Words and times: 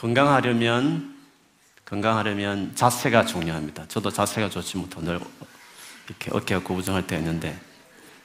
건강하려면 0.00 1.14
건강하려면 1.84 2.74
자세가 2.74 3.26
중요합니다. 3.26 3.86
저도 3.88 4.10
자세가 4.10 4.48
좋지 4.48 4.78
못해 4.78 4.98
늘 5.02 5.20
이렇게 6.06 6.30
어깨가 6.32 6.62
구부정할 6.62 7.06
때 7.06 7.18
있는데 7.18 7.60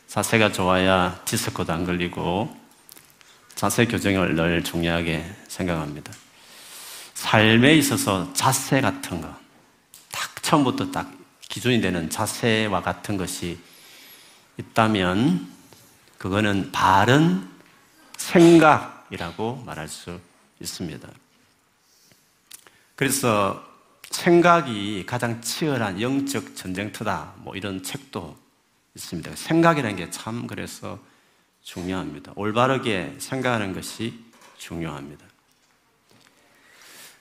자세가 0.07 0.53
좋아야 0.53 1.19
디스코도 1.25 1.73
안 1.73 1.85
걸리고 1.85 2.55
자세 3.55 3.85
교정을 3.88 4.36
늘 4.36 4.64
중요하게 4.64 5.30
생각합니다. 5.50 6.14
삶에 7.14 7.76
있어서 7.76 8.32
자세 8.34 8.80
같은 8.80 9.20
거, 9.20 9.28
딱 10.14 10.44
처음부터 10.44 10.92
딱 10.92 11.12
기준이 11.42 11.82
되는 11.82 12.10
자세와 12.10 12.84
같은 12.84 13.18
것이 13.18 13.60
있다면 14.57 15.52
그거는 16.18 16.71
바른 16.71 17.50
생각이라고 18.16 19.64
말할 19.66 19.89
수 19.89 20.21
있습니다. 20.61 21.25
그래서 22.95 23.63
생각이 24.09 25.05
가장 25.05 25.41
치열한 25.41 26.01
영적 26.01 26.55
전쟁터다. 26.55 27.33
뭐 27.39 27.55
이런 27.55 27.83
책도 27.83 28.37
있습니다. 28.95 29.35
생각이라는 29.35 29.97
게 29.97 30.09
참 30.09 30.47
그래서 30.47 30.99
중요합니다. 31.63 32.33
올바르게 32.35 33.16
생각하는 33.17 33.73
것이 33.73 34.13
중요합니다. 34.58 35.25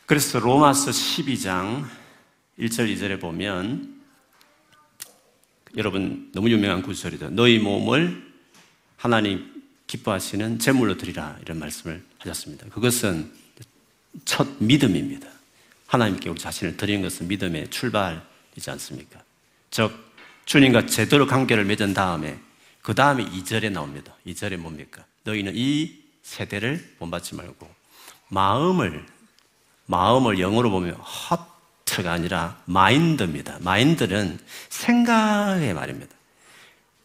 그래서 0.06 0.38
로마서 0.38 0.90
12장 0.90 1.84
1절 2.58 2.94
2절에 2.94 3.20
보면 3.20 4.02
여러분 5.76 6.30
너무 6.32 6.50
유명한 6.50 6.82
구절이죠. 6.82 7.30
너희 7.30 7.58
몸을 7.58 8.32
하나님 8.96 9.64
기뻐하시는 9.86 10.58
제물로 10.58 10.96
드리라 10.96 11.36
이런 11.42 11.58
말씀을 11.58 12.04
하셨습니다. 12.18 12.68
그것은 12.68 13.32
첫 14.24 14.46
믿음입니다. 14.58 15.33
하나님께 15.94 16.28
우리 16.28 16.38
자신을 16.38 16.76
드리는 16.76 17.02
것은 17.02 17.28
믿음의 17.28 17.70
출발이지 17.70 18.70
않습니까? 18.70 19.20
즉 19.70 19.92
주님과 20.44 20.86
제대로 20.86 21.26
관계를 21.26 21.64
맺은 21.64 21.94
다음에 21.94 22.38
그 22.82 22.94
다음에 22.94 23.24
2절에 23.24 23.70
나옵니다. 23.70 24.14
2절에 24.26 24.56
뭡니까? 24.56 25.04
너희는 25.22 25.52
이 25.54 26.02
세대를 26.22 26.96
본받지 26.98 27.34
말고 27.36 27.68
마음을 28.28 29.06
마음을 29.86 30.40
영어로 30.40 30.70
보면 30.70 30.96
하트가 31.00 32.12
아니라 32.12 32.60
마인드입니다. 32.64 33.58
마인드는 33.60 34.38
생각의 34.70 35.74
말입니다. 35.74 36.14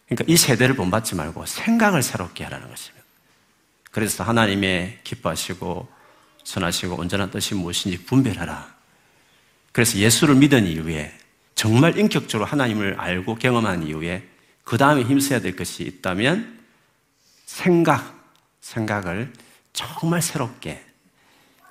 그러니까 0.07 0.25
이 0.27 0.35
세대를 0.35 0.75
본받지 0.75 1.15
말고 1.15 1.45
생각을 1.45 2.01
새롭게 2.01 2.43
하라는 2.45 2.67
것입니다. 2.67 3.05
그래서 3.91 4.23
하나님의 4.23 5.01
기뻐하시고 5.03 5.87
선하시고 6.43 6.95
온전한 6.95 7.29
뜻이 7.29 7.53
무엇인지 7.53 8.05
분별하라. 8.05 8.78
그래서 9.71 9.97
예수를 9.97 10.35
믿은 10.35 10.65
이후에 10.67 11.13
정말 11.55 11.97
인격적으로 11.97 12.45
하나님을 12.45 12.95
알고 12.99 13.35
경험한 13.35 13.87
이후에 13.87 14.27
그 14.63 14.77
다음에 14.77 15.03
힘써야 15.03 15.41
될 15.41 15.55
것이 15.55 15.83
있다면 15.83 16.59
생각, 17.45 18.33
생각을 18.61 19.33
정말 19.73 20.21
새롭게 20.21 20.83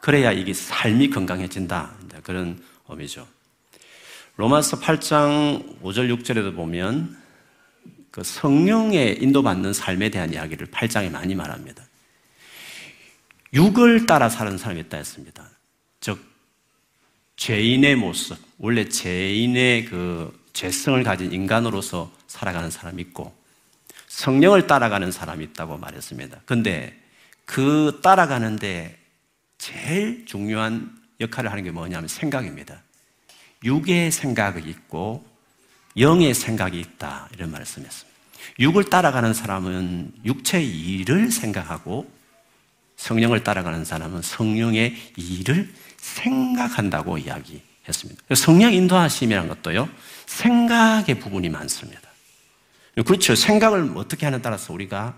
그래야 0.00 0.32
이게 0.32 0.52
삶이 0.52 1.10
건강해진다. 1.10 1.92
그런 2.22 2.62
의미죠. 2.88 3.26
로마서 4.36 4.80
8장 4.80 5.80
5절 5.82 6.22
6절에도 6.22 6.54
보면 6.54 7.16
그 8.10 8.22
성령의 8.22 9.22
인도받는 9.22 9.72
삶에 9.72 10.10
대한 10.10 10.32
이야기를 10.32 10.68
8장에 10.68 11.10
많이 11.10 11.34
말합니다. 11.34 11.84
육을 13.52 14.06
따라 14.06 14.28
사는 14.28 14.56
사람이 14.56 14.80
있다 14.82 14.96
했습니다. 14.96 15.48
즉, 17.38 17.46
죄인의 17.46 17.96
모습, 17.96 18.36
원래 18.58 18.88
죄인의 18.88 19.86
그 19.86 20.36
죄성을 20.52 21.02
가진 21.04 21.32
인간으로서 21.32 22.12
살아가는 22.26 22.70
사람이 22.70 23.00
있고, 23.02 23.34
성령을 24.08 24.66
따라가는 24.66 25.12
사람이 25.12 25.44
있다고 25.44 25.78
말했습니다. 25.78 26.40
근데 26.44 26.98
그 27.44 28.00
따라가는데 28.02 28.98
제일 29.56 30.26
중요한 30.26 30.90
역할을 31.20 31.50
하는 31.50 31.62
게 31.62 31.70
뭐냐면 31.70 32.08
생각입니다. 32.08 32.82
육의 33.64 34.10
생각이 34.10 34.68
있고 34.68 35.24
영의 35.96 36.34
생각이 36.34 36.78
있다. 36.78 37.28
이런 37.32 37.50
말씀했습니다. 37.50 38.18
육을 38.58 38.84
따라가는 38.84 39.34
사람은 39.34 40.12
육체의 40.24 40.68
일을 40.68 41.30
생각하고 41.30 42.10
성령을 42.96 43.44
따라가는 43.44 43.84
사람은 43.84 44.22
성령의 44.22 44.94
일을 45.16 45.72
생각한다고 45.98 47.18
이야기했습니다. 47.18 48.34
성령 48.34 48.72
인도하심이라는 48.72 49.48
것도요, 49.48 49.88
생각의 50.26 51.18
부분이 51.18 51.48
많습니다. 51.48 52.08
그렇죠. 53.06 53.34
생각을 53.34 53.92
어떻게 53.96 54.26
하는 54.26 54.42
따라서 54.42 54.72
우리가 54.72 55.14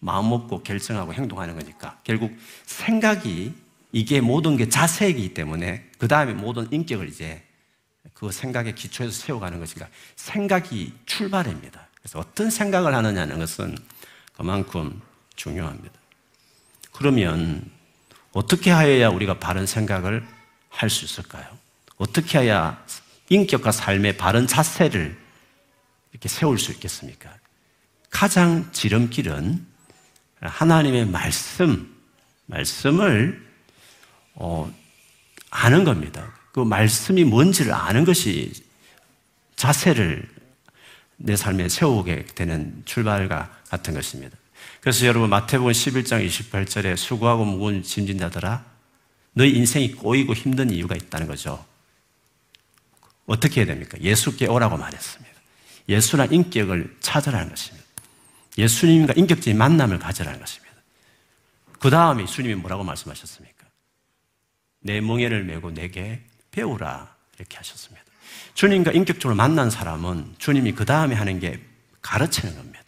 마음 0.00 0.30
먹고 0.30 0.62
결정하고 0.62 1.14
행동하는 1.14 1.54
거니까 1.54 1.98
결국 2.04 2.36
생각이 2.66 3.54
이게 3.92 4.20
모든 4.20 4.56
게 4.56 4.68
자세이기 4.68 5.34
때문에 5.34 5.90
그 5.98 6.08
다음에 6.08 6.32
모든 6.32 6.70
인격을 6.70 7.08
이제 7.08 7.42
그 8.14 8.30
생각의 8.30 8.74
기초에서 8.74 9.12
세워가는 9.12 9.58
것이니까 9.58 9.88
생각이 10.16 10.92
출발입니다. 11.06 11.88
그래서 11.96 12.18
어떤 12.18 12.50
생각을 12.50 12.94
하느냐는 12.94 13.38
것은 13.38 13.76
그만큼 14.34 15.00
중요합니다. 15.36 15.94
그러면 16.92 17.70
어떻게 18.32 18.70
하여야 18.70 19.08
우리가 19.08 19.38
바른 19.38 19.66
생각을 19.66 20.26
할 20.68 20.88
수 20.88 21.04
있을까요? 21.04 21.46
어떻게 21.98 22.38
해야 22.38 22.82
인격과 23.28 23.72
삶의 23.72 24.16
바른 24.16 24.46
자세를 24.46 25.16
이렇게 26.12 26.28
세울 26.28 26.58
수 26.58 26.72
있겠습니까? 26.72 27.32
가장 28.08 28.70
지름길은 28.72 29.66
하나님의 30.40 31.06
말씀, 31.06 31.94
말씀을 32.46 33.46
어, 34.34 34.72
아는 35.50 35.84
겁니다. 35.84 36.32
그 36.52 36.60
말씀이 36.60 37.24
뭔지를 37.24 37.72
아는 37.74 38.04
것이 38.04 38.52
자세를 39.56 40.26
내 41.16 41.36
삶에 41.36 41.68
세우게 41.68 42.26
되는 42.34 42.82
출발과 42.86 43.50
같은 43.68 43.94
것입니다. 43.94 44.36
그래서 44.80 45.06
여러분 45.06 45.28
마태복음 45.30 45.72
11장 45.72 46.26
28절에 46.26 46.96
수고하고 46.96 47.44
무거운 47.44 47.82
짐진 47.82 48.18
자들아 48.18 48.64
너희 49.32 49.50
인생이 49.50 49.92
꼬이고 49.92 50.34
힘든 50.34 50.70
이유가 50.70 50.94
있다는 50.94 51.26
거죠. 51.26 51.64
어떻게 53.26 53.60
해야 53.60 53.66
됩니까? 53.66 53.98
예수께 54.00 54.46
오라고 54.46 54.76
말했습니다. 54.76 55.30
예수란 55.88 56.32
인격을 56.32 56.96
찾으라는 57.00 57.50
것입니다. 57.50 57.86
예수님과 58.58 59.14
인격적인 59.16 59.56
만남을 59.56 59.98
가져라는 59.98 60.40
것입니다. 60.40 60.74
그 61.78 61.90
다음에 61.90 62.26
주님이 62.26 62.56
뭐라고 62.56 62.84
말씀하셨습니까? 62.84 63.66
내 64.80 65.00
멍에를 65.00 65.44
메고 65.44 65.70
내게 65.70 66.24
배우라 66.50 67.14
이렇게 67.38 67.56
하셨습니다. 67.56 68.04
주님과 68.54 68.92
인격적으로 68.92 69.34
만난 69.34 69.70
사람은 69.70 70.34
주님이 70.38 70.72
그 70.72 70.84
다음에 70.84 71.14
하는 71.14 71.38
게 71.38 71.60
가르치는 72.02 72.56
겁니다. 72.56 72.79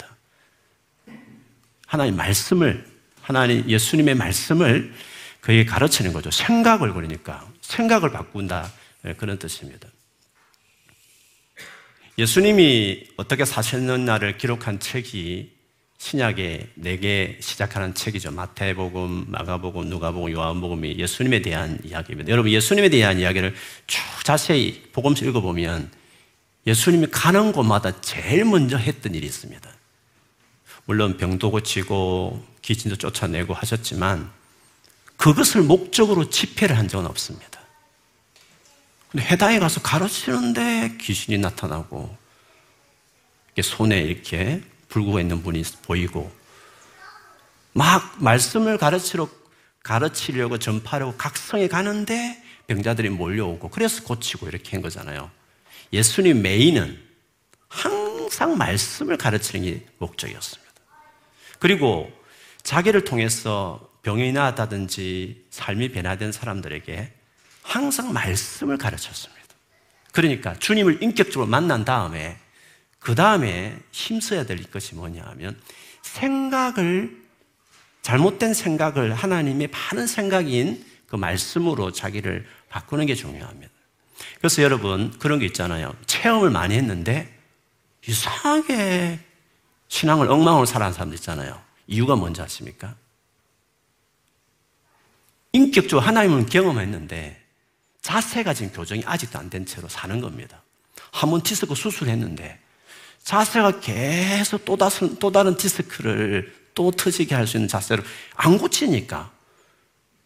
하나님 1.92 2.16
말씀을 2.16 2.86
하나님 3.20 3.68
예수님의 3.68 4.14
말씀을 4.14 4.94
그에게 5.42 5.66
가르치는 5.66 6.14
거죠. 6.14 6.30
생각을 6.30 6.94
그러니까 6.94 7.46
생각을 7.60 8.10
바꾼다 8.10 8.72
그런 9.18 9.38
뜻입니다. 9.38 9.88
예수님이 12.16 13.08
어떻게 13.18 13.44
사셨느냐를 13.44 14.38
기록한 14.38 14.80
책이 14.80 15.52
신약에 15.98 16.70
네개 16.76 17.36
시작하는 17.42 17.92
책이죠. 17.92 18.30
마태복음, 18.30 19.26
마가복음, 19.28 19.90
누가복음, 19.90 20.32
요한복음이 20.32 20.96
예수님에 20.96 21.42
대한 21.42 21.78
이야기입니다. 21.84 22.30
여러분 22.30 22.50
예수님에 22.50 22.88
대한 22.88 23.18
이야기를 23.18 23.54
쭉 23.86 24.00
자세히 24.24 24.82
복음서 24.92 25.26
읽어보면 25.26 25.90
예수님이 26.66 27.08
가는 27.10 27.52
곳마다 27.52 28.00
제일 28.00 28.46
먼저 28.46 28.78
했던 28.78 29.14
일이 29.14 29.26
있습니다. 29.26 29.71
물론 30.92 31.16
병도 31.16 31.50
고치고 31.50 32.46
귀신도 32.60 32.96
쫓아내고 32.96 33.54
하셨지만 33.54 34.30
그것을 35.16 35.62
목적으로 35.62 36.28
집회를 36.28 36.76
한 36.76 36.86
적은 36.86 37.06
없습니다. 37.06 37.62
근데 39.10 39.24
해당에 39.24 39.58
가서 39.58 39.80
가르치는데 39.80 40.98
귀신이 41.00 41.38
나타나고 41.38 42.14
손에 43.62 44.02
이렇게 44.02 44.62
불구가 44.90 45.22
있는 45.22 45.42
분이 45.42 45.62
보이고 45.80 46.30
막 47.72 48.22
말씀을 48.22 48.76
가르치러 48.76 49.30
가르치려고 49.82 50.58
전파하려고 50.58 51.16
각성에 51.16 51.68
가는데 51.68 52.44
병자들이 52.66 53.08
몰려오고 53.08 53.70
그래서 53.70 54.02
고치고 54.04 54.46
이렇게 54.46 54.72
한 54.72 54.82
거잖아요. 54.82 55.30
예수님 55.90 56.42
메인은 56.42 57.02
항상 57.68 58.58
말씀을 58.58 59.16
가르치는 59.16 59.64
게 59.64 59.86
목적이었습니다. 59.96 60.61
그리고 61.62 62.10
자기를 62.64 63.04
통해서 63.04 63.88
병이 64.02 64.32
나았다든지 64.32 65.44
삶이 65.50 65.92
변화된 65.92 66.32
사람들에게 66.32 67.12
항상 67.62 68.12
말씀을 68.12 68.78
가르쳤습니다. 68.78 69.40
그러니까 70.10 70.54
주님을 70.58 71.04
인격적으로 71.04 71.46
만난 71.46 71.84
다음에 71.84 72.36
그 72.98 73.14
다음에 73.14 73.78
힘써야 73.92 74.44
될 74.44 74.60
것이 74.72 74.96
뭐냐 74.96 75.22
하면 75.22 75.56
생각을 76.02 77.16
잘못된 78.02 78.54
생각을 78.54 79.14
하나님의 79.14 79.68
바른 79.68 80.08
생각인 80.08 80.84
그 81.06 81.14
말씀으로 81.14 81.92
자기를 81.92 82.44
바꾸는 82.70 83.06
게 83.06 83.14
중요합니다. 83.14 83.72
그래서 84.38 84.64
여러분 84.64 85.16
그런 85.20 85.38
게 85.38 85.46
있잖아요. 85.46 85.94
체험을 86.06 86.50
많이 86.50 86.74
했는데 86.74 87.32
이상하게 88.04 89.20
신앙을 89.92 90.30
엉망으로 90.30 90.64
살아가는 90.64 90.94
사람들 90.94 91.18
있잖아요. 91.18 91.60
이유가 91.86 92.16
뭔지 92.16 92.40
아십니까? 92.40 92.94
인격적으로 95.52 96.00
하나님은 96.00 96.46
경험했는데 96.46 97.38
자세가 98.00 98.54
지금 98.54 98.72
교정이 98.72 99.02
아직도 99.04 99.38
안 99.38 99.50
된 99.50 99.66
채로 99.66 99.88
사는 99.88 100.18
겁니다. 100.22 100.62
한 101.12 101.30
번 101.30 101.42
디스크 101.42 101.74
수술했는데 101.74 102.58
자세가 103.22 103.80
계속 103.80 104.64
또 104.64 104.78
다른, 104.78 105.18
또 105.18 105.30
다른 105.30 105.58
디스크를 105.58 106.56
또 106.74 106.90
터지게 106.90 107.34
할 107.34 107.46
수 107.46 107.58
있는 107.58 107.68
자세로 107.68 108.02
안 108.36 108.56
고치니까 108.56 109.30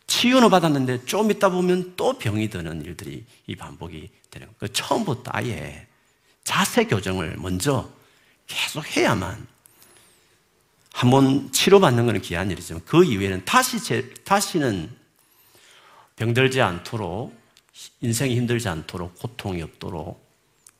치유는 0.06 0.48
받았는데 0.48 1.06
좀 1.06 1.28
있다 1.32 1.48
보면 1.48 1.94
또 1.96 2.16
병이 2.16 2.50
드는 2.50 2.82
일들이 2.84 3.24
이 3.48 3.56
반복이 3.56 4.10
되는 4.30 4.46
거예요. 4.60 4.72
처음부터 4.72 5.32
아예 5.34 5.88
자세 6.44 6.84
교정을 6.84 7.34
먼저 7.38 7.90
계속 8.46 8.86
해야만 8.96 9.55
한 10.96 11.10
번 11.10 11.52
치료받는 11.52 12.06
것은 12.06 12.22
귀한 12.22 12.50
일이지만 12.50 12.80
그 12.86 13.04
이후에는 13.04 13.44
다시 13.44 13.84
제, 13.84 14.14
다시는 14.24 14.90
병들지 16.16 16.62
않도록 16.62 17.38
인생이 18.00 18.34
힘들지 18.34 18.70
않도록 18.70 19.18
고통이 19.18 19.60
없도록 19.60 20.26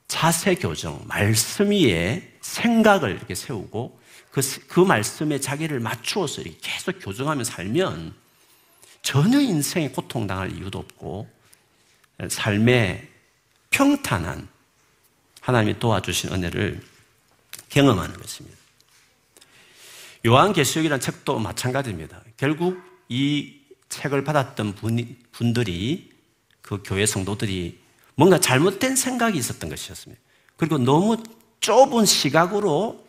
자세 0.08 0.54
교정, 0.54 1.04
말씀 1.06 1.70
위에 1.70 2.32
생각을 2.40 3.10
이렇게 3.10 3.34
세우고 3.34 4.00
그, 4.30 4.40
그 4.68 4.80
말씀에 4.80 5.38
자기를 5.38 5.80
맞추어서 5.80 6.40
이렇게 6.40 6.56
계속 6.62 6.98
교정하며 6.98 7.44
살면 7.44 8.14
전혀 9.02 9.38
인생에 9.38 9.90
고통당할 9.90 10.56
이유도 10.56 10.78
없고 10.78 11.28
삶의 12.26 13.06
평탄한 13.68 14.48
하나님이 15.42 15.78
도와주신 15.78 16.32
은혜를 16.32 16.80
경험하는 17.68 18.16
것입니다. 18.16 18.65
요한계시록이라는 20.26 21.00
책도 21.00 21.38
마찬가지입니다. 21.38 22.22
결국 22.36 22.82
이 23.08 23.60
책을 23.88 24.24
받았던 24.24 24.74
분, 24.74 25.16
분들이 25.30 26.10
그 26.60 26.82
교회 26.84 27.06
성도들이 27.06 27.78
뭔가 28.16 28.40
잘못된 28.40 28.96
생각이 28.96 29.38
있었던 29.38 29.70
것이었습니다. 29.70 30.20
그리고 30.56 30.78
너무 30.78 31.22
좁은 31.60 32.04
시각으로 32.04 33.06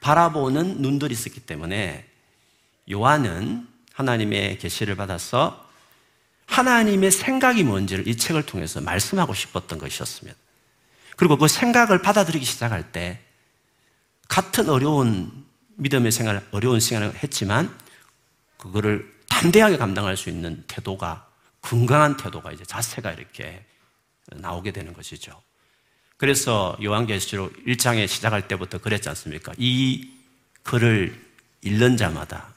바라보는 0.00 0.80
눈들이 0.80 1.12
있었기 1.12 1.40
때문에 1.40 2.06
요한은 2.90 3.68
하나님의 3.92 4.58
계시를 4.58 4.96
받아서 4.96 5.68
하나님의 6.46 7.10
생각이 7.10 7.64
뭔지를 7.64 8.06
이 8.08 8.16
책을 8.16 8.44
통해서 8.46 8.80
말씀하고 8.80 9.34
싶었던 9.34 9.78
것이었습니다. 9.78 10.38
그리고 11.16 11.36
그 11.36 11.48
생각을 11.48 12.02
받아들이기 12.02 12.44
시작할 12.44 12.92
때 12.92 13.20
같은 14.28 14.68
어려운 14.68 15.43
믿음의 15.76 16.12
생활, 16.12 16.46
어려운 16.50 16.80
생활을 16.80 17.22
했지만 17.22 17.74
그거를 18.58 19.12
담대하게 19.28 19.76
감당할 19.76 20.16
수 20.16 20.30
있는 20.30 20.64
태도가 20.66 21.28
건강한 21.60 22.16
태도가 22.16 22.52
이제 22.52 22.64
자세가 22.64 23.12
이렇게 23.12 23.64
나오게 24.30 24.72
되는 24.72 24.92
것이죠. 24.92 25.42
그래서 26.16 26.76
요한계시록 26.82 27.64
1장에 27.66 28.06
시작할 28.06 28.48
때부터 28.48 28.78
그랬지 28.78 29.08
않습니까? 29.10 29.52
이 29.58 30.10
글을 30.62 31.20
읽는 31.62 31.96
자마다, 31.96 32.54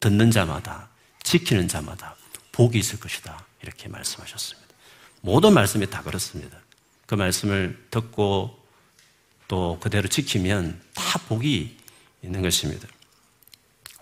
듣는 0.00 0.30
자마다, 0.30 0.88
지키는 1.22 1.68
자마다 1.68 2.16
복이 2.52 2.78
있을 2.78 2.98
것이다. 2.98 3.44
이렇게 3.62 3.88
말씀하셨습니다. 3.88 4.74
모든 5.20 5.54
말씀이 5.54 5.88
다 5.88 6.02
그렇습니다. 6.02 6.58
그 7.06 7.14
말씀을 7.14 7.86
듣고 7.90 8.58
또 9.48 9.78
그대로 9.80 10.08
지키면 10.08 10.80
다 10.94 11.18
복이 11.28 11.76
있는 12.22 12.42
것입니다. 12.42 12.88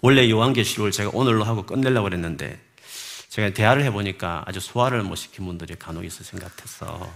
원래 0.03 0.29
요한계시록을 0.29 0.91
제가 0.93 1.11
오늘로 1.15 1.45
하고 1.45 1.65
끝내려고 1.65 2.05
그랬는데 2.05 2.61
제가 3.29 3.51
대화를 3.51 3.83
해보니까 3.85 4.45
아주 4.47 4.61
소화를 4.61 5.03
못 5.03 5.17
시킨 5.17 5.47
분들이 5.47 5.75
간혹 5.75 6.05
있으신 6.05 6.39
것 6.39 6.55
같아서 6.55 7.13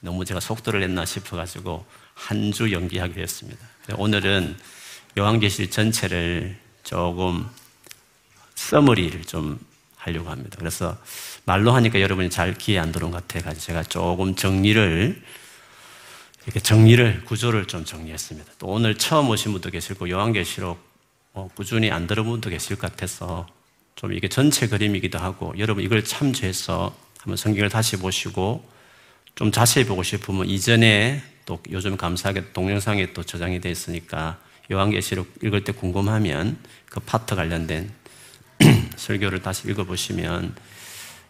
너무 0.00 0.24
제가 0.24 0.40
속도를 0.40 0.80
냈나 0.80 1.04
싶어가지고 1.04 1.86
한 2.14 2.52
주 2.52 2.72
연기하기로 2.72 3.20
했습니다. 3.20 3.60
오늘은 3.96 4.56
요한계시 5.18 5.70
전체를 5.70 6.58
조금 6.82 7.46
써머리를 8.54 9.22
좀 9.24 9.58
하려고 9.96 10.30
합니다. 10.30 10.56
그래서 10.58 10.96
말로 11.44 11.72
하니까 11.72 12.00
여러분이 12.00 12.30
잘 12.30 12.54
귀에 12.54 12.78
안 12.78 12.90
들어온 12.92 13.12
것 13.12 13.26
같아가지고 13.28 13.62
제가 13.64 13.82
조금 13.84 14.34
정리를 14.34 15.22
이렇게 16.46 16.60
정리를 16.60 17.24
구조를 17.24 17.66
좀 17.66 17.84
정리했습니다. 17.84 18.52
또 18.58 18.68
오늘 18.68 18.96
처음 18.96 19.28
오신 19.28 19.52
분도 19.52 19.70
계시고 19.70 20.08
요한계시록 20.08 20.78
뭐 21.32 21.48
꾸준히 21.54 21.90
안 21.90 22.06
들어본 22.06 22.34
분도 22.34 22.50
계실 22.50 22.76
것 22.76 22.90
같아서 22.90 23.46
좀 23.96 24.12
이게 24.12 24.28
전체 24.28 24.68
그림이기도 24.68 25.18
하고 25.18 25.52
여러분 25.58 25.82
이걸 25.82 26.04
참조해서 26.04 26.96
한번 27.18 27.36
성경을 27.36 27.68
다시 27.68 27.96
보시고 27.96 28.64
좀 29.34 29.50
자세히 29.50 29.84
보고 29.84 30.04
싶으면 30.04 30.48
이전에 30.48 31.22
또 31.46 31.58
요즘 31.70 31.96
감사하게 31.96 32.52
동영상에 32.52 33.12
또 33.12 33.24
저장이 33.24 33.60
되어 33.60 33.72
있으니까 33.72 34.38
요한계시록 34.70 35.38
읽을 35.42 35.64
때 35.64 35.72
궁금하면 35.72 36.58
그 36.88 37.00
파트 37.00 37.34
관련된 37.34 37.90
설교를 38.96 39.42
다시 39.42 39.68
읽어보시면 39.68 40.54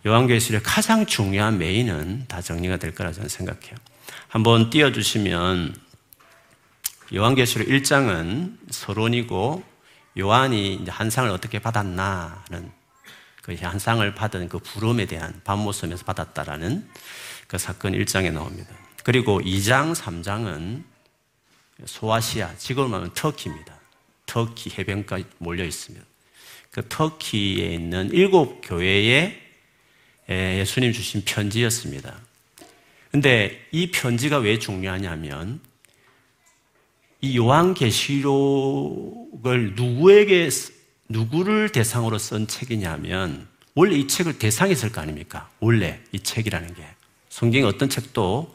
요한계시록 0.06 0.62
가장 0.64 1.06
중요한 1.06 1.58
메인은 1.58 2.26
다 2.28 2.42
정리가 2.42 2.76
될 2.76 2.94
거라 2.94 3.12
저는 3.12 3.28
생각해요. 3.28 3.76
한번 4.28 4.70
띄워주시면 4.70 5.76
요한계시록 7.14 7.68
1장은 7.68 8.56
서론이고 8.70 9.62
요한이 10.18 10.84
한상을 10.88 11.30
어떻게 11.30 11.58
받았나는 11.58 12.70
그 13.42 13.54
한상을 13.54 14.14
받은 14.14 14.48
그 14.48 14.58
부름에 14.58 15.06
대한 15.06 15.40
밤모섬에서 15.44 16.04
받았다라는 16.04 16.88
그 17.46 17.58
사건 17.58 17.92
1장에 17.92 18.32
나옵니다. 18.32 18.74
그리고 19.04 19.40
2장, 19.40 19.94
3장은 19.94 20.82
소아시아, 21.84 22.56
지금으로 22.56 22.90
말하면 22.90 23.14
터키입니다. 23.14 23.78
터키 24.26 24.70
해변까지 24.76 25.26
몰려 25.38 25.64
있습니다. 25.64 26.04
그 26.72 26.88
터키에 26.88 27.72
있는 27.72 28.10
일곱 28.12 28.62
교회에 28.62 29.40
예수님 30.28 30.92
주신 30.92 31.22
편지였습니다. 31.24 32.18
근데 33.16 33.66
이 33.72 33.90
편지가 33.90 34.36
왜 34.40 34.58
중요하냐면 34.58 35.60
이 37.22 37.38
요한계시록을 37.38 38.42
누구에게 39.74 40.50
누구를 41.08 41.70
대상으로 41.70 42.18
쓴 42.18 42.46
책이냐면 42.46 43.48
원래 43.74 43.96
이 43.96 44.06
책을 44.06 44.38
대상이 44.38 44.72
있을 44.72 44.92
거 44.92 45.00
아닙니까? 45.00 45.48
원래 45.60 45.98
이 46.12 46.20
책이라는 46.20 46.74
게 46.74 46.84
성경의 47.30 47.66
어떤 47.66 47.88
책도 47.88 48.54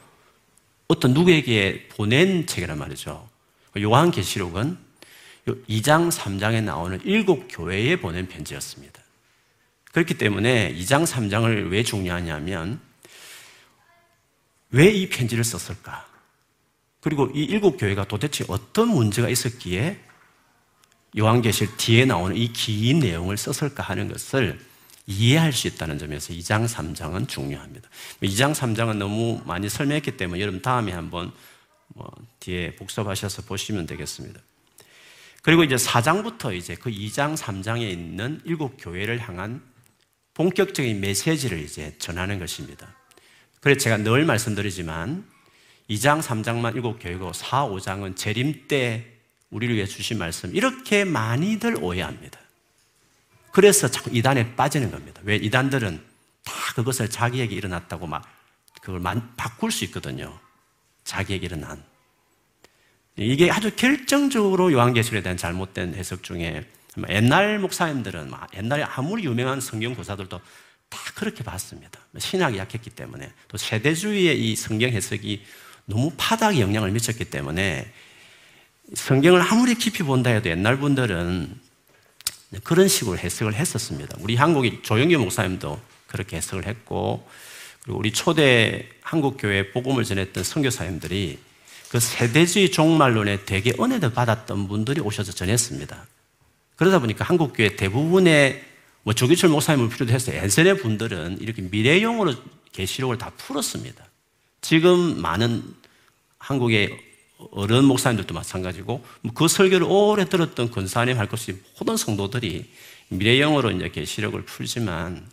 어떤 0.90 1.16
누구에게 1.16 1.88
보낸 1.88 2.46
책이란 2.46 2.78
말이죠. 2.78 3.28
요한계시록은 3.76 4.78
2장, 5.70 6.12
3장에 6.12 6.62
나오는 6.64 7.00
일곱 7.04 7.48
교회에 7.50 7.96
보낸 7.96 8.28
편지였습니다. 8.28 9.02
그렇기 9.92 10.20
때문에 10.20 10.76
2장, 10.76 11.08
3장을 11.08 11.72
왜 11.72 11.82
중요하냐면 11.82 12.91
왜 14.72 14.92
이 14.94 15.10
편지를 15.10 15.44
썼을까? 15.44 16.08
그리고 17.02 17.30
이 17.34 17.44
일곱 17.44 17.78
교회가 17.78 18.08
도대체 18.08 18.46
어떤 18.48 18.90
문제가 18.90 19.28
있었기에 19.30 20.00
요한계실 21.18 21.76
뒤에 21.78 22.06
나오는 22.06 22.38
이 22.38 22.54
긴 22.54 23.00
내용을 23.00 23.38
썼을까 23.38 23.84
하는 23.84 24.08
것을 24.08 24.60
이해할 25.08 25.52
수 25.52 25.68
있다는 25.68 25.98
점에서 25.98 26.32
2장, 26.34 26.68
3장은 26.68 27.28
중요합니다. 27.28 27.90
2장, 28.22 28.54
3장은 28.54 28.98
너무 28.98 29.42
많이 29.46 29.68
설명했기 29.68 30.16
때문에 30.16 30.40
여러분 30.42 30.62
다음에 30.62 30.92
한번 30.94 31.34
뭐 31.88 32.10
뒤에 32.40 32.76
복습하셔서 32.76 33.42
보시면 33.42 33.88
되겠습니다. 33.88 34.40
그리고 35.42 35.64
이제 35.64 35.76
4장부터 35.76 36.56
이제 36.56 36.76
그 36.76 36.92
2장, 36.92 37.36
3장에 37.36 37.82
있는 37.90 38.40
일곱 38.46 38.78
교회를 38.80 39.20
향한 39.20 39.62
본격적인 40.36 41.02
메시지를 41.02 41.60
이제 41.60 41.96
전하는 41.98 42.40
것입니다. 42.40 42.96
그래서 43.62 43.80
제가 43.80 43.98
늘 43.98 44.26
말씀드리지만 44.26 45.24
2장, 45.90 46.22
3장만 46.22 46.76
일곱 46.76 47.00
교회고 47.00 47.34
4, 47.34 47.68
5장은 47.68 48.16
재림 48.16 48.68
때 48.68 49.06
우리를 49.52 49.76
위해 49.76 49.86
주신 49.86 50.18
말씀 50.18 50.56
이렇게 50.56 51.06
많이들 51.06 51.78
오해합니다. 51.82 52.40
그래서 53.52 53.88
자꾸 53.90 54.10
이단에 54.12 54.56
빠지는 54.56 54.92
겁니다. 54.92 55.22
왜 55.24 55.36
이단들은 55.36 56.02
다 56.44 56.54
그것을 56.76 57.10
자기에게 57.10 57.54
일어났다고 57.54 58.08
막 58.08 58.24
그걸 58.82 59.02
바꿀 59.38 59.72
수 59.72 59.84
있거든요. 59.86 60.40
자기에게 61.04 61.46
일어난. 61.46 61.84
이게 63.18 63.52
아주 63.52 63.76
결정적으로 63.76 64.72
요한계시록에 64.72 65.22
대한 65.22 65.38
잘못된 65.38 65.94
해석 65.96 66.24
중에 66.24 66.66
옛날 67.10 67.60
목사님들은 67.60 68.32
옛날에 68.56 68.84
아무리 68.84 69.26
유명한 69.26 69.62
성경 69.62 69.94
교사들도 69.94 70.40
다 70.92 71.00
그렇게 71.16 71.44
봤습니다. 71.44 72.00
신학이 72.18 72.58
약했기 72.58 72.92
때문에 72.92 73.32
또 73.48 73.58
세대주의의 73.58 74.40
이 74.40 74.56
성경 74.56 74.92
해석이 74.92 75.44
너무 75.86 76.12
파닥에 76.18 76.60
영향을 76.60 76.92
미쳤기 76.92 77.26
때문에 77.26 77.92
성경을 78.94 79.42
아무리 79.42 79.76
깊이 79.76 80.04
본다 80.04 80.30
해도 80.30 80.50
옛날 80.50 80.78
분들은 80.78 81.60
그런 82.64 82.90
식으로 82.90 83.18
해석을 83.18 83.56
했었습니다. 83.56 84.18
우리 84.20 84.36
한국의 84.36 84.82
조영규 84.84 85.18
목사님도 85.18 85.80
그렇게 86.08 86.36
해석을 86.36 86.68
했고, 86.68 87.26
그리고 87.84 87.98
우리 87.98 88.12
초대 88.12 88.90
한국 89.02 89.38
교회 89.40 89.72
복음을 89.72 90.04
전했던 90.04 90.44
선교사님들이 90.44 91.40
그 91.88 92.02
세대주의 92.02 92.72
종말론에 92.72 93.46
되게 93.46 93.72
은혜를 93.80 94.12
받았던 94.14 94.68
분들이 94.68 95.00
오셔서 95.00 95.32
전했습니다. 95.32 96.06
그러다 96.76 97.00
보니까 97.00 97.24
한국 97.24 97.54
교회 97.56 97.78
대부분의 97.78 98.71
뭐 99.04 99.14
조기철 99.14 99.50
목사님을 99.50 99.90
필요로 99.90 100.12
해서 100.12 100.34
예전의 100.34 100.78
분들은 100.78 101.40
이렇게 101.42 101.62
미래용으로 101.62 102.36
계시록을 102.72 103.18
다 103.18 103.32
풀었습니다. 103.38 104.06
지금 104.62 105.22
많은 105.22 105.64
한국의 106.38 107.12
어른 107.52 107.86
목사님들도 107.86 108.34
마찬가지고 108.34 109.04
그 109.34 109.48
설교를 109.48 109.88
오래 109.90 110.26
들었던 110.26 110.70
권사님 110.70 111.18
할 111.18 111.28
것이 111.28 111.60
모든 111.80 111.98
성도들이 111.98 112.70
미래형으로 113.10 113.72
이제 113.72 113.90
계시록을 113.90 114.44
풀지만 114.44 115.26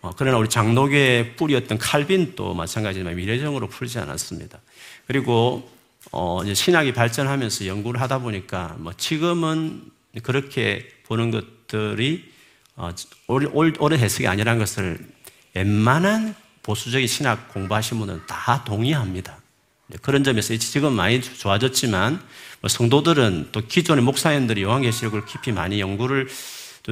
어, 0.00 0.10
그러나 0.16 0.38
우리 0.38 0.48
장로교의 0.48 1.36
뿌리였던 1.36 1.78
칼빈도 1.78 2.54
마찬가지지만 2.54 3.16
미래적으로 3.16 3.68
풀지 3.68 3.98
않았습니다. 3.98 4.60
그리고 5.06 5.70
어, 6.12 6.40
신학이 6.54 6.92
발전하면서 6.92 7.66
연구를 7.66 8.00
하다 8.00 8.20
보니까 8.20 8.76
뭐 8.78 8.92
지금은 8.92 9.82
그렇게 10.22 10.88
보는 11.04 11.30
것들이 11.30 12.24
어, 12.24 12.35
옳은 13.26 13.98
해석이 13.98 14.26
아니라는 14.26 14.58
것을 14.58 14.98
웬만한 15.54 16.34
보수적인 16.62 17.06
신학 17.06 17.52
공부하신 17.52 17.98
분은 17.98 18.26
다 18.26 18.64
동의합니다. 18.64 19.38
그런 20.02 20.24
점에서 20.24 20.56
지금 20.56 20.92
많이 20.92 21.22
좋아졌지만 21.22 22.20
뭐 22.60 22.68
성도들은 22.68 23.50
또 23.52 23.60
기존의 23.66 24.04
목사님들이 24.04 24.62
요한계시록을 24.62 25.26
깊이 25.26 25.52
많이 25.52 25.80
연구를 25.80 26.28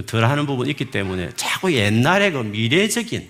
덜 0.06 0.24
하는 0.24 0.46
부분이 0.46 0.70
있기 0.70 0.90
때문에 0.90 1.30
자꾸 1.36 1.72
옛날의 1.72 2.32
그 2.32 2.38
미래적인 2.38 3.28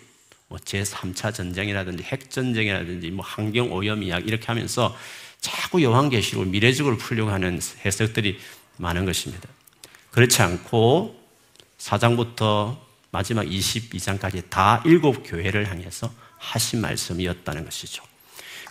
뭐 0.48 0.58
제3차 0.58 1.34
전쟁이라든지 1.34 2.02
핵전쟁이라든지 2.04 3.10
뭐 3.10 3.24
환경오염 3.24 4.02
이야기 4.02 4.28
이렇게 4.28 4.46
하면서 4.46 4.96
자꾸 5.40 5.82
요한계시록을 5.82 6.46
미래적으로 6.48 6.96
풀려고 6.96 7.30
하는 7.30 7.58
해석들이 7.84 8.38
많은 8.76 9.04
것입니다. 9.04 9.48
그렇지 10.10 10.42
않고 10.42 11.23
4장부터 11.84 12.76
마지막 13.10 13.44
22장까지 13.44 14.48
다 14.48 14.82
일곱 14.84 15.22
교회를 15.24 15.70
향해서 15.70 16.10
하신 16.38 16.80
말씀이었다는 16.80 17.64
것이죠. 17.64 18.02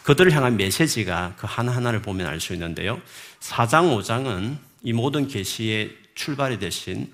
그들을 0.04 0.32
향한 0.34 0.58
메시지가 0.58 1.36
그 1.38 1.48
하나하나를 1.50 2.02
보면 2.02 2.28
알 2.28 2.40
수 2.40 2.54
있는데요. 2.54 3.00
4장, 3.40 3.96
5장은 3.96 4.58
이 4.84 4.92
모든 4.94 5.28
계시의 5.28 5.96
출발이 6.16 6.60
되신 6.60 7.14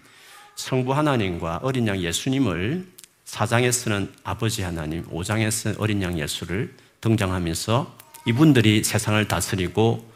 성부 0.56 0.94
하나님과 0.94 1.60
어린 1.62 1.88
양 1.88 2.00
예수님을 2.00 2.88
4장에서는 3.26 4.12
아버지 4.24 4.64
하나님, 4.64 5.06
5장에서는 5.06 5.80
어린 5.80 6.02
양 6.02 6.18
예수를 6.18 6.76
등장하면서 7.02 7.98
이분들이 8.26 8.84
세상을 8.84 9.28
다스리고 9.28 10.10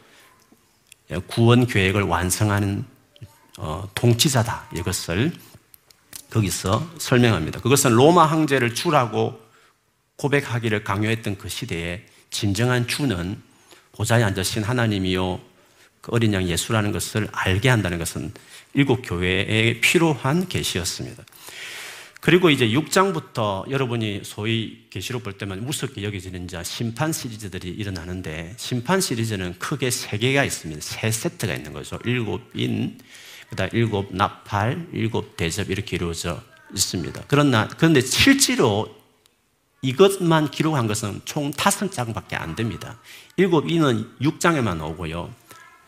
구원 1.28 1.68
계획을 1.68 2.02
완성하는 2.04 2.86
어, 3.60 3.88
통치자다. 3.94 4.70
이것을 4.76 5.32
거기서 6.34 6.92
설명합니다. 6.98 7.60
그것은 7.62 7.92
로마 7.92 8.26
황제를 8.26 8.74
주라고 8.74 9.40
고백하기를 10.16 10.84
강요했던 10.84 11.38
그 11.38 11.48
시대에 11.48 12.04
진정한 12.32 12.88
주는 12.88 13.40
보좌에 13.92 14.24
앉으신 14.24 14.64
하나님이요 14.64 15.40
그 16.02 16.12
어린 16.12 16.34
양 16.34 16.48
예수라는 16.48 16.92
것을 16.92 17.30
알게 17.32 17.70
한다는 17.70 18.00
것은 18.00 18.34
일곱 18.74 19.02
교회에 19.04 19.80
필요한 19.80 20.48
계시였습니다. 20.48 21.24
그리고 22.20 22.50
이제 22.50 22.70
6장부터 22.70 23.70
여러분이 23.70 24.22
소위 24.24 24.86
계시록 24.90 25.24
볼 25.24 25.34
때만 25.38 25.64
무섭게 25.64 26.04
여겨지는 26.04 26.48
자 26.48 26.64
심판 26.64 27.12
시리즈들이 27.12 27.70
일어나는데 27.70 28.56
심판 28.58 29.02
시리즈는 29.02 29.60
크게 29.60 29.92
세 29.92 30.18
개가 30.18 30.44
있습니다. 30.44 30.82
세 30.82 31.12
세트가 31.12 31.54
있는 31.54 31.74
거죠. 31.74 32.00
일곱 32.06 32.42
인, 32.56 32.98
그다음 33.54 33.70
일곱 33.74 34.16
나팔, 34.16 34.88
일곱 34.94 35.38
대접 35.38 35.70
이렇게 35.70 35.96
이루어져 35.96 36.42
있습니다. 36.74 37.24
그러나 37.28 37.68
그런데 37.68 38.02
실제로 38.02 38.96
이것만 39.84 40.50
기록한 40.50 40.88
것은 40.88 41.22
총 41.26 41.52
다섯 41.52 41.92
장밖에 41.92 42.36
안 42.36 42.56
됩니다. 42.56 42.98
일곱 43.38 43.70
이는 43.70 44.10
6장에만 44.20 44.78
나오고요. 44.78 45.32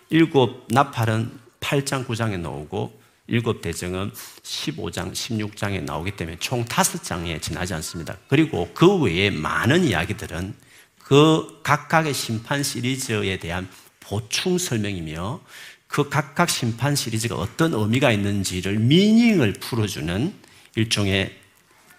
일곱 0.10 0.68
나팔은 0.70 1.32
8장, 1.60 2.06
9장에 2.06 2.40
나오고 2.40 3.02
일곱 3.28 3.62
대정은 3.62 4.12
15장, 4.44 5.14
16장에 5.14 5.82
나오기 5.82 6.12
때문에 6.12 6.38
총 6.40 6.66
다섯 6.66 7.04
장에 7.04 7.40
지나지 7.40 7.74
않습니다. 7.74 8.18
그리고 8.28 8.70
그 8.76 8.96
외에 8.98 9.32
많은 9.32 9.86
이야기들은 9.86 10.54
그 11.00 11.62
각각의 11.64 12.14
심판 12.14 12.62
시리즈에 12.62 13.40
대한 13.40 13.68
보충 14.02 14.60
설명이며 14.60 15.42
그 15.88 16.10
각각 16.10 16.50
심판 16.50 16.96
시리즈가 16.96 17.36
어떤 17.36 17.74
의미가 17.74 18.12
있는지를 18.12 18.80
meaning을 18.80 19.54
풀어주는 19.54 20.34
일종의 20.76 21.38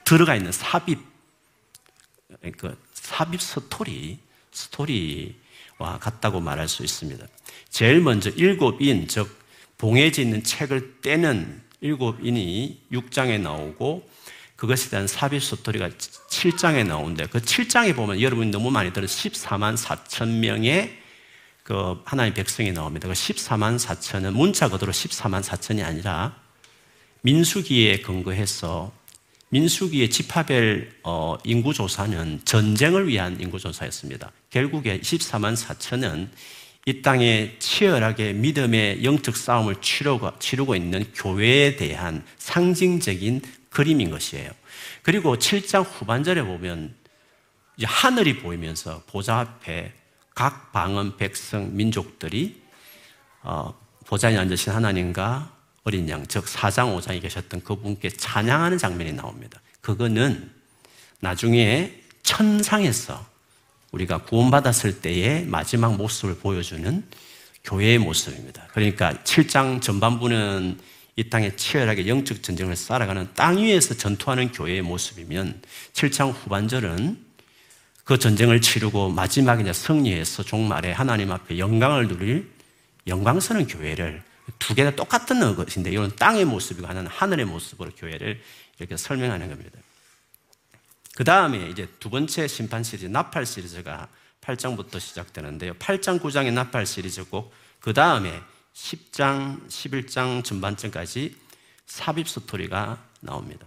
들어가 0.05 0.37
있는 0.37 0.53
삽입 0.53 0.99
그 2.59 2.77
삽입 2.93 3.41
스토리, 3.41 4.19
스토리와 4.53 5.99
같다고 6.01 6.41
말할 6.41 6.69
수 6.69 6.83
있습니다. 6.83 7.27
제일 7.71 8.01
먼저 8.01 8.31
일곱인, 8.31 9.09
즉, 9.09 9.45
봉해져 9.79 10.23
있는 10.23 10.43
책을 10.43 11.01
떼는 11.03 11.63
일곱인이 11.81 12.81
6장에 12.93 13.41
나오고 13.41 14.09
그것에 14.57 14.91
대한 14.91 15.07
삽입 15.07 15.43
스토리가 15.43 15.91
7장에 15.91 16.87
나오는데 16.87 17.27
그 17.27 17.41
7장에 17.41 17.95
보면 17.95 18.21
여러분이 18.21 18.51
너무 18.51 18.71
많이 18.71 18.93
들은 18.93 19.07
14만 19.07 19.77
4천 19.77 20.39
명의 20.39 20.99
그 21.67 22.01
하나님 22.05 22.33
백성이 22.33 22.71
나옵니다. 22.71 23.09
그 23.09 23.15
14만 23.15 23.77
4천은 23.77 24.35
문자 24.35 24.69
그대로 24.69 24.93
14만 24.93 25.43
4천이 25.43 25.85
아니라 25.85 26.37
민수기에 27.23 28.03
근거해서 28.03 28.93
민수기의 29.49 30.11
지파별 30.11 30.93
어, 31.03 31.37
인구 31.43 31.75
조사는 31.75 32.43
전쟁을 32.45 33.09
위한 33.09 33.41
인구 33.41 33.59
조사였습니다. 33.59 34.31
결국에 34.51 35.01
24만 35.01 35.57
4천은 35.57 36.29
이 36.87 37.03
땅에 37.03 37.57
치열하게 37.59 38.35
믿음의 38.35 39.03
영적 39.03 39.37
싸움을 39.37 39.79
치르고 39.81 40.77
있는 40.77 41.05
교회에 41.15 41.75
대한 41.75 42.25
상징적인 42.39 43.43
그림인 43.71 44.13
것이에요. 44.13 44.53
그리고 45.03 45.37
7장 45.37 45.85
후반절에 45.85 46.45
보면 46.45 46.95
하늘이 47.83 48.39
보이면서 48.39 49.03
보좌 49.09 49.41
앞에 49.41 50.06
각 50.37 50.71
방언, 50.71 51.17
백성, 51.17 51.75
민족들이 51.75 52.63
어, 53.43 53.75
보좌에 54.05 54.37
앉으신 54.37 54.71
하나님과 54.73 55.51
어린 55.83 56.09
양, 56.11 56.27
즉 56.27 56.45
4장 56.45 56.97
5장에 56.97 57.23
계셨던 57.23 57.65
그분께 57.65 58.11
찬양하는 58.11 58.77
장면이 58.77 59.15
나옵니다. 59.15 59.61
그거는 59.81 60.51
나중에 61.21 62.03
천상에서 62.23 63.25
우리가 63.93 64.25
구원받았을 64.25 65.01
때의 65.01 65.47
마지막 65.47 65.97
모습을 65.97 66.37
보여주는 66.37 67.03
교회의 67.65 67.99
모습입니다. 67.99 68.67
그러니까 68.73 69.15
7장 69.25 69.81
전반부는 69.81 70.79
이 71.17 71.31
땅에 71.31 71.57
치열하게 71.57 72.09
영적 72.09 72.43
전쟁을 72.43 72.77
살아가는 72.77 73.27
땅 73.35 73.57
위에서 73.57 73.95
전투하는 73.95 74.53
교회의 74.53 74.83
모습이면 74.83 75.63
7장 75.95 76.35
후반절은 76.35 77.26
그 78.07 78.19
전쟁을 78.19 78.61
치르고 78.61 79.11
마지막에 79.11 79.71
승리해서 79.73 80.45
종말에 80.45 80.93
하나님 80.93 81.33
앞에 81.33 81.59
영광을 81.59 82.07
누릴 82.07 82.49
영광스러운 83.09 83.67
교회를 83.67 84.23
두 84.61 84.77
개가 84.77 84.95
똑같은 84.95 85.57
것인데 85.57 85.91
이건 85.91 86.15
땅의 86.15 86.45
모습이고 86.45 86.87
하나는 86.87 87.11
하늘의 87.11 87.47
모습으로 87.47 87.91
교회를 87.97 88.41
이렇게 88.79 88.97
설명하는 88.97 89.49
겁니다. 89.49 89.81
그 91.17 91.25
다음에 91.25 91.69
이제 91.69 91.89
두 91.99 92.09
번째 92.09 92.47
심판 92.47 92.85
시리즈, 92.85 93.07
나팔 93.07 93.45
시리즈가 93.45 94.07
8장부터 94.41 95.01
시작되는데요. 95.01 95.75
8장, 95.75 96.21
9장의 96.21 96.53
나팔 96.53 96.87
시리즈고 96.87 97.53
그 97.81 97.93
다음에 97.93 98.41
10장, 98.73 99.69
11장 99.69 100.45
전반전까지 100.45 101.35
삽입 101.87 102.29
스토리가 102.29 103.03
나옵니다. 103.19 103.67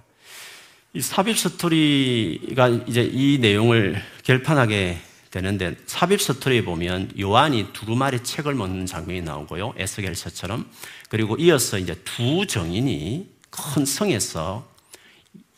이 0.94 1.02
삽입 1.02 1.38
스토리가 1.38 2.70
이제 2.88 3.04
이 3.04 3.38
내용을 3.40 4.02
결판하게 4.24 4.98
되는데 5.30 5.76
삽입 5.86 6.20
스토리에 6.20 6.64
보면 6.64 7.12
요한이 7.20 7.74
두루마리 7.74 8.24
책을 8.24 8.56
먹는 8.56 8.88
장면이 8.88 9.22
나오고요. 9.22 9.76
에스겔서처럼 9.78 10.68
그리고 11.10 11.36
이어서 11.38 11.78
이제 11.78 11.94
두 12.04 12.48
정인이 12.48 13.30
큰 13.52 13.86
성에서 13.86 14.68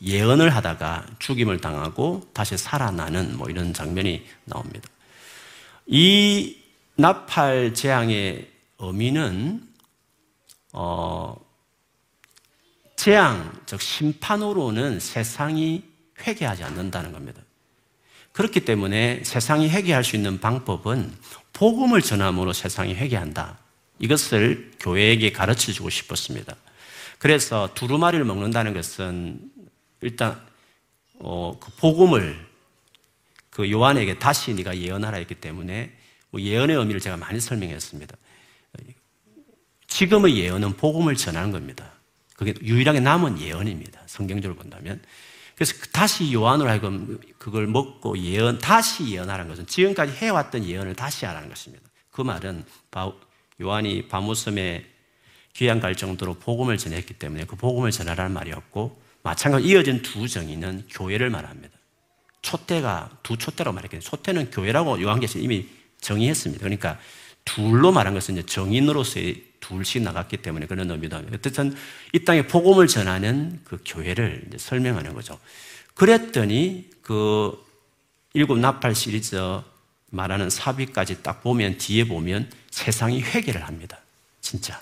예언을 0.02 0.54
하다가 0.54 1.06
죽임을 1.18 1.60
당하고 1.60 2.28
다시 2.34 2.58
살아나는 2.58 3.38
뭐 3.38 3.48
이런 3.48 3.72
장면이 3.72 4.26
나옵니다. 4.44 4.86
이 5.86 6.58
나팔 6.96 7.72
재앙의 7.72 8.50
의미는 8.78 9.66
어, 10.72 11.36
재앙, 13.02 13.50
즉 13.66 13.82
심판으로는 13.82 15.00
세상이 15.00 15.82
회개하지 16.20 16.62
않는다는 16.62 17.10
겁니다. 17.10 17.42
그렇기 18.30 18.60
때문에 18.60 19.24
세상이 19.24 19.68
회개할 19.70 20.04
수 20.04 20.14
있는 20.14 20.38
방법은 20.38 21.12
복음을 21.52 22.00
전함으로 22.00 22.52
세상이 22.52 22.94
회개한다. 22.94 23.58
이것을 23.98 24.70
교회에게 24.78 25.32
가르쳐 25.32 25.72
주고 25.72 25.90
싶었습니다. 25.90 26.54
그래서 27.18 27.68
두루마리를 27.74 28.24
먹는다는 28.24 28.72
것은 28.72 29.50
일단 30.00 30.40
어, 31.18 31.58
그 31.58 31.72
복음을 31.72 32.38
그 33.50 33.68
요한에게 33.68 34.20
다시 34.20 34.54
네가 34.54 34.78
예언하라 34.78 35.18
했기 35.18 35.34
때문에 35.34 35.92
뭐 36.30 36.40
예언의 36.40 36.76
의미를 36.76 37.00
제가 37.00 37.16
많이 37.16 37.40
설명했습니다. 37.40 38.16
지금의 39.88 40.38
예언은 40.38 40.76
복음을 40.76 41.16
전하는 41.16 41.50
겁니다. 41.50 41.91
그게 42.44 42.54
유일하게 42.64 43.00
남은 43.00 43.40
예언입니다. 43.40 44.02
성경적으로 44.06 44.58
본다면. 44.58 45.00
그래서 45.54 45.74
다시 45.92 46.32
요한으로 46.32 46.68
하여금 46.68 47.20
그걸 47.38 47.66
먹고 47.66 48.18
예언, 48.18 48.58
다시 48.58 49.06
예언하라는 49.10 49.50
것은 49.50 49.66
지금까지 49.66 50.12
해왔던 50.12 50.64
예언을 50.64 50.94
다시 50.94 51.24
하라는 51.26 51.48
것입니다. 51.48 51.84
그 52.10 52.22
말은 52.22 52.64
요한이 53.60 54.08
바무섬에 54.08 54.86
귀양 55.54 55.80
갈 55.80 55.94
정도로 55.94 56.34
복음을 56.34 56.78
전했기 56.78 57.14
때문에 57.14 57.44
그 57.44 57.56
복음을 57.56 57.90
전하라는 57.90 58.32
말이었고 58.32 59.00
마찬가지로 59.22 59.70
이어진 59.70 60.02
두 60.02 60.26
정의는 60.26 60.86
교회를 60.90 61.30
말합니다. 61.30 61.76
초대가 62.40 63.10
두 63.22 63.36
초대라고 63.36 63.74
말했거든요. 63.74 64.00
초대는 64.00 64.50
교회라고 64.50 65.00
요한계시 65.00 65.40
이미 65.40 65.68
정의했습니다. 66.00 66.64
그러니까 66.64 66.98
둘로 67.44 67.92
말한 67.92 68.14
것은 68.14 68.44
정인으로서의 68.46 69.51
둘씩 69.62 70.02
나갔기 70.02 70.38
때문에 70.38 70.66
그런 70.66 70.90
의미도 70.90 71.16
합니다. 71.16 71.36
어쨌든 71.38 71.74
이 72.12 72.24
땅에 72.24 72.46
복음을 72.46 72.86
전하는 72.86 73.60
그 73.64 73.78
교회를 73.86 74.50
설명하는 74.58 75.14
거죠. 75.14 75.38
그랬더니 75.94 76.90
그 77.00 77.56
일곱 78.34 78.58
나팔 78.58 78.94
시리즈 78.94 79.36
말하는 80.10 80.50
사비까지 80.50 81.22
딱 81.22 81.42
보면 81.42 81.78
뒤에 81.78 82.04
보면 82.04 82.50
세상이 82.70 83.22
회개를 83.22 83.66
합니다. 83.66 83.98
진짜. 84.40 84.80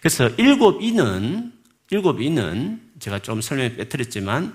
그래서 0.00 0.28
일곱 0.36 0.82
이는 0.82 1.52
일곱 1.90 2.20
이는 2.20 2.80
제가 2.98 3.20
좀 3.20 3.40
설명에 3.40 3.76
빼뜨렸지만 3.76 4.54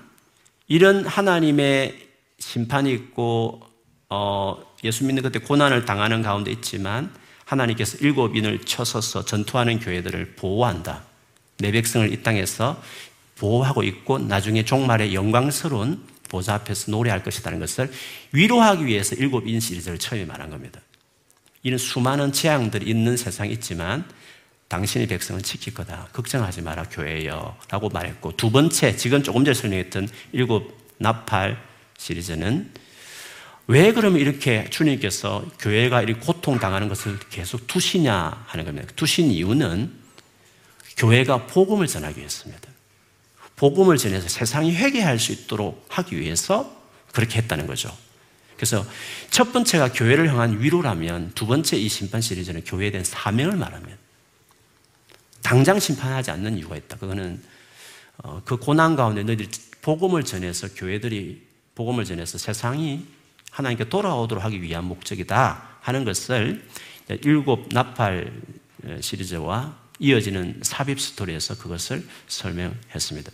이런 0.68 1.06
하나님의 1.06 2.08
심판이 2.38 2.92
있고 2.92 3.62
어, 4.08 4.62
예수 4.84 5.04
믿는 5.04 5.22
그때 5.22 5.38
고난을 5.38 5.84
당하는 5.84 6.22
가운데 6.22 6.50
있지만 6.50 7.12
하나님께서 7.48 7.96
일곱 8.00 8.36
인을 8.36 8.60
쳐서서 8.60 9.24
전투하는 9.24 9.80
교회들을 9.80 10.34
보호한다. 10.36 11.02
내 11.58 11.72
백성을 11.72 12.12
이 12.12 12.22
땅에서 12.22 12.80
보호하고 13.36 13.82
있고 13.84 14.18
나중에 14.18 14.64
종말의 14.64 15.14
영광스러운 15.14 16.04
보좌 16.28 16.54
앞에서 16.54 16.90
노래할 16.90 17.22
것이라는 17.22 17.58
것을 17.58 17.90
위로하기 18.32 18.84
위해서 18.84 19.16
일곱 19.16 19.48
인 19.48 19.60
시리즈를 19.60 19.98
처음에 19.98 20.26
말한 20.26 20.50
겁니다. 20.50 20.80
이는 21.62 21.78
수많은 21.78 22.32
재앙들이 22.32 22.86
있는 22.88 23.16
세상이 23.16 23.50
있지만 23.54 24.04
당신의 24.68 25.06
백성은 25.06 25.42
지킬 25.42 25.72
거다. 25.72 26.08
걱정하지 26.12 26.60
마라, 26.60 26.84
교회여. 26.90 27.56
라고 27.70 27.88
말했고, 27.88 28.36
두 28.36 28.50
번째, 28.50 28.94
지금 28.96 29.22
조금 29.22 29.42
전에 29.42 29.54
설명했던 29.54 30.08
일곱 30.32 30.76
나팔 30.98 31.58
시리즈는 31.96 32.70
왜 33.68 33.92
그러면 33.92 34.18
이렇게 34.18 34.68
주님께서 34.70 35.44
교회가 35.60 36.00
이렇게 36.00 36.18
고통당하는 36.20 36.88
것을 36.88 37.18
계속 37.28 37.66
두시냐 37.66 38.44
하는 38.46 38.64
겁니다. 38.64 38.88
두신 38.96 39.30
이유는 39.30 39.92
교회가 40.96 41.46
복음을 41.46 41.86
전하기 41.86 42.18
위해서입니다. 42.18 42.66
복음을 43.56 43.98
전해서 43.98 44.26
세상이 44.26 44.74
회개할 44.74 45.18
수 45.18 45.32
있도록 45.32 45.84
하기 45.90 46.18
위해서 46.18 46.74
그렇게 47.12 47.38
했다는 47.38 47.66
거죠. 47.66 47.94
그래서 48.56 48.86
첫 49.30 49.52
번째가 49.52 49.92
교회를 49.92 50.30
향한 50.30 50.60
위로라면 50.62 51.32
두 51.34 51.46
번째 51.46 51.76
이 51.76 51.88
심판 51.88 52.22
시리즈는 52.22 52.64
교회에 52.64 52.90
대한 52.90 53.04
사명을 53.04 53.56
말하면 53.56 53.98
당장 55.42 55.78
심판하지 55.78 56.30
않는 56.30 56.56
이유가 56.56 56.74
있다. 56.76 56.96
그거는 56.96 57.42
어, 58.18 58.40
그 58.46 58.56
고난 58.56 58.96
가운데 58.96 59.22
너희들이 59.22 59.50
복음을 59.82 60.24
전해서 60.24 60.68
교회들이 60.74 61.46
복음을 61.74 62.04
전해서 62.06 62.38
세상이 62.38 63.17
하나님께 63.50 63.88
돌아오도록 63.88 64.44
하기 64.44 64.62
위한 64.62 64.84
목적이다 64.84 65.78
하는 65.80 66.04
것을 66.04 66.64
일곱 67.22 67.68
나팔 67.72 68.32
시리즈와 69.00 69.76
이어지는 69.98 70.60
삽입 70.62 71.00
스토리에서 71.00 71.58
그것을 71.58 72.06
설명했습니다. 72.28 73.32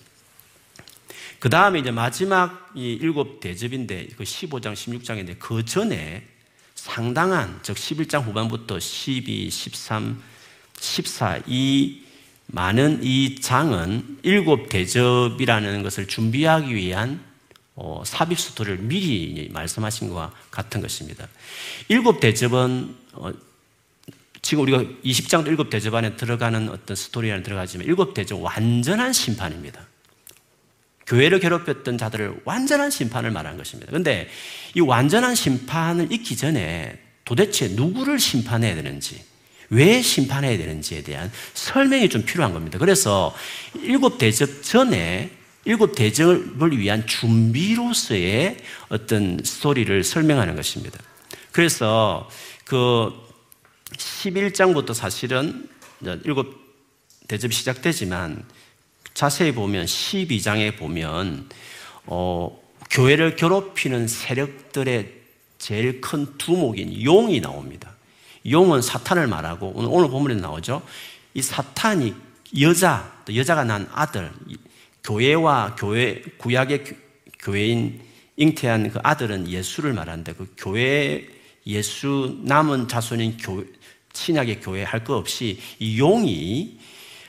그 1.39 1.51
다음에 1.51 1.79
이제 1.81 1.91
마지막 1.91 2.73
이 2.75 2.93
일곱 2.95 3.41
대접인데 3.41 4.09
그 4.17 4.25
15장, 4.25 4.73
16장인데 4.73 5.39
그 5.39 5.65
전에 5.65 6.27
상당한 6.75 7.61
즉 7.63 7.77
11장 7.77 8.25
후반부터 8.25 8.81
12, 8.81 9.51
13, 9.51 10.23
14 10.81 11.41
이 11.47 12.03
많은 12.47 13.01
이 13.03 13.41
장은 13.41 14.21
일곱 14.23 14.69
대접이라는 14.69 15.83
것을 15.83 16.07
준비하기 16.07 16.75
위한 16.75 17.23
어, 17.77 18.03
삽입 18.05 18.39
스토리를 18.39 18.79
미리 18.79 19.49
말씀하신 19.53 20.09
것과 20.09 20.33
같은 20.51 20.81
것입니다. 20.81 21.29
일곱 21.89 22.21
대접은 22.21 22.95
어, 23.13 23.33
지금 24.43 24.63
우리가 24.65 24.85
20장도 25.05 25.47
일곱 25.49 25.71
대접 25.71 25.95
안에 25.95 26.17
들어가는 26.17 26.69
어떤 26.69 26.95
스토리 26.95 27.33
안에 27.33 27.43
들어가지만 27.43 27.87
일곱 27.87 28.15
대접 28.15 28.41
완전한 28.41 29.13
심판입니다. 29.13 29.87
교회를 31.07 31.41
괴롭혔던 31.41 31.99
자들을 31.99 32.43
완전한 32.45 32.91
심판을 32.91 33.31
말한 33.31 33.57
것입니다. 33.57 33.91
그런데 33.91 34.29
이 34.75 34.81
완전한 34.81 35.35
심판을 35.35 36.13
잊기 36.13 36.37
전에 36.37 36.99
도대체 37.25 37.69
누구를 37.69 38.19
심판해야 38.19 38.75
되는지, 38.75 39.23
왜 39.71 40.03
심판해야 40.03 40.57
되는지에 40.59 41.03
대한 41.03 41.33
설명이 41.55 42.09
좀 42.09 42.25
필요한 42.25 42.53
겁니다. 42.53 42.79
그래서 42.79 43.35
일곱 43.83 44.19
대접 44.19 44.63
전에 44.63 45.31
일곱 45.65 45.95
대접을 45.95 46.79
위한 46.79 47.07
준비로서의 47.07 48.59
어떤 48.89 49.39
스토리를 49.43 50.05
설명하는 50.05 50.57
것입니다. 50.57 50.99
그래서 51.53 52.29
그 52.65 53.13
11장부터 53.93 54.95
사실은 54.95 55.69
일곱 56.25 56.65
대접이 57.29 57.53
시작되지만 57.55 58.45
자세히 59.15 59.53
보면 59.53 59.87
12장에 59.87 60.77
보면 60.77 61.49
어, 62.07 62.61
교회를 62.91 63.37
괴롭히는 63.37 64.09
세력들의 64.09 65.13
제일 65.59 66.01
큰 66.01 66.37
두목인 66.37 67.03
용이 67.03 67.41
나옵니다. 67.41 67.95
용은 68.51 68.83
사탄을 68.83 69.27
말하고 69.27 69.73
오늘, 69.75 69.89
오늘 69.91 70.11
본문에 70.11 70.35
나오죠. 70.35 70.83
이 71.33 71.41
사탄이 71.41 72.15
여자, 72.61 73.11
여자가 73.35 73.65
난 73.65 73.89
아들, 73.93 74.31
교회와 75.05 75.77
교회 75.79 76.23
구약의 76.39 76.85
교회인 77.39 78.01
잉태한 78.37 78.91
그 78.91 78.99
아들은 79.03 79.49
예수를 79.49 79.93
말하는데 79.93 80.33
그 80.35 80.53
교회 80.57 81.27
예수 81.67 82.41
남은 82.43 82.89
자손인 82.89 83.37
교, 83.37 83.65
신약의 84.13 84.61
교회 84.61 84.83
할 84.83 85.05
것 85.05 85.15
없이 85.17 85.61
이 85.79 85.99
용이 85.99 86.79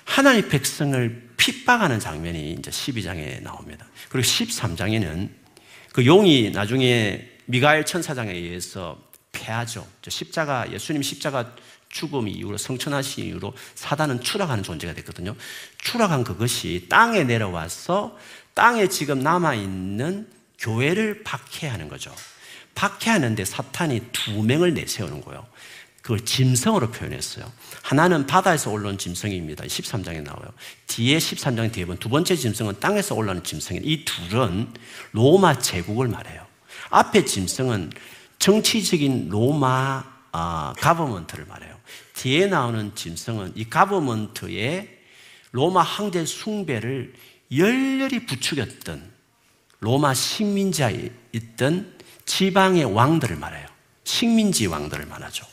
하나님 0.03 0.47
백성을 0.49 1.29
핍박하는 1.37 1.99
장면이 1.99 2.53
이제 2.53 2.71
12장에 2.71 3.41
나옵니다. 3.41 3.85
그리고 4.09 4.25
13장에는 4.25 5.29
그 5.91 6.05
용이 6.05 6.51
나중에 6.51 7.27
미가엘 7.45 7.85
천사장에 7.85 8.31
의해서 8.31 9.01
패하죠. 9.31 9.85
십자가 10.07 10.71
예수님 10.71 11.01
십자가 11.01 11.55
죽음 11.89 12.27
이후로 12.27 12.57
성천하신 12.57 13.25
이후로 13.25 13.53
사단은 13.75 14.21
추락하는 14.21 14.63
존재가 14.63 14.93
됐거든요. 14.95 15.35
추락한 15.77 16.23
그것이 16.23 16.87
땅에 16.89 17.23
내려와서 17.23 18.17
땅에 18.53 18.87
지금 18.87 19.19
남아 19.19 19.55
있는 19.55 20.27
교회를 20.59 21.23
박해하는 21.23 21.89
거죠. 21.89 22.13
박해하는데 22.75 23.43
사탄이 23.45 24.01
두 24.11 24.43
명을 24.43 24.73
내세우는 24.73 25.21
거예요. 25.21 25.45
그걸 26.01 26.23
짐승으로 26.23 26.91
표현했어요. 26.91 27.51
하나는 27.81 28.27
바다에서 28.27 28.69
올라온 28.69 28.97
짐승입니다. 28.97 29.63
13장에 29.63 30.21
나와요. 30.21 30.53
뒤에 30.85 31.17
13장 31.17 31.71
뒤에 31.71 31.85
본두 31.85 32.09
번째 32.09 32.35
짐승은 32.35 32.79
땅에서 32.79 33.15
올라오는 33.15 33.43
짐승입니다. 33.43 33.91
이 33.91 34.05
둘은 34.05 34.71
로마 35.13 35.57
제국을 35.57 36.07
말해요. 36.07 36.45
앞에 36.91 37.25
짐승은 37.25 37.91
정치적인 38.37 39.29
로마 39.29 40.03
아, 40.31 40.73
가버먼트를 40.77 41.45
말해요. 41.45 41.74
뒤에 42.15 42.47
나오는 42.47 42.93
짐승은 42.95 43.53
이 43.55 43.69
가버먼트의 43.69 44.89
로마 45.51 45.81
황제 45.81 46.25
숭배를 46.25 47.13
열렬히 47.55 48.25
부추겼던 48.25 49.11
로마 49.79 50.13
식민지에 50.13 51.11
있던 51.33 51.93
지방의 52.25 52.85
왕들을 52.85 53.35
말해요. 53.35 53.67
식민지 54.03 54.67
왕들을 54.67 55.05
말하죠. 55.05 55.45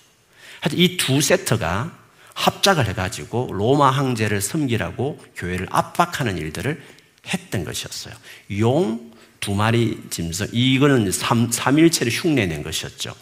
하여튼 0.61 0.79
이 0.79 0.97
두 0.97 1.21
세트가 1.21 1.99
합작을 2.35 2.87
해가지고 2.89 3.51
로마 3.53 3.91
황제를 3.91 4.41
섬기라고 4.41 5.23
교회를 5.37 5.67
압박하는 5.71 6.39
일들을 6.39 6.83
했던 7.27 7.65
것이었어요. 7.65 8.15
용 8.59 9.13
두 9.43 9.55
마리 9.55 9.99
짐승, 10.09 10.51
이거는 10.53 11.11
삼, 11.11 11.51
삼일체를 11.51 12.13
흉내낸 12.13 12.63
것이었죠. 12.63 13.13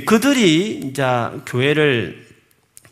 그들이 0.00 0.80
이제 0.84 1.04
교회를 1.46 2.26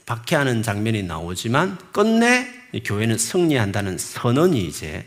박해하는 0.04 0.62
장면이 0.62 1.04
나오지만 1.04 1.78
끝내 1.92 2.46
교회는 2.84 3.16
승리한다는 3.16 3.96
선언이 3.96 4.64
이제 4.66 5.06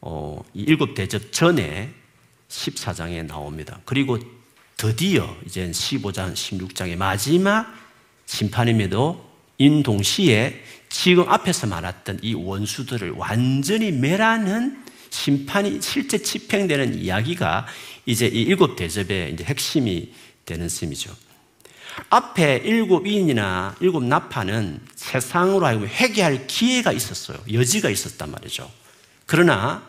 어, 0.00 0.42
일곱 0.54 0.94
대접 0.94 1.32
전에 1.32 1.92
14장에 2.48 3.26
나옵니다. 3.26 3.80
그리고 3.84 4.18
드디어 4.76 5.36
이제 5.46 5.70
15장, 5.70 6.34
16장의 6.34 6.96
마지막 6.96 7.66
심판임에도 8.26 9.24
인 9.58 9.82
동시에 9.82 10.62
지금 10.88 11.28
앞에서 11.28 11.66
말했던 11.66 12.20
이 12.22 12.34
원수들을 12.34 13.12
완전히 13.12 13.90
멸하는 13.90 14.84
심판이 15.10 15.80
실제 15.80 16.18
집행되는 16.18 16.98
이야기가 16.98 17.66
이제 18.04 18.26
이 18.26 18.42
일곱 18.42 18.76
대접의 18.76 19.32
이제 19.32 19.44
핵심이 19.44 20.12
되는 20.44 20.68
셈이죠. 20.68 21.25
앞에 22.10 22.62
일곱 22.64 23.06
인이나 23.06 23.74
일곱 23.80 24.04
나파는 24.04 24.80
세상으로 24.94 25.66
하여금 25.66 25.86
회개할 25.88 26.46
기회가 26.46 26.92
있었어요. 26.92 27.38
여지가 27.52 27.90
있었단 27.90 28.30
말이죠. 28.30 28.70
그러나 29.26 29.82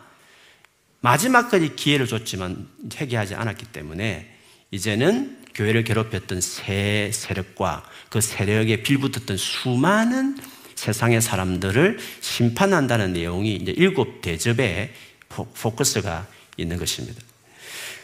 마지막까지 1.02 1.76
기회를 1.76 2.08
줬지만 2.08 2.68
회개하지 2.96 3.36
않았기 3.36 3.68
때문에 3.68 4.34
이제는 4.72 5.38
교회를 5.54 5.84
괴롭혔던 5.84 6.42
새 6.42 7.12
세력과 7.14 7.84
그 8.10 8.22
세력에 8.22 8.84
빌붙었던 8.84 9.38
수많은 9.38 10.38
세상의 10.76 11.22
사람들을 11.22 11.98
심판한다는 12.22 13.14
내용이 13.14 13.56
이제 13.56 13.74
일곱 13.76 14.22
대접의 14.22 14.94
포커스가 15.30 16.28
있는 16.58 16.78
것입니다. 16.78 17.22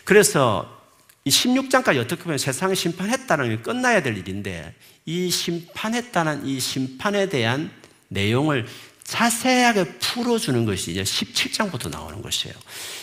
그래서 0.03 0.82
이 1.25 1.29
16장까지 1.29 1.99
어떻게 1.99 2.23
보면 2.23 2.37
세상을 2.37 2.75
심판했다는 2.75 3.49
게 3.49 3.61
끝나야 3.61 4.01
될 4.01 4.17
일인데 4.17 4.73
이 5.05 5.29
심판했다는 5.29 6.45
이 6.45 6.59
심판에 6.59 7.29
대한 7.29 7.71
내용을 8.09 8.65
자세하게 9.03 9.99
풀어주는 9.99 10.65
것이 10.65 10.91
이제 10.91 11.03
17장부터 11.03 11.89
나오는 11.89 12.21
것이에요. 12.21 12.55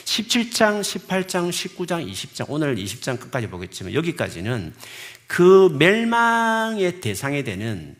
17장, 0.04 0.80
18장, 0.80 1.50
19장, 1.50 2.10
20장, 2.10 2.46
오늘 2.48 2.76
20장 2.76 3.18
끝까지 3.20 3.46
보겠지만 3.48 3.94
여기까지는 3.94 4.74
그 5.26 5.74
멸망의 5.78 7.00
대상이 7.00 7.44
되는 7.44 7.96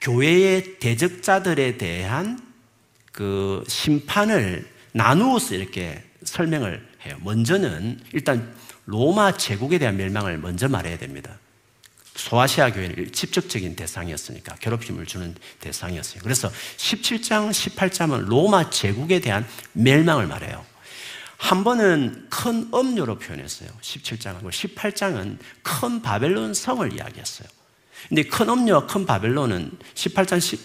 교회의 0.00 0.78
대적자들에 0.78 1.78
대한 1.78 2.38
그 3.12 3.62
심판을 3.68 4.68
나누어서 4.92 5.54
이렇게 5.54 6.02
설명을 6.24 6.86
해요. 7.04 7.16
먼저는 7.22 8.00
일단 8.12 8.54
로마 8.86 9.36
제국에 9.36 9.78
대한 9.78 9.96
멸망을 9.96 10.38
먼저 10.38 10.68
말해야 10.68 10.98
됩니다. 10.98 11.38
소아시아 12.14 12.72
교회는 12.72 13.12
직접적인 13.12 13.76
대상이었으니까 13.76 14.54
괴롭힘을 14.56 15.06
주는 15.06 15.34
대상이었어요. 15.60 16.22
그래서 16.22 16.50
17장, 16.76 17.50
18장은 17.50 18.26
로마 18.26 18.70
제국에 18.70 19.20
대한 19.20 19.46
멸망을 19.72 20.26
말해요. 20.26 20.64
한 21.36 21.64
번은 21.64 22.28
큰 22.30 22.70
음료로 22.72 23.18
표현했어요. 23.18 23.68
17장은. 23.82 24.48
18장은 24.48 25.38
큰 25.62 26.00
바벨론 26.00 26.54
성을 26.54 26.90
이야기했어요. 26.92 27.48
근데 28.08 28.22
큰 28.22 28.48
음료와 28.48 28.86
큰 28.86 29.04
바벨론은 29.04 29.72
18장, 29.94 30.40
10, 30.40 30.60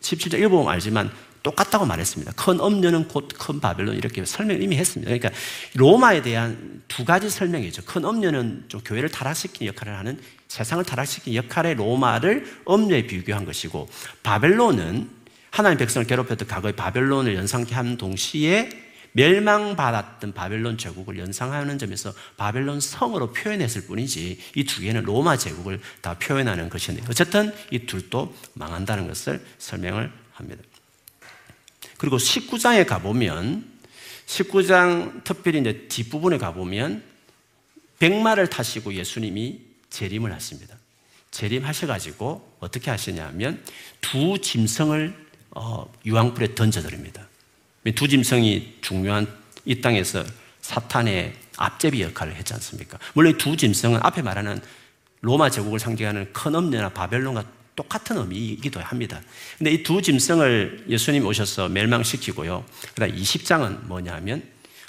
17장 0.00 0.38
읽어보면 0.40 0.72
알지만 0.72 1.12
똑같다고 1.48 1.86
말했습니다. 1.86 2.32
큰 2.32 2.60
음료는 2.60 3.08
곧 3.08 3.28
큰 3.38 3.60
바벨론 3.60 3.96
이렇게 3.96 4.24
설명을 4.24 4.62
이미 4.62 4.76
했습니다. 4.76 5.08
그러니까 5.08 5.30
로마에 5.74 6.20
대한 6.22 6.82
두 6.88 7.04
가지 7.04 7.30
설명이죠. 7.30 7.84
큰 7.84 8.04
음료는 8.04 8.64
좀 8.68 8.80
교회를 8.84 9.08
타락시키는 9.08 9.72
역할을 9.72 9.96
하는 9.96 10.20
세상을 10.48 10.84
타락시킨 10.84 11.34
역할의 11.34 11.74
로마를 11.76 12.46
음료에 12.68 13.06
비교한 13.06 13.44
것이고 13.44 13.88
바벨론은 14.22 15.08
하나님 15.50 15.78
백성을 15.78 16.06
괴롭혔던 16.06 16.46
과거의 16.48 16.76
바벨론을 16.76 17.34
연상케 17.34 17.74
한 17.74 17.96
동시에 17.96 18.68
멸망받았던 19.12 20.34
바벨론 20.34 20.76
제국을 20.76 21.18
연상하는 21.18 21.78
점에서 21.78 22.12
바벨론 22.36 22.78
성으로 22.80 23.32
표현했을 23.32 23.86
뿐이지 23.86 24.38
이 24.54 24.64
두 24.64 24.82
개는 24.82 25.02
로마 25.04 25.36
제국을 25.38 25.80
다 26.02 26.14
표현하는 26.18 26.68
것이네요. 26.68 27.04
어쨌든 27.08 27.52
이 27.70 27.86
둘도 27.86 28.34
망한다는 28.54 29.08
것을 29.08 29.40
설명을 29.58 30.12
합니다. 30.34 30.62
그리고 31.96 32.16
19장에 32.16 32.86
가보면 32.86 33.64
19장 34.26 35.24
특별히 35.24 35.60
이제 35.60 35.86
뒷부분에 35.88 36.38
가보면 36.38 37.02
백마를 37.98 38.48
타시고 38.48 38.94
예수님이 38.94 39.60
재림을 39.90 40.32
하십니다. 40.32 40.76
재림하셔가지고 41.30 42.56
어떻게 42.60 42.90
하시냐면 42.90 43.62
두 44.00 44.38
짐승을 44.40 45.28
어, 45.50 45.92
유황불에 46.04 46.54
던져드립니다. 46.54 47.26
두 47.94 48.06
짐승이 48.06 48.78
중요한 48.80 49.26
이 49.64 49.80
땅에서 49.80 50.24
사탄의 50.60 51.34
앞제비 51.56 52.02
역할을 52.02 52.34
했지 52.34 52.54
않습니까? 52.54 52.98
물론 53.14 53.36
두 53.38 53.56
짐승은 53.56 54.00
앞에 54.02 54.22
말하는 54.22 54.60
로마 55.20 55.50
제국을 55.50 55.78
상징하는 55.78 56.32
큰 56.32 56.54
엄녀나 56.54 56.90
바벨론과 56.90 57.44
똑같은 57.78 58.16
의미이기도 58.18 58.80
합니다. 58.80 59.22
근데 59.56 59.70
이 59.70 59.82
두 59.84 60.02
짐승을 60.02 60.86
예수님 60.88 61.24
오셔서 61.24 61.68
멸망시키고요. 61.68 62.64
그다음 62.94 63.14
20장은 63.14 63.86
뭐냐면 63.86 64.42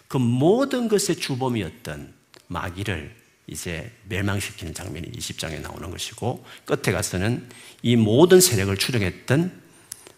그 0.07 0.17
모든 0.17 0.87
것의 0.87 1.17
주범이었던 1.19 2.11
마귀를 2.47 3.15
이제 3.45 3.91
멸망시키는 4.09 4.73
장면이 4.73 5.11
20장에 5.11 5.61
나오는 5.61 5.89
것이고 5.91 6.43
끝에 6.65 6.91
가서는 6.91 7.47
이 7.83 7.95
모든 7.95 8.41
세력을 8.41 8.75
추력했던 8.75 9.51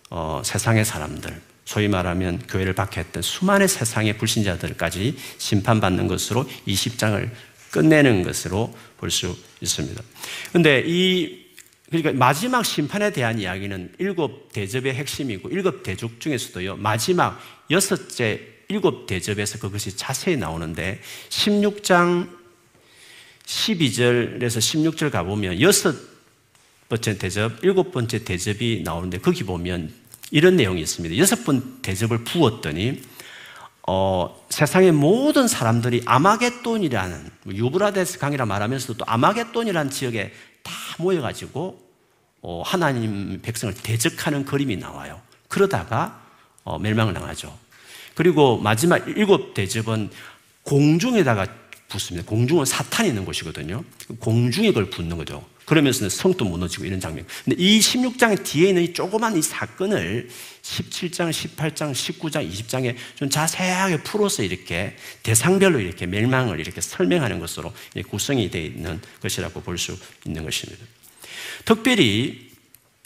어, 0.10 0.42
세상의 0.44 0.84
사람들, 0.86 1.42
소위 1.66 1.88
말하면 1.88 2.40
교회를 2.48 2.74
박해했던 2.74 3.22
수많은 3.22 3.68
세상의 3.68 4.18
불신자들까지 4.18 5.16
심판받는 5.38 6.08
것으로 6.08 6.46
20장을 6.68 7.30
끝내는 7.72 8.24
것으로 8.24 8.76
볼 8.98 9.10
수 9.10 9.38
있습니다. 9.62 10.02
근데 10.52 10.84
이 10.86 11.41
그러니까 11.92 12.14
마지막 12.14 12.64
심판에 12.64 13.12
대한 13.12 13.38
이야기는 13.38 13.96
일곱 14.00 14.54
대접의 14.54 14.96
핵심이고 14.96 15.50
일곱 15.50 15.84
대족 15.84 16.22
중에서도요 16.22 16.78
마지막 16.78 17.40
여섯째 17.70 18.40
일곱 18.70 19.06
대접에서 19.06 19.60
그것이 19.60 19.98
자세히 19.98 20.38
나오는데 20.38 21.02
16장 21.30 22.30
12절에서 23.46 24.40
16절 24.40 25.12
가보면 25.12 25.60
여섯 25.60 25.94
번째 26.88 27.18
대접, 27.18 27.64
일곱 27.64 27.92
번째 27.92 28.24
대접이 28.24 28.84
나오는데 28.84 29.20
거기 29.20 29.44
보면 29.44 29.92
이런 30.32 30.56
내용이 30.56 30.82
있습니다. 30.82 31.18
여섯 31.18 31.44
번 31.44 31.82
대접을 31.82 32.24
부었더니 32.24 33.02
어, 33.88 34.46
세상의 34.50 34.94
모든 34.94 35.50
사람들이 35.50 36.04
아마겟돈이라는 36.06 37.30
뭐 37.44 37.54
유브라데스 37.54 38.20
강이라 38.20 38.46
말하면서도 38.46 38.94
또 39.00 39.06
아마겟돈이라는 39.06 39.92
지역에 39.92 40.32
다 40.32 40.32
모여가지고 41.00 41.92
어, 42.42 42.62
하나님 42.66 43.40
백성을 43.42 43.74
대적하는 43.74 44.46
그림이 44.46 44.78
나와요. 44.78 45.22
그러다가 45.48 46.22
어, 46.64 46.80
멸망을 46.80 47.14
당하죠. 47.14 47.56
그리고 48.16 48.58
마지막 48.58 49.08
일곱 49.08 49.54
대접은 49.54 50.10
공중에다가 50.64 51.48
붙습니다. 51.92 52.28
공중은 52.28 52.66
사탄이 52.66 53.10
있는 53.10 53.26
곳이거든요. 53.26 53.84
공중에 54.20 54.70
그걸 54.70 54.90
붙는 54.90 55.18
거죠. 55.18 55.46
그러면서 55.66 56.10
성도 56.10 56.44
무너지고 56.46 56.86
이런 56.86 57.00
장면. 57.00 57.26
근데 57.46 57.62
이 57.62 57.80
16장 57.80 58.44
뒤에 58.44 58.70
있는 58.70 58.84
이 58.84 58.94
조그만 58.94 59.38
이 59.38 59.42
사건을 59.42 60.30
17장, 60.62 61.30
18장, 61.30 61.92
19장, 61.92 62.50
20장에 62.50 62.96
좀 63.16 63.30
자세하게 63.30 64.04
풀어서 64.04 64.44
이렇게 64.44 64.96
대상별로 65.24 65.80
이렇게 65.80 66.06
멸망을 66.06 66.60
이렇게 66.60 66.82
설명하는 66.82 67.40
것으로 67.40 67.74
구성이 68.10 68.50
되어 68.50 68.64
있는 68.64 69.02
것이라고 69.22 69.62
볼 69.62 69.78
수 69.78 69.98
있는 70.26 70.44
것입니다. 70.44 70.84
특별히 71.66 72.52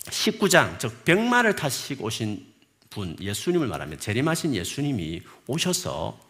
19장, 0.05 0.79
즉, 0.79 1.05
백마를 1.05 1.55
타시고 1.55 2.05
오신 2.05 2.45
분, 2.89 3.15
예수님을 3.19 3.67
말하면 3.67 3.99
재림하신 3.99 4.55
예수님이 4.55 5.21
오셔서 5.47 6.17
어, 6.19 6.24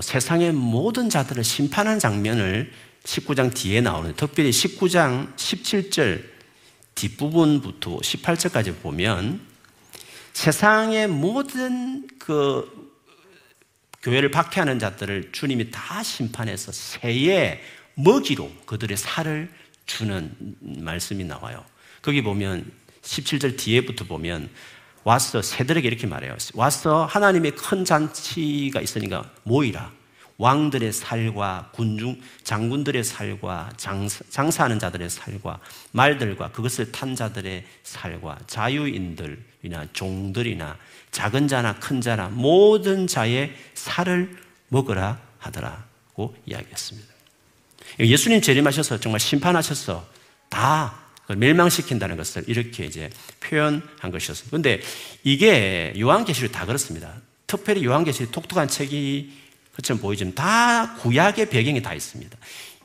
세상의 0.00 0.52
모든 0.52 1.10
자들을 1.10 1.42
심판하는 1.42 1.98
장면을 1.98 2.72
19장 3.04 3.54
뒤에 3.54 3.80
나오는, 3.80 4.14
특별히 4.14 4.50
19장 4.50 5.34
17절 5.36 6.22
뒷부분부터 6.94 7.98
18절까지 7.98 8.80
보면 8.82 9.40
세상의 10.32 11.08
모든 11.08 12.06
그 12.18 12.92
교회를 14.02 14.30
박해하는 14.30 14.78
자들을 14.78 15.32
주님이 15.32 15.70
다 15.70 16.02
심판해서 16.02 16.70
새의 16.72 17.60
먹이로 17.94 18.50
그들의 18.66 18.96
살을 18.96 19.50
주는 19.86 20.32
말씀이 20.60 21.24
나와요. 21.24 21.64
거기 22.02 22.22
보면 22.22 22.70
17절 23.02 23.58
뒤에부터 23.58 24.04
보면 24.04 24.48
와서 25.08 25.40
새들에게 25.40 25.88
이렇게 25.88 26.06
말해요. 26.06 26.36
와서 26.52 27.06
하나님의 27.06 27.52
큰 27.52 27.82
잔치가 27.82 28.82
있으니까 28.82 29.24
모이라. 29.42 29.90
왕들의 30.36 30.92
살과 30.92 31.70
군중, 31.72 32.20
장군들의 32.44 33.02
살과 33.02 33.70
장사, 33.78 34.22
장사 34.28 34.64
하는 34.64 34.78
자들의 34.78 35.08
살과 35.08 35.60
말들과 35.92 36.50
그것을 36.52 36.92
탄 36.92 37.16
자들의 37.16 37.64
살과 37.84 38.38
자유인들이나 38.46 39.86
종들이나 39.94 40.76
작은 41.10 41.48
자나 41.48 41.76
큰 41.76 42.02
자나 42.02 42.28
모든 42.28 43.06
자의 43.06 43.54
살을 43.72 44.36
먹으라 44.68 45.18
하더라고 45.38 46.36
이야기했습니다. 46.44 47.08
예수님 48.00 48.42
재림하셔서 48.42 49.00
정말 49.00 49.20
심판하셔서 49.20 50.06
다 50.50 51.07
멸망시킨다는 51.36 52.16
것을 52.16 52.44
이렇게 52.46 52.84
이제 52.86 53.10
표현한 53.40 54.10
것이었어요. 54.10 54.46
그런데 54.48 54.80
이게 55.24 55.92
요한계시록 55.98 56.52
다 56.52 56.64
그렇습니다. 56.66 57.14
특별히 57.46 57.84
요한계시록 57.84 58.32
독특한 58.32 58.68
책이 58.68 59.32
그처럼 59.74 60.00
보이지만 60.00 60.34
다 60.34 60.94
구약의 60.96 61.50
배경이 61.50 61.82
다 61.82 61.94
있습니다. 61.94 62.36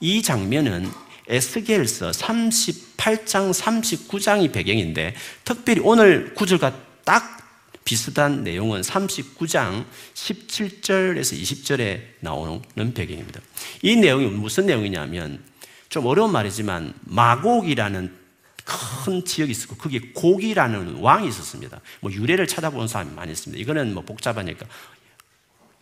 이 0.01 0.21
장면은 0.21 0.89
에스겔서 1.27 2.11
38장, 2.11 3.53
39장이 3.53 4.51
배경인데 4.51 5.15
특별히 5.43 5.81
오늘 5.83 6.33
구절과 6.33 6.73
딱 7.05 7.39
비슷한 7.85 8.43
내용은 8.43 8.81
39장 8.81 9.85
17절에서 10.13 11.41
20절에 11.41 12.01
나오는 12.19 12.93
배경입니다. 12.93 13.41
이 13.81 13.95
내용이 13.95 14.27
무슨 14.27 14.65
내용이냐면 14.65 15.41
좀 15.89 16.05
어려운 16.05 16.31
말이지만 16.31 16.93
마곡이라는 17.01 18.22
큰 18.65 19.25
지역이 19.25 19.51
있었고 19.51 19.75
거기에 19.75 19.99
고기라는 20.13 20.95
왕이 20.99 21.27
있었습니다. 21.27 21.81
뭐 21.99 22.11
유래를 22.11 22.47
찾아본 22.47 22.87
사람이 22.87 23.13
많이 23.13 23.31
있습니다. 23.31 23.61
이거는 23.61 23.93
뭐 23.93 24.03
복잡하니까 24.03 24.65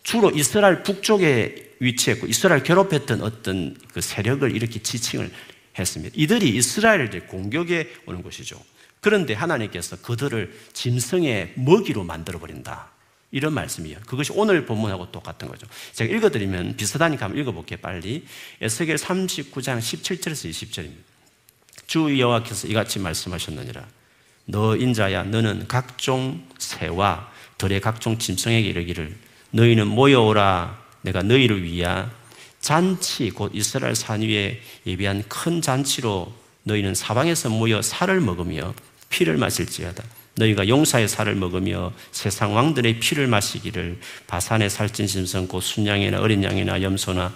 주로 0.02 0.30
이스라엘 0.30 0.82
북쪽에 0.82 1.76
위치했고 1.78 2.26
이스라엘 2.26 2.62
괴롭혔던 2.62 3.22
어떤 3.22 3.76
그 3.92 4.00
세력을 4.00 4.54
이렇게 4.54 4.82
지칭을 4.82 5.30
했습니다. 5.78 6.14
이들이 6.16 6.48
이스라엘을 6.56 7.26
공격해 7.28 7.88
오는 8.06 8.22
것이죠. 8.22 8.60
그런데 9.00 9.34
하나님께서 9.34 9.96
그들을 9.96 10.56
짐승의 10.72 11.54
먹이로 11.56 12.04
만들어 12.04 12.38
버린다. 12.38 12.90
이런 13.30 13.54
말씀이에요. 13.54 13.98
그것이 14.06 14.32
오늘 14.34 14.66
본문하고 14.66 15.10
똑같은 15.10 15.48
거죠. 15.48 15.66
제가 15.92 16.14
읽어드리면 16.14 16.76
비슷하니까 16.76 17.24
한번 17.24 17.40
읽어볼게요, 17.40 17.78
빨리. 17.80 18.26
에스겔 18.60 18.96
39장 18.96 19.78
17절에서 19.78 20.50
20절입니다. 20.50 21.11
주 21.92 22.18
여호와께서 22.18 22.68
이같이 22.68 22.98
말씀하셨느니라. 23.00 23.86
너 24.46 24.74
인자야, 24.76 25.24
너는 25.24 25.68
각종 25.68 26.42
새와 26.56 27.30
들의 27.58 27.82
각종 27.82 28.16
짐승에게 28.16 28.66
이르기를 28.66 29.14
너희는 29.50 29.88
모여오라. 29.88 30.84
내가 31.02 31.22
너희를 31.22 31.62
위한 31.62 32.10
잔치, 32.62 33.28
곧 33.28 33.50
이스라엘 33.54 33.94
산 33.94 34.22
위에 34.22 34.62
예비한 34.86 35.22
큰 35.28 35.60
잔치로 35.60 36.32
너희는 36.62 36.94
사방에서 36.94 37.50
모여 37.50 37.82
살을 37.82 38.22
먹으며 38.22 38.72
피를 39.10 39.36
마실지어다. 39.36 40.02
너희가 40.36 40.68
용사의 40.68 41.08
살을 41.08 41.34
먹으며 41.34 41.92
세상 42.10 42.54
왕들의 42.54 43.00
피를 43.00 43.26
마시기를 43.26 44.00
바산의 44.28 44.70
살찐 44.70 45.06
짐승 45.06 45.46
곧 45.46 45.60
순양이나 45.60 46.20
어린 46.20 46.42
양이나 46.42 46.80
염소나 46.80 47.34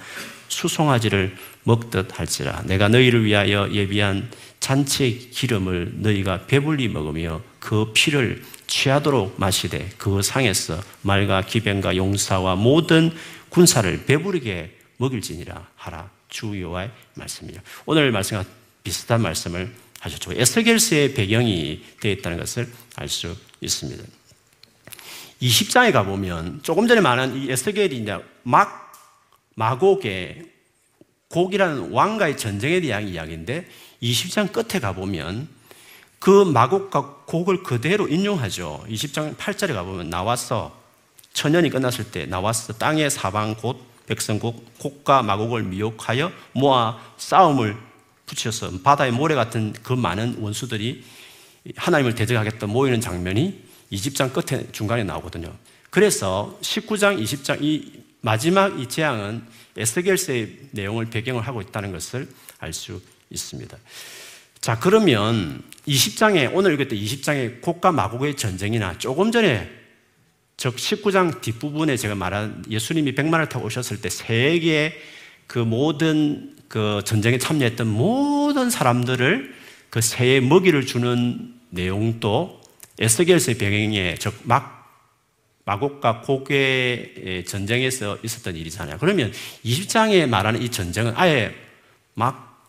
수송아지를 0.48 1.36
먹듯 1.66 2.18
할지라 2.18 2.62
내가 2.64 2.88
너희를 2.88 3.24
위하여 3.24 3.68
예비한 3.72 4.30
잔치의 4.60 5.30
기름을 5.30 5.94
너희가 5.96 6.46
배불리 6.46 6.88
먹으며 6.88 7.42
그 7.58 7.92
피를 7.92 8.42
취하도록 8.66 9.34
마시되 9.38 9.90
그 9.98 10.22
상에서 10.22 10.80
말과 11.02 11.42
기병과 11.42 11.96
용사와 11.96 12.54
모든 12.54 13.10
군사를 13.48 14.06
배부르게 14.06 14.76
먹일지니라 14.98 15.68
하라 15.76 16.10
주 16.28 16.60
여호와의 16.60 16.90
말씀이요 17.14 17.58
오늘 17.84 18.10
말씀과 18.12 18.44
비슷한 18.82 19.20
말씀을 19.22 19.72
하셨죠. 20.00 20.32
에스겔서의 20.32 21.14
배경이 21.14 21.82
되어 22.00 22.12
있다는 22.12 22.38
것을 22.38 22.68
알 22.94 23.08
수 23.08 23.36
있습니다. 23.60 24.04
20장에 25.42 25.92
가보면 25.92 26.60
조금 26.62 26.86
전에 26.86 27.00
말한 27.00 27.36
이 27.36 27.50
에스겔이 27.50 27.96
이제 27.96 28.18
막 28.42 28.92
마곡의 29.54 30.55
곡이라는 31.28 31.90
왕과의 31.92 32.36
전쟁에 32.36 32.80
대한 32.80 33.08
이야기인데 33.08 33.66
20장 34.02 34.52
끝에 34.52 34.80
가보면 34.80 35.48
그 36.18 36.44
마곡과 36.44 37.24
곡을 37.26 37.62
그대로 37.62 38.08
인용하죠. 38.08 38.84
20장 38.88 39.36
8절에 39.36 39.74
가보면 39.74 40.10
나와서 40.10 40.76
천년이 41.32 41.70
끝났을 41.70 42.10
때 42.10 42.26
나와서 42.26 42.72
땅의 42.72 43.10
사방 43.10 43.54
곧 43.54 43.78
백성 44.06 44.38
곡, 44.38 44.78
곡과 44.78 45.22
마곡을 45.22 45.64
미혹하여 45.64 46.32
모아 46.52 46.98
싸움을 47.18 47.76
붙여서 48.26 48.80
바다의 48.82 49.12
모래 49.12 49.34
같은 49.34 49.72
그 49.82 49.92
많은 49.92 50.38
원수들이 50.40 51.04
하나님을 51.76 52.14
대적하겠다 52.14 52.66
모이는 52.66 53.00
장면이 53.00 53.64
20장 53.92 54.32
끝에 54.32 54.66
중간에 54.72 55.04
나오거든요. 55.04 55.52
그래서 55.90 56.58
19장, 56.60 57.22
20장 57.22 57.62
이 57.62 57.92
마지막 58.26 58.80
이 58.80 58.88
재앙은 58.88 59.44
에스겔서의 59.76 60.58
내용을 60.72 61.06
배경을 61.06 61.46
하고 61.46 61.60
있다는 61.60 61.92
것을 61.92 62.26
알 62.58 62.72
수 62.72 63.00
있습니다. 63.30 63.78
자, 64.60 64.80
그러면 64.80 65.62
20장에, 65.86 66.50
오늘 66.52 66.72
읽었던 66.74 66.98
20장의 66.98 67.60
곡과 67.60 67.92
마곡의 67.92 68.34
전쟁이나 68.34 68.98
조금 68.98 69.30
전에 69.30 69.70
즉 70.56 70.74
19장 70.74 71.40
뒷부분에 71.40 71.96
제가 71.96 72.16
말한 72.16 72.64
예수님이 72.68 73.14
백마를 73.14 73.48
타고 73.48 73.66
오셨을 73.66 74.00
때 74.00 74.08
세계 74.08 75.00
그 75.46 75.60
모든 75.60 76.56
그 76.66 77.02
전쟁에 77.04 77.38
참여했던 77.38 77.86
모든 77.86 78.70
사람들을 78.70 79.54
그 79.88 80.00
새의 80.00 80.40
먹이를 80.40 80.84
주는 80.84 81.54
내용도 81.70 82.60
에스겔서의 82.98 83.56
배경에 83.58 84.16
즉 84.18 84.34
막, 84.42 84.75
마곡과 85.66 86.20
고괴의 86.22 87.44
전쟁에서 87.46 88.18
있었던 88.22 88.56
일이잖아요. 88.56 88.98
그러면 88.98 89.32
20장에 89.64 90.26
말하는 90.26 90.62
이 90.62 90.70
전쟁은 90.70 91.12
아예 91.16 91.54
막 92.14 92.64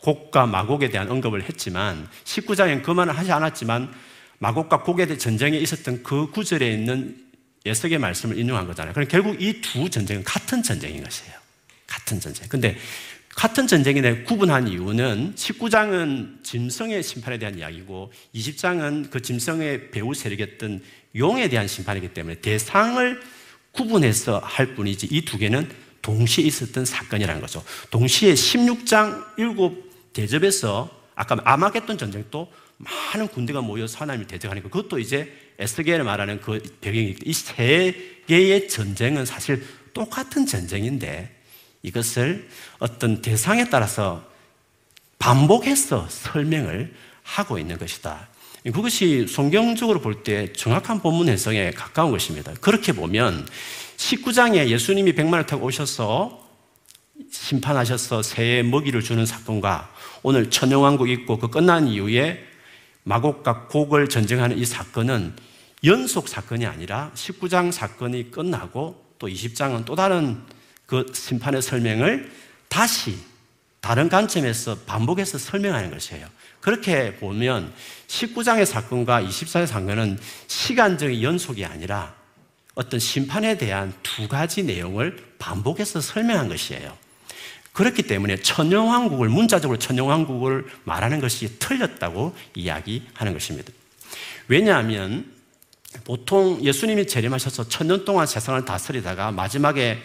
곡과 0.00 0.46
마곡에 0.46 0.90
대한 0.90 1.10
언급을 1.10 1.42
했지만 1.42 2.08
19장엔 2.24 2.84
그 2.84 2.92
말을 2.92 3.18
하지 3.18 3.32
않았지만 3.32 3.92
마곡과 4.38 4.82
곡에 4.84 5.18
전쟁에 5.18 5.58
있었던 5.58 6.04
그 6.04 6.30
구절에 6.30 6.72
있는 6.72 7.16
예석의 7.66 7.98
말씀을 7.98 8.38
인용한 8.38 8.68
거잖아요. 8.68 8.94
그럼 8.94 9.08
결국 9.08 9.42
이 9.42 9.60
두 9.60 9.90
전쟁은 9.90 10.22
같은 10.22 10.62
전쟁인 10.62 11.02
것이에요. 11.02 11.34
같은 11.88 12.20
전쟁. 12.20 12.46
근데 12.48 12.76
같은 13.38 13.68
전쟁에 13.68 14.02
대해 14.02 14.24
구분한 14.24 14.66
이유는 14.66 15.36
19장은 15.36 16.42
짐승의 16.42 17.04
심판에 17.04 17.38
대한 17.38 17.56
이야기고 17.56 18.10
20장은 18.34 19.10
그 19.10 19.22
짐승의 19.22 19.92
배후 19.92 20.12
세력이었던 20.12 20.82
용에 21.14 21.48
대한 21.48 21.68
심판이기 21.68 22.14
때문에 22.14 22.40
대상을 22.40 23.20
구분해서 23.70 24.40
할 24.40 24.74
뿐이지 24.74 25.06
이 25.12 25.24
두 25.24 25.38
개는 25.38 25.70
동시에 26.02 26.44
있었던 26.46 26.84
사건이라는 26.84 27.40
거죠. 27.40 27.62
동시에 27.92 28.34
16장 28.34 29.36
7 29.36 29.84
대접에서 30.12 30.90
아까 31.14 31.36
아마겟돈 31.44 31.96
전쟁도 31.96 32.50
많은 32.78 33.28
군대가 33.28 33.60
모여서 33.60 33.98
하나님을 33.98 34.26
대적하니까 34.26 34.68
그것도 34.68 34.98
이제 34.98 35.32
에스겔을 35.60 36.02
말하는 36.02 36.40
그 36.40 36.60
배경이 36.80 37.14
이 37.24 37.32
세 37.32 37.94
개의 38.26 38.68
전쟁은 38.68 39.26
사실 39.26 39.64
똑같은 39.94 40.44
전쟁인데 40.44 41.37
이것을 41.82 42.48
어떤 42.78 43.22
대상에 43.22 43.68
따라서 43.68 44.24
반복해서 45.18 46.06
설명을 46.08 46.94
하고 47.22 47.58
있는 47.58 47.78
것이다. 47.78 48.28
그것이 48.64 49.26
성경적으로 49.28 50.00
볼 50.00 50.22
때 50.22 50.52
정확한 50.52 51.00
본문 51.00 51.28
해석에 51.28 51.70
가까운 51.72 52.10
것입니다. 52.10 52.52
그렇게 52.60 52.92
보면 52.92 53.46
19장에 53.96 54.68
예수님이 54.68 55.14
백마를 55.14 55.46
타고 55.46 55.66
오셔서 55.66 56.46
심판하셔서 57.30 58.22
새에 58.22 58.62
먹이를 58.62 59.02
주는 59.02 59.24
사건과 59.26 59.92
오늘 60.22 60.50
천영왕국 60.50 61.08
있고 61.10 61.38
그 61.38 61.48
끝난 61.48 61.88
이후에 61.88 62.44
마곡과 63.04 63.68
곡을 63.68 64.08
전쟁하는 64.08 64.58
이 64.58 64.64
사건은 64.64 65.34
연속 65.84 66.28
사건이 66.28 66.66
아니라 66.66 67.10
19장 67.14 67.72
사건이 67.72 68.30
끝나고 68.30 69.04
또 69.18 69.28
20장은 69.28 69.84
또 69.84 69.94
다른 69.96 70.42
그 70.88 71.04
심판의 71.12 71.60
설명을 71.60 72.32
다시 72.68 73.18
다른 73.82 74.08
관점에서 74.08 74.78
반복해서 74.86 75.36
설명하는 75.36 75.90
것이에요. 75.90 76.26
그렇게 76.60 77.14
보면 77.16 77.72
19장의 78.06 78.64
사건과 78.64 79.22
24의 79.22 79.66
사건은 79.66 80.18
시간적인 80.46 81.22
연속이 81.22 81.66
아니라 81.66 82.14
어떤 82.74 82.98
심판에 82.98 83.58
대한 83.58 83.92
두 84.02 84.28
가지 84.28 84.62
내용을 84.62 85.22
반복해서 85.38 86.00
설명한 86.00 86.48
것이에요. 86.48 86.96
그렇기 87.72 88.04
때문에 88.04 88.36
천영왕국을 88.36 89.28
문자적으로 89.28 89.78
천영왕국을 89.78 90.66
말하는 90.84 91.20
것이 91.20 91.58
틀렸다고 91.58 92.34
이야기하는 92.54 93.34
것입니다. 93.34 93.70
왜냐하면 94.48 95.30
보통 96.04 96.64
예수님이 96.64 97.06
재림하셔서 97.06 97.68
천년 97.68 98.06
동안 98.06 98.26
세상을 98.26 98.64
다스리다가 98.64 99.32
마지막에 99.32 100.02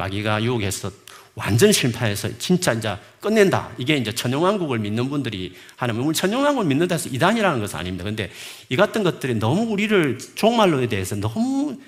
마귀가 0.00 0.42
유혹해서 0.42 0.90
완전 1.34 1.70
실패해서 1.72 2.38
진짜 2.38 2.72
이제 2.72 2.96
끝낸다. 3.20 3.70
이게 3.78 3.96
이제 3.96 4.12
천영왕국을 4.12 4.78
믿는 4.78 5.08
분들이 5.08 5.54
하는, 5.76 5.96
물 5.96 6.12
천영왕국을 6.12 6.66
믿는다 6.66 6.94
해서 6.96 7.08
이단이라는 7.10 7.60
것은 7.60 7.78
아닙니다. 7.78 8.04
근데 8.04 8.30
이 8.68 8.76
같은 8.76 9.02
것들이 9.02 9.34
너무 9.34 9.70
우리를 9.70 10.18
종말론에 10.34 10.88
대해서 10.88 11.14
너무 11.16 11.78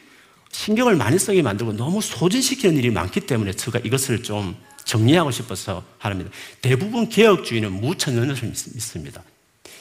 신경을 0.52 0.96
많이 0.96 1.18
쓰게 1.18 1.42
만들고 1.42 1.72
너무 1.72 2.00
소진시키는 2.00 2.76
일이 2.76 2.90
많기 2.90 3.20
때문에 3.20 3.52
제가 3.52 3.80
이것을 3.82 4.22
좀 4.22 4.54
정리하고 4.84 5.30
싶어서 5.30 5.82
하랍니다. 5.98 6.30
대부분 6.60 7.08
개혁주의는 7.08 7.72
무천년을 7.72 8.36
믿습니다. 8.42 9.22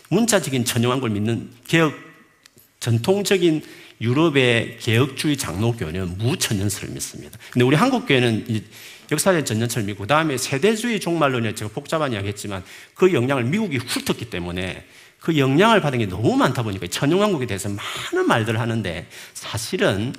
문자적인 0.10 0.65
천영왕국을 0.65 1.10
믿는 1.12 1.50
개혁, 1.67 1.94
전통적인 2.80 3.62
유럽의 4.02 4.80
개혁주의 4.80 5.38
장로교는 5.38 6.18
무천년설을 6.18 6.90
믿습니다. 6.94 7.38
근데 7.52 7.64
우리 7.64 7.76
한국 7.76 8.08
교회는 8.08 8.64
역사적 9.12 9.46
전년설을 9.46 9.86
믿고, 9.86 10.04
그 10.04 10.08
다음에 10.08 10.38
세대주의 10.38 11.00
종말론에 11.00 11.54
제가 11.54 11.72
복잡한 11.72 12.14
이야기 12.14 12.28
했지만 12.28 12.64
그 12.96 13.14
영향을 13.14 13.44
미국이 13.44 13.78
훑었기 13.78 14.30
때문에 14.30 14.86
그 15.20 15.38
영향을 15.38 15.82
받은 15.82 16.00
게 16.00 16.08
너무 16.08 16.36
많다 16.36 16.64
보니까 16.64 16.88
천년왕국에 16.88 17.46
대해서 17.46 17.70
많은 17.70 18.28
말들을 18.28 18.60
하는데 18.60 19.08
사실은 19.34 20.14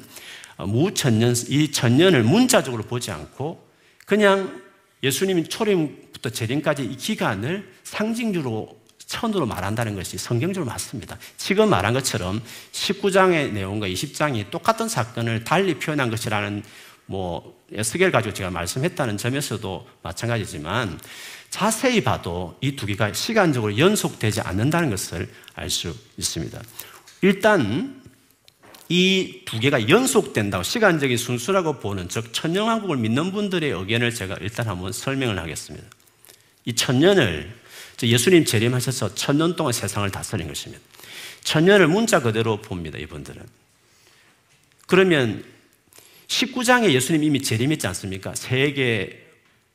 무천년, 0.58 1.34
이 1.48 1.72
천년을 1.72 2.22
문자적으로 2.22 2.84
보지 2.84 3.10
않고 3.10 3.66
그냥 4.06 4.62
예수님이 5.02 5.48
초림부터 5.48 6.30
재림까지 6.30 6.84
이 6.84 6.96
기간을 6.96 7.72
상징주로 7.82 8.81
천으로 9.12 9.44
말한다는 9.44 9.94
것이 9.94 10.16
성경적으로 10.16 10.70
맞습니다. 10.70 11.18
지금 11.36 11.68
말한 11.68 11.92
것처럼 11.92 12.40
19장의 12.72 13.52
내용과 13.52 13.86
20장이 13.88 14.50
똑같은 14.50 14.88
사건을 14.88 15.44
달리 15.44 15.78
표현한 15.78 16.08
것이라는 16.08 16.62
뭐 17.06 17.60
에스겔 17.72 18.10
가지고 18.10 18.32
제가 18.32 18.50
말씀했다는 18.50 19.18
점에서도 19.18 19.86
마찬가지지만 20.02 20.98
자세히 21.50 22.02
봐도 22.02 22.56
이 22.62 22.74
두 22.76 22.86
개가 22.86 23.12
시간적으로 23.12 23.76
연속되지 23.76 24.40
않는다는 24.40 24.88
것을 24.88 25.28
알 25.54 25.68
수 25.68 25.94
있습니다. 26.16 26.58
일단 27.20 28.00
이 28.88 29.44
두 29.44 29.60
개가 29.60 29.90
연속된다고 29.90 30.64
시간적인 30.64 31.18
순수라고 31.18 31.80
보는 31.80 32.08
즉 32.08 32.32
천년왕국을 32.32 32.96
믿는 32.96 33.32
분들의 33.32 33.70
의견을 33.70 34.14
제가 34.14 34.36
일단 34.40 34.68
한번 34.68 34.92
설명을 34.92 35.38
하겠습니다. 35.38 35.86
이 36.64 36.74
천년을 36.74 37.61
예수님 38.08 38.44
재림하셔서 38.44 39.14
천년 39.14 39.56
동안 39.56 39.72
세상을 39.72 40.10
다스린 40.10 40.48
것입니다. 40.48 40.82
천년을 41.44 41.88
문자 41.88 42.20
그대로 42.20 42.60
봅니다, 42.60 42.98
이분들은. 42.98 43.42
그러면 44.86 45.44
19장에 46.28 46.92
예수님 46.92 47.24
이미 47.24 47.42
재림했지 47.42 47.86
않습니까? 47.88 48.34
세계 48.34 49.22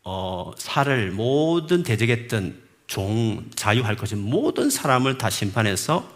어, 0.04 0.54
살을 0.58 1.12
모든 1.12 1.84
대적했던 1.84 2.62
종, 2.88 3.50
자유할 3.56 3.98
것인 3.98 4.20
모든 4.20 4.70
사람을 4.70 5.18
다 5.18 5.30
심판해서 5.30 6.10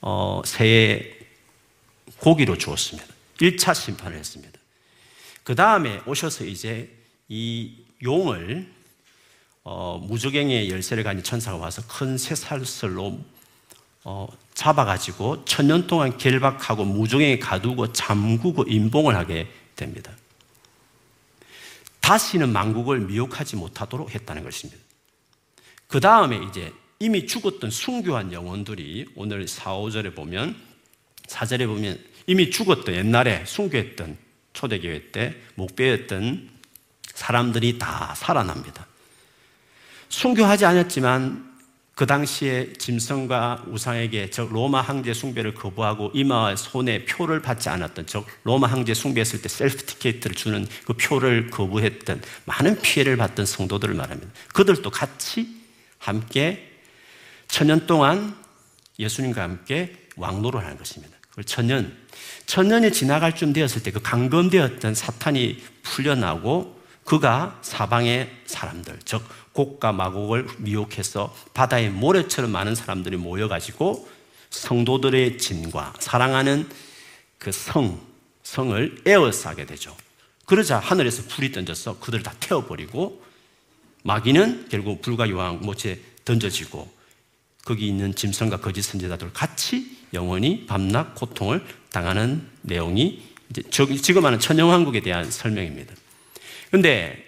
어, 0.00 0.42
새해 0.44 1.14
고기로 2.18 2.58
주었습니다. 2.58 3.08
1차 3.40 3.74
심판을 3.74 4.18
했습니다. 4.18 4.58
그 5.42 5.54
다음에 5.54 6.00
오셔서 6.06 6.44
이제 6.44 6.90
이 7.28 7.76
용을 8.02 8.70
어, 9.70 9.98
무적행의 10.02 10.70
열쇠를 10.70 11.04
가진 11.04 11.22
천사가 11.22 11.58
와서 11.58 11.82
큰 11.86 12.16
쇠살슬로 12.16 13.20
어, 14.04 14.26
잡아가지고 14.54 15.44
천년 15.44 15.86
동안 15.86 16.16
결박하고 16.16 16.86
무종행에 16.86 17.38
가두고 17.38 17.92
잠그고 17.92 18.62
임봉을 18.62 19.14
하게 19.14 19.46
됩니다. 19.76 20.10
다시는 22.00 22.50
망국을 22.50 23.00
미혹하지 23.00 23.56
못하도록 23.56 24.14
했다는 24.14 24.42
것입니다. 24.42 24.80
그 25.86 26.00
다음에 26.00 26.40
이제 26.48 26.72
이미 26.98 27.26
죽었던 27.26 27.70
순교한 27.70 28.32
영혼들이 28.32 29.08
오늘 29.16 29.46
4, 29.46 29.72
5절에 29.72 30.14
보면 30.14 30.56
4절에 31.26 31.66
보면 31.66 32.02
이미 32.26 32.50
죽었던 32.50 32.94
옛날에 32.94 33.44
순교했던 33.44 34.16
초대교회 34.54 35.10
때 35.12 35.36
목배였던 35.56 36.48
사람들이 37.12 37.78
다 37.78 38.14
살아납니다. 38.16 38.87
순교하지 40.08 40.64
않았지만 40.64 41.48
그 41.94 42.06
당시에 42.06 42.74
짐승과 42.74 43.64
우상에게 43.66 44.30
즉 44.30 44.52
로마 44.52 44.80
황제 44.80 45.12
숭배를 45.12 45.54
거부하고 45.54 46.12
이마와 46.14 46.54
손에 46.54 47.04
표를 47.04 47.42
받지 47.42 47.68
않았던 47.68 48.06
즉 48.06 48.24
로마 48.44 48.68
황제 48.68 48.94
숭배했을 48.94 49.42
때 49.42 49.48
셀프 49.48 49.84
티켓을 49.84 50.36
주는 50.36 50.64
그 50.86 50.92
표를 50.92 51.50
거부했던 51.50 52.22
많은 52.44 52.80
피해를 52.82 53.16
받던 53.16 53.46
성도들을 53.46 53.94
말합니다. 53.94 54.30
그들도 54.54 54.88
같이 54.90 55.48
함께 55.98 56.70
천년 57.48 57.88
동안 57.88 58.36
예수님과 59.00 59.42
함께 59.42 60.08
왕노를 60.16 60.62
하는 60.64 60.78
것입니다. 60.78 61.16
그걸 61.30 61.42
천년 61.42 61.96
천년이 62.46 62.92
지나갈 62.92 63.34
쯤 63.34 63.52
되었을 63.52 63.82
때 63.82 63.90
그 63.90 64.00
강건되었던 64.00 64.94
사탄이 64.94 65.60
풀려나고 65.82 66.80
그가 67.04 67.58
사방의 67.62 68.30
사람들 68.46 69.00
즉 69.04 69.22
곡과 69.58 69.90
마곡을 69.90 70.46
미혹해서 70.58 71.34
바다의 71.52 71.90
모래처럼 71.90 72.52
많은 72.52 72.76
사람들이 72.76 73.16
모여가지고 73.16 74.08
성도들의 74.50 75.38
진과 75.38 75.94
사랑하는 75.98 76.68
그 77.38 77.50
성, 77.50 78.00
성을 78.44 79.02
에워싸게 79.04 79.66
되죠. 79.66 79.96
그러자 80.46 80.78
하늘에서 80.78 81.24
불이 81.24 81.50
던져서 81.50 81.98
그들을 81.98 82.22
다 82.22 82.32
태워버리고 82.38 83.20
마귀는 84.04 84.68
결국 84.70 85.02
불과 85.02 85.28
요한 85.28 85.60
못에 85.60 86.00
던져지고 86.24 86.88
거기 87.64 87.88
있는 87.88 88.14
짐승과 88.14 88.60
거짓 88.60 88.82
선지자들 88.82 89.32
같이 89.32 89.98
영원히 90.14 90.66
밤낮 90.66 91.16
고통을 91.16 91.66
당하는 91.90 92.46
내용이 92.62 93.24
지금 94.00 94.24
하는 94.24 94.38
천영왕국에 94.38 95.00
대한 95.00 95.28
설명입니다. 95.30 95.94
그런데 96.70 97.27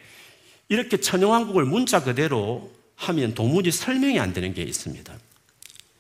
이렇게 0.70 0.96
천영왕국을 0.98 1.66
문자 1.66 2.02
그대로 2.02 2.72
하면 2.94 3.34
도무지 3.34 3.70
설명이 3.70 4.18
안 4.18 4.32
되는 4.32 4.54
게 4.54 4.62
있습니다. 4.62 5.12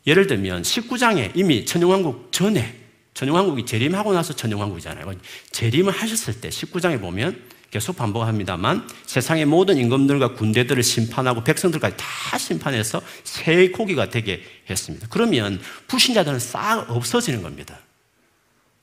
예를 0.06 0.26
들면 0.26 0.62
19장에 0.62 1.32
이미 1.34 1.66
천영왕국 1.66 2.32
전에 2.32 2.78
천영왕국이 3.12 3.66
재림하고 3.66 4.14
나서 4.14 4.34
천영왕국이잖아요. 4.34 5.12
재림을 5.50 5.92
하셨을 5.92 6.40
때 6.40 6.48
19장에 6.48 7.00
보면 7.00 7.42
계속 7.70 7.96
반복합니다만 7.96 8.88
세상의 9.06 9.44
모든 9.44 9.76
임금들과 9.76 10.34
군대들을 10.34 10.82
심판하고 10.82 11.42
백성들까지 11.44 11.96
다 11.98 12.38
심판해서 12.38 13.02
새 13.24 13.70
고기가 13.70 14.08
되게 14.08 14.42
했습니다. 14.68 15.08
그러면 15.10 15.60
불신자들은 15.88 16.38
싹 16.38 16.86
없어지는 16.90 17.42
겁니다. 17.42 17.78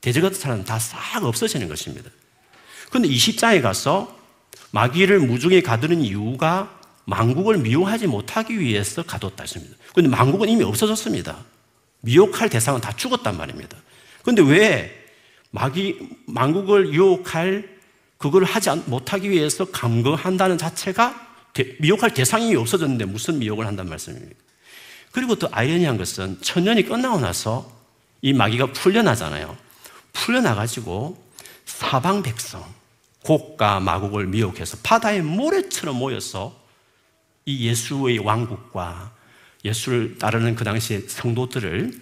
대적 0.00 0.22
같은 0.22 0.38
사람은 0.38 0.64
다 0.64 0.78
싹 0.78 1.24
없어지는 1.24 1.66
것입니다. 1.66 2.10
그런데 2.90 3.08
20장에 3.08 3.62
가서 3.62 4.17
마귀를 4.70 5.20
무중에 5.20 5.60
가두는 5.62 6.00
이유가 6.00 6.78
망국을 7.04 7.58
미용하지 7.58 8.06
못하기 8.06 8.60
위해서 8.60 9.02
가뒀다 9.02 9.42
했습니다. 9.42 9.76
그런데 9.92 10.14
망국은 10.14 10.48
이미 10.48 10.62
없어졌습니다. 10.62 11.38
미혹할 12.02 12.50
대상은 12.50 12.80
다 12.80 12.92
죽었단 12.94 13.36
말입니다. 13.36 13.76
그런데 14.22 14.42
왜 14.42 15.06
마귀, 15.50 15.98
망국을 16.26 16.92
유혹할 16.92 17.78
그걸 18.18 18.44
하지 18.44 18.70
못하기 18.86 19.30
위해서 19.30 19.64
감금한다는 19.64 20.58
자체가 20.58 21.28
미혹할 21.80 22.12
대상이 22.12 22.54
없어졌는데 22.54 23.06
무슨 23.06 23.38
미혹을 23.38 23.66
한단 23.66 23.88
말씀입니까? 23.88 24.34
그리고 25.10 25.34
또 25.36 25.48
아이러니한 25.50 25.96
것은 25.96 26.38
천년이 26.42 26.84
끝나고 26.84 27.18
나서 27.20 27.72
이 28.20 28.32
마귀가 28.32 28.72
풀려나잖아요. 28.72 29.56
풀려나가지고 30.12 31.24
사방 31.64 32.22
백성, 32.22 32.64
곡과 33.22 33.80
마곡을 33.80 34.26
미혹해서 34.26 34.78
바다의 34.82 35.22
모래처럼 35.22 35.96
모여서 35.96 36.58
이 37.44 37.66
예수의 37.66 38.18
왕국과 38.18 39.12
예수를 39.64 40.18
따르는 40.18 40.54
그 40.54 40.64
당시의 40.64 41.02
성도들을 41.08 41.92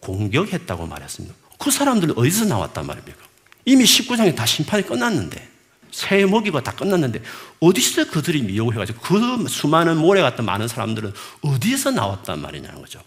공격했다고 0.00 0.86
말했습니다. 0.86 1.34
그 1.58 1.70
사람들은 1.70 2.16
어디서 2.16 2.46
나왔단 2.46 2.86
말입니까? 2.86 3.18
이미 3.64 3.84
19장에 3.84 4.34
다 4.34 4.46
심판이 4.46 4.84
끝났는데 4.84 5.48
새 5.90 6.24
먹이가 6.24 6.62
다 6.62 6.72
끝났는데 6.72 7.22
어디서 7.60 8.10
그들이 8.10 8.42
미혹을 8.42 8.74
해가지고 8.74 9.00
그 9.00 9.48
수많은 9.48 9.96
모래 9.96 10.22
같은 10.22 10.44
많은 10.44 10.68
사람들은 10.68 11.12
어디서 11.42 11.92
나왔단 11.92 12.40
말이냐는 12.40 12.80
거죠. 12.80 13.02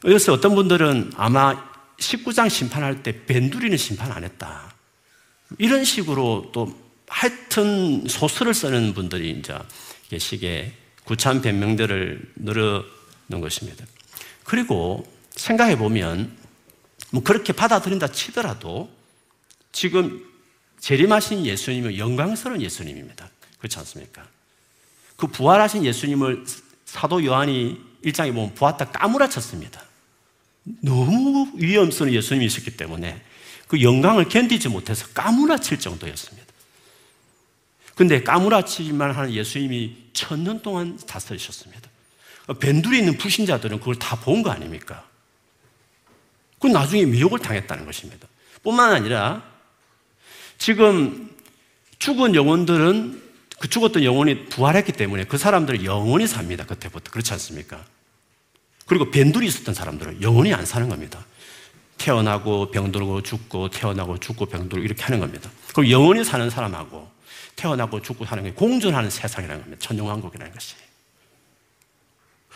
그래서 0.00 0.32
어떤 0.32 0.54
분들은 0.54 1.12
아마 1.16 1.68
19장 1.98 2.50
심판할 2.50 3.02
때 3.02 3.24
벤두리는 3.24 3.76
심판 3.76 4.12
안 4.12 4.24
했다. 4.24 4.75
이런 5.58 5.84
식으로 5.84 6.50
또 6.52 6.76
하여튼 7.08 8.06
소설을 8.08 8.54
쓰는 8.54 8.94
분들이 8.94 9.30
이제 9.30 9.56
계시게 10.08 10.72
구참 11.04 11.40
변명들을 11.40 12.32
늘어놓은 12.36 13.40
것입니다. 13.40 13.84
그리고 14.44 15.06
생각해 15.30 15.76
보면 15.78 16.36
뭐 17.10 17.22
그렇게 17.22 17.52
받아들인다 17.52 18.08
치더라도 18.08 18.90
지금 19.72 20.24
재림하신 20.80 21.46
예수님은 21.46 21.98
영광스러운 21.98 22.60
예수님입니다. 22.60 23.30
그렇지 23.58 23.78
않습니까? 23.78 24.26
그 25.16 25.26
부활하신 25.28 25.84
예수님을 25.84 26.44
사도 26.84 27.24
요한이 27.24 27.80
일장에 28.02 28.32
보면 28.32 28.54
보았다 28.54 28.90
까무라쳤습니다. 28.90 29.82
너무 30.82 31.50
위험스러운 31.54 32.12
예수님이셨기 32.14 32.76
때문에 32.76 33.22
그 33.66 33.82
영광을 33.82 34.28
견디지 34.28 34.68
못해서 34.68 35.06
까무라칠 35.14 35.78
정도였습니다. 35.78 36.46
근데 37.94 38.22
까무라치기만 38.22 39.12
하는 39.12 39.32
예수님이 39.32 39.96
천년 40.12 40.60
동안 40.62 40.98
다스리셨습니다. 41.06 41.90
벤둘에 42.60 42.98
있는 42.98 43.16
불신자들은 43.16 43.78
그걸 43.80 43.96
다 43.96 44.16
본 44.16 44.42
거 44.42 44.50
아닙니까? 44.50 45.04
그 46.60 46.66
나중에 46.68 47.04
미혹을 47.06 47.38
당했다는 47.40 47.86
것입니다. 47.86 48.28
뿐만 48.62 48.92
아니라 48.92 49.42
지금 50.58 51.30
죽은 51.98 52.34
영혼들은 52.34 53.22
그 53.58 53.68
죽었던 53.68 54.04
영혼이 54.04 54.46
부활했기 54.46 54.92
때문에 54.92 55.24
그 55.24 55.38
사람들은 55.38 55.84
영원히 55.84 56.26
삽니다. 56.26 56.64
그때부터. 56.66 57.10
그렇지 57.10 57.32
않습니까? 57.32 57.84
그리고 58.86 59.10
벤둘이 59.10 59.46
있었던 59.46 59.74
사람들은 59.74 60.22
영원히 60.22 60.52
안 60.54 60.66
사는 60.66 60.88
겁니다. 60.88 61.24
태어나고 61.98 62.70
병들고 62.70 63.22
죽고 63.22 63.70
태어나고 63.70 64.18
죽고 64.18 64.46
병들고 64.46 64.84
이렇게 64.84 65.02
하는 65.02 65.20
겁니다. 65.20 65.50
그럼 65.72 65.90
영원히 65.90 66.24
사는 66.24 66.48
사람하고 66.48 67.10
태어나고 67.56 68.02
죽고 68.02 68.24
사는 68.26 68.42
게 68.44 68.52
공존하는 68.52 69.10
세상이라는 69.10 69.62
겁니다. 69.62 69.86
천용왕국이라는 69.86 70.52
것이. 70.52 70.74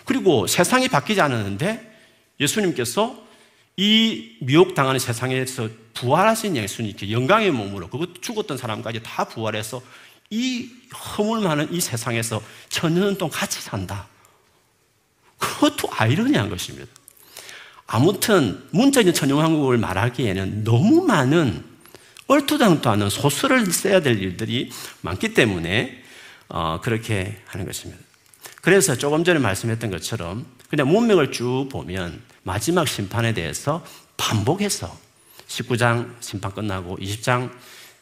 그리고 0.05 0.47
세상이 0.47 0.89
바뀌지 0.89 1.21
않았는데 1.21 1.91
예수님께서 2.39 3.31
이 3.77 4.37
미혹당하는 4.41 4.99
세상에서 4.99 5.69
부활하신 5.95 6.57
예수님께 6.57 7.11
영광의 7.11 7.51
몸으로 7.51 7.89
그 7.89 8.13
죽었던 8.21 8.59
사람까지 8.59 9.03
다 9.03 9.25
부활해서 9.25 9.83
이 10.31 10.71
허물 11.17 11.41
많은 11.41 11.73
이 11.73 11.81
세상에서 11.81 12.43
천년 12.69 13.17
동안 13.17 13.33
같이 13.33 13.61
산다. 13.61 14.07
그것도 15.39 15.89
아이러니한 15.93 16.51
것입니다. 16.51 16.87
아무튼 17.93 18.63
문자적인 18.71 19.13
천연왕국을 19.15 19.77
말하기에는 19.77 20.63
너무 20.63 21.05
많은 21.05 21.65
얼토당도 22.29 22.89
않은 22.89 23.11
소설을 23.11 23.67
써야 23.73 24.01
될 24.01 24.23
일들이 24.23 24.71
많기 25.01 25.35
때문에 25.35 26.01
어, 26.49 26.79
그렇게 26.81 27.43
하는 27.47 27.67
것입니다. 27.67 28.01
그래서 28.63 28.97
조금 28.97 29.25
전에 29.25 29.41
말씀했던 29.41 29.91
것처럼 29.91 30.47
그냥 30.69 30.87
문맥을 30.87 31.33
쭉 31.33 31.67
보면 31.69 32.23
마지막 32.45 32.87
심판에 32.87 33.35
대해서 33.35 33.85
반복해서 34.17 34.97
19장 35.49 36.15
심판 36.21 36.53
끝나고 36.53 36.97
20장 36.99 37.51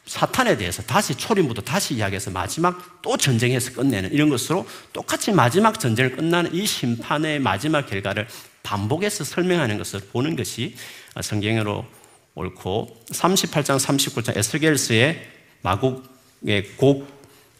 사탄에 0.05 0.55
대해서 0.57 0.83
다시 0.83 1.15
초림부터 1.15 1.63
다시 1.63 1.95
이야기해서 1.95 2.29
마지막 2.29 3.01
또 3.01 3.17
전쟁에서 3.17 3.71
끝내는 3.73 4.13
이런 4.13 4.29
것으로 4.29 4.67
똑같이 4.93 5.31
마지막 5.31 5.79
전쟁을 5.79 6.15
끝나는 6.15 6.53
이 6.53 6.67
심판의 6.67 7.39
마지막 7.39 7.87
결과를 7.87 8.27
반복해서 8.69 9.23
설명하는 9.23 9.79
것을 9.79 9.99
보는 10.11 10.35
것이 10.35 10.75
성경으로 11.19 11.87
옳고 12.35 13.03
38장 13.07 13.79
39장 13.79 14.37
에스겔스의 14.37 15.27
마곡의 15.63 16.75
곡이 16.77 17.07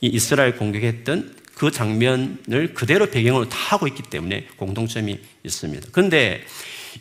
이스라엘 0.01 0.55
공격했던 0.55 1.36
그 1.55 1.72
장면을 1.72 2.76
그대로 2.76 3.10
배경으로 3.10 3.49
다 3.49 3.57
하고 3.57 3.88
있기 3.88 4.03
때문에 4.03 4.45
공통점이 4.57 5.20
있습니다. 5.43 5.88
그런데 5.91 6.43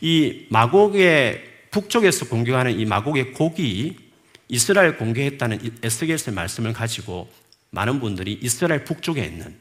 이 0.00 0.46
마곡의 0.48 1.44
북쪽에서 1.70 2.28
공격하는 2.28 2.80
이 2.80 2.86
마곡의 2.86 3.34
곡이 3.34 3.96
이스라엘 4.48 4.96
공격했다는 4.96 5.80
에스겔스의 5.82 6.34
말씀을 6.34 6.72
가지고 6.72 7.30
많은 7.70 8.00
분들이 8.00 8.38
이스라엘 8.42 8.84
북쪽에 8.84 9.22
있는 9.22 9.54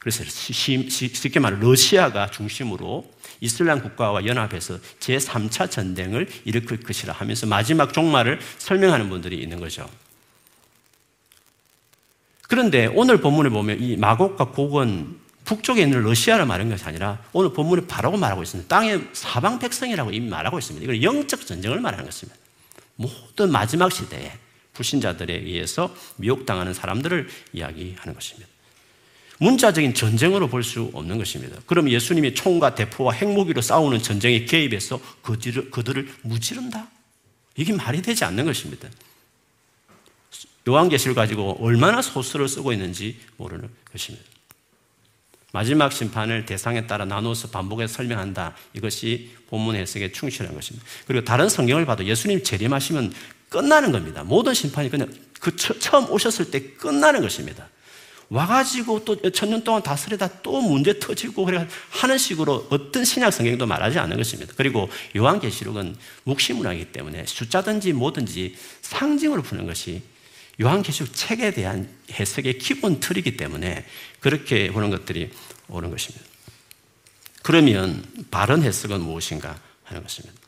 그래서 0.00 0.24
쉽게 0.24 1.40
말해 1.40 1.58
러시아가 1.60 2.30
중심으로 2.30 3.10
이슬람 3.40 3.82
국가와 3.82 4.26
연합해서 4.26 4.78
제3차 5.00 5.70
전쟁을 5.70 6.28
일으킬 6.44 6.80
것이라 6.80 7.12
하면서 7.12 7.46
마지막 7.46 7.92
종말을 7.92 8.40
설명하는 8.58 9.08
분들이 9.08 9.40
있는 9.40 9.60
거죠. 9.60 9.88
그런데 12.48 12.86
오늘 12.86 13.20
본문에 13.20 13.50
보면 13.50 13.80
이 13.80 13.96
마곡과 13.96 14.46
곡은 14.52 15.18
북쪽에 15.44 15.82
있는 15.82 16.02
러시아를 16.02 16.46
말하는 16.46 16.70
것이 16.70 16.84
아니라 16.84 17.22
오늘 17.32 17.52
본문에 17.52 17.86
바라고 17.86 18.16
말하고 18.16 18.42
있습니다. 18.42 18.68
땅의 18.68 19.08
사방 19.12 19.58
백성이라고 19.58 20.12
이미 20.12 20.28
말하고 20.28 20.58
있습니다. 20.58 20.84
이건 20.84 21.02
영적 21.02 21.46
전쟁을 21.46 21.80
말하는 21.80 22.04
것입니다. 22.04 22.38
모든 22.96 23.50
마지막 23.52 23.92
시대에 23.92 24.32
불신자들에 24.74 25.32
의해서 25.34 25.94
미혹당하는 26.16 26.74
사람들을 26.74 27.28
이야기하는 27.52 28.14
것입니다. 28.14 28.48
문자적인 29.38 29.94
전쟁으로 29.94 30.48
볼 30.48 30.62
수 30.64 30.90
없는 30.92 31.18
것입니다. 31.18 31.56
그럼 31.66 31.88
예수님이 31.90 32.34
총과 32.34 32.74
대포와 32.74 33.12
핵무기로 33.12 33.62
싸우는 33.62 34.02
전쟁에 34.02 34.44
개입해서 34.44 35.00
그들을, 35.22 35.70
그들을 35.70 36.12
무찌른다? 36.22 36.88
이게 37.56 37.72
말이 37.72 38.02
되지 38.02 38.24
않는 38.24 38.44
것입니다. 38.44 38.88
요한계시를 40.68 41.14
가지고 41.14 41.56
얼마나 41.60 42.02
소설을 42.02 42.48
쓰고 42.48 42.72
있는지 42.72 43.18
모르는 43.36 43.68
것입니다. 43.92 44.26
마지막 45.52 45.92
심판을 45.92 46.44
대상에 46.44 46.86
따라 46.86 47.06
나누어서 47.06 47.48
반복해서 47.48 47.94
설명한다. 47.94 48.54
이것이 48.74 49.30
본문 49.48 49.76
해석에 49.76 50.12
충실한 50.12 50.54
것입니다. 50.54 50.86
그리고 51.06 51.24
다른 51.24 51.48
성경을 51.48 51.86
봐도 51.86 52.04
예수님 52.04 52.42
재림하시면 52.42 53.14
끝나는 53.48 53.92
겁니다. 53.92 54.24
모든 54.24 54.52
심판이 54.52 54.90
그냥 54.90 55.10
그 55.40 55.56
처 55.56 55.98
음 55.98 56.10
오셨을 56.10 56.50
때 56.50 56.60
끝나는 56.74 57.22
것입니다. 57.22 57.68
와가지고 58.30 59.04
또 59.04 59.30
천년 59.30 59.64
동안 59.64 59.82
다스리다 59.82 60.42
또 60.42 60.60
문제 60.60 60.98
터지고 60.98 61.46
그래 61.46 61.66
하는 61.90 62.18
식으로 62.18 62.66
어떤 62.70 63.04
신약 63.04 63.32
성경도 63.32 63.66
말하지 63.66 63.98
않는 63.98 64.16
것입니다. 64.16 64.52
그리고 64.56 64.90
요한계시록은 65.16 65.96
묵시문화이기 66.24 66.92
때문에 66.92 67.24
숫자든지 67.26 67.94
뭐든지 67.94 68.54
상징으로 68.82 69.42
푸는 69.42 69.66
것이 69.66 70.02
요한계시록 70.60 71.14
책에 71.14 71.52
대한 71.52 71.88
해석의 72.12 72.58
기본 72.58 73.00
틀이기 73.00 73.36
때문에 73.36 73.86
그렇게 74.20 74.70
보는 74.72 74.90
것들이 74.90 75.30
옳은 75.68 75.90
것입니다. 75.90 76.26
그러면 77.42 78.04
바른 78.30 78.62
해석은 78.62 79.00
무엇인가 79.00 79.58
하는 79.84 80.02
것입니다. 80.02 80.38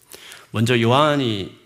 먼저 0.50 0.78
요한이 0.78 1.58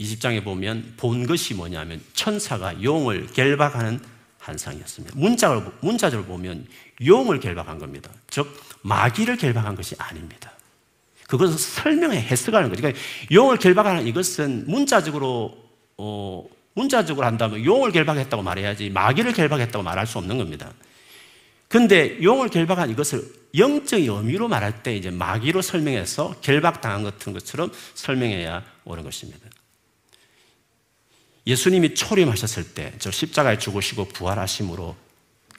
20장에 0.00 0.44
보면 0.44 0.94
본 0.96 1.26
것이 1.26 1.54
뭐냐면 1.54 2.00
천사가 2.12 2.82
용을 2.82 3.26
결박하는 3.28 4.00
한상이었습니다. 4.44 5.18
문자를, 5.18 5.62
문자적으로 5.80 6.26
보면 6.26 6.66
용을 7.04 7.40
결박한 7.40 7.78
겁니다. 7.78 8.10
즉, 8.28 8.46
마귀를 8.82 9.36
결박한 9.36 9.74
것이 9.74 9.94
아닙니다. 9.98 10.52
그것을 11.28 11.58
설명해 11.58 12.18
해석하는 12.20 12.68
거죠. 12.68 12.82
그러니까 12.82 13.00
용을 13.32 13.56
결박하는 13.56 14.06
이것은 14.06 14.64
문자적으로, 14.66 15.56
어, 15.96 16.44
문자적으로 16.74 17.26
한다면 17.26 17.64
용을 17.64 17.92
결박했다고 17.92 18.42
말해야지 18.42 18.90
마귀를 18.90 19.32
결박했다고 19.32 19.82
말할 19.82 20.06
수 20.06 20.18
없는 20.18 20.36
겁니다. 20.36 20.72
근데 21.68 22.22
용을 22.22 22.48
결박한 22.48 22.90
이것을 22.90 23.24
영적인 23.56 24.10
의미로 24.10 24.48
말할 24.48 24.82
때 24.82 24.94
이제 24.94 25.10
마귀로 25.10 25.62
설명해서 25.62 26.36
결박당한 26.40 27.02
같은 27.04 27.32
것처럼 27.32 27.72
설명해야 27.94 28.62
옳은 28.84 29.04
것입니다. 29.04 29.48
예수님이 31.46 31.94
초림하셨을 31.94 32.74
때 32.74 32.92
저 32.98 33.10
십자가에 33.10 33.58
죽으시고 33.58 34.08
부활하심으로 34.08 34.96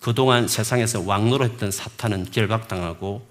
그동안 0.02 0.48
세상에서 0.48 1.02
왕노릇했던 1.02 1.72
사탄은 1.72 2.32
결박당하고 2.32 3.26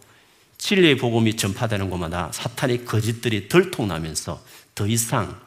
진리의 0.58 0.96
복음이 0.96 1.36
전파되는 1.36 1.90
곳마다 1.90 2.30
사탄의 2.32 2.84
거짓들이 2.84 3.48
들통나면서 3.48 4.42
더 4.74 4.86
이상 4.86 5.38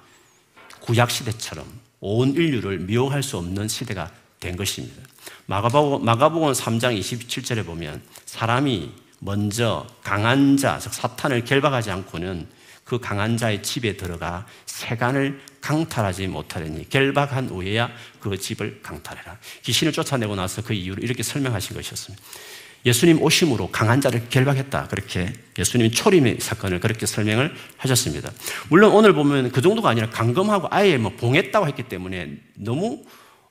구약시대처럼 0.81 1.65
온 1.99 2.33
인류를 2.33 2.79
미혹할 2.79 3.23
수 3.23 3.37
없는 3.37 3.67
시대가 3.67 4.11
된 4.39 4.55
것입니다. 4.55 5.01
마가복음 5.47 6.05
3장 6.05 6.97
27절에 6.99 7.65
보면 7.65 8.01
사람이 8.25 8.91
먼저 9.19 9.87
강한 10.03 10.55
자, 10.57 10.77
즉 10.79 10.93
사탄을 10.93 11.43
결박하지 11.43 11.89
않고는 11.89 12.47
그 12.87 12.99
강한 12.99 13.35
자의 13.35 13.61
집에 13.61 13.97
들어가 13.97 14.47
세간을 14.65 15.41
강탈하지 15.59 16.27
못하려니 16.27 16.89
결박한 16.89 17.49
후에야 17.49 17.91
그 18.21 18.37
집을 18.37 18.81
강탈해라. 18.81 19.37
귀신을 19.63 19.91
쫓아내고 19.91 20.35
나서 20.37 20.61
그 20.61 20.73
이유를 20.73 21.03
이렇게 21.03 21.21
설명하신 21.21 21.75
것이었습니다. 21.75 22.23
예수님 22.85 23.21
오심으로 23.21 23.71
강한 23.71 23.99
자를 23.99 24.29
결박했다. 24.29 24.87
그렇게 24.87 25.33
예수님이 25.57 25.91
초림의 25.91 26.37
사건을 26.39 26.79
그렇게 26.79 27.05
설명을 27.05 27.53
하셨습니다. 27.75 28.31
물론 28.69 28.93
오늘 28.93 29.11
보면 29.11 29.51
그 29.51 29.61
정도가 29.61 29.89
아니라 29.89 30.09
강금하고 30.09 30.69
아예 30.71 30.95
뭐 30.97 31.11
봉했다고 31.11 31.67
했기 31.67 31.83
때문에 31.83 32.37
너무 32.55 33.03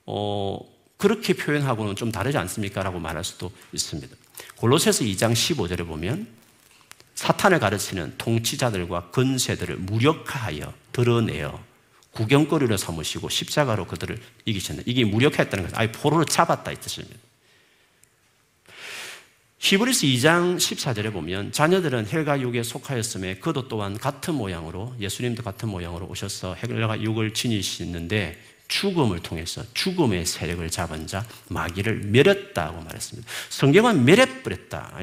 어 0.07 0.59
그렇게 0.97 1.34
표현하고는 1.34 1.97
좀 1.97 2.11
다르지 2.11 2.39
않습니까? 2.39 2.82
라고 2.82 2.99
말할 2.99 3.22
수도 3.22 3.53
있습니다. 3.72 4.16
골로새서 4.57 5.05
2장 5.05 5.32
15절에 5.32 5.87
보면 5.87 6.36
사탄을 7.17 7.59
가르치는 7.59 8.14
통치자들과 8.19 9.11
근세들을 9.11 9.77
무력화하여 9.77 10.73
드러내어 10.93 11.64
구경거리로 12.12 12.77
삼으시고 12.77 13.29
십자가로 13.29 13.87
그들을 13.87 14.19
이기셨네. 14.45 14.85
이게 14.87 15.05
무력화했다는 15.05 15.64
것은 15.64 15.79
아예 15.79 15.93
포로로 15.93 16.25
잡았다 16.25 16.71
이 16.73 16.77
뜻입니다. 16.77 17.17
히브리스 19.59 20.07
2장 20.07 20.57
14절에 20.57 21.12
보면 21.12 21.53
자녀들은 21.53 22.07
헬과 22.07 22.41
육에 22.41 22.62
속하였음에 22.62 23.37
그도 23.37 23.69
또한 23.69 23.99
같은 23.99 24.35
모양으로 24.35 24.95
예수님도 25.01 25.43
같은 25.43 25.69
모양으로 25.69 26.07
오셔서 26.07 26.55
헬과 26.55 27.01
육을 27.03 27.35
지니시는데 27.35 28.41
죽음을 28.69 29.21
통해서 29.21 29.62
죽음의 29.75 30.27
세력을 30.27 30.69
잡은 30.71 31.07
자 31.07 31.27
마귀를 31.49 32.01
멸했다고 32.07 32.83
말했습니다. 32.83 33.29
성경은 33.49 34.05
멸해버렸다. 34.05 34.99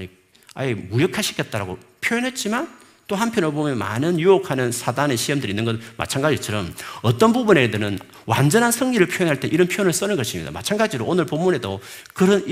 아예 0.54 0.74
무력화시켰다라고 0.74 1.93
표현했지만 2.04 2.84
또 3.08 3.16
한편으로 3.16 3.52
보면 3.52 3.78
많은 3.78 4.20
유혹하는 4.20 4.72
사단의 4.72 5.18
시험들이 5.18 5.52
있는 5.52 5.66
것 5.66 5.78
마찬가지처럼 5.98 6.74
어떤 7.02 7.34
부분에 7.34 7.70
들은 7.70 8.00
완전한 8.26 8.72
승리를 8.72 9.06
표현할 9.08 9.40
때 9.40 9.48
이런 9.48 9.68
표현을 9.68 9.92
쓰는 9.92 10.16
것입니다. 10.16 10.52
마찬가지로 10.52 11.06
오늘 11.06 11.26
본문에도 11.26 11.82
그런 12.14 12.46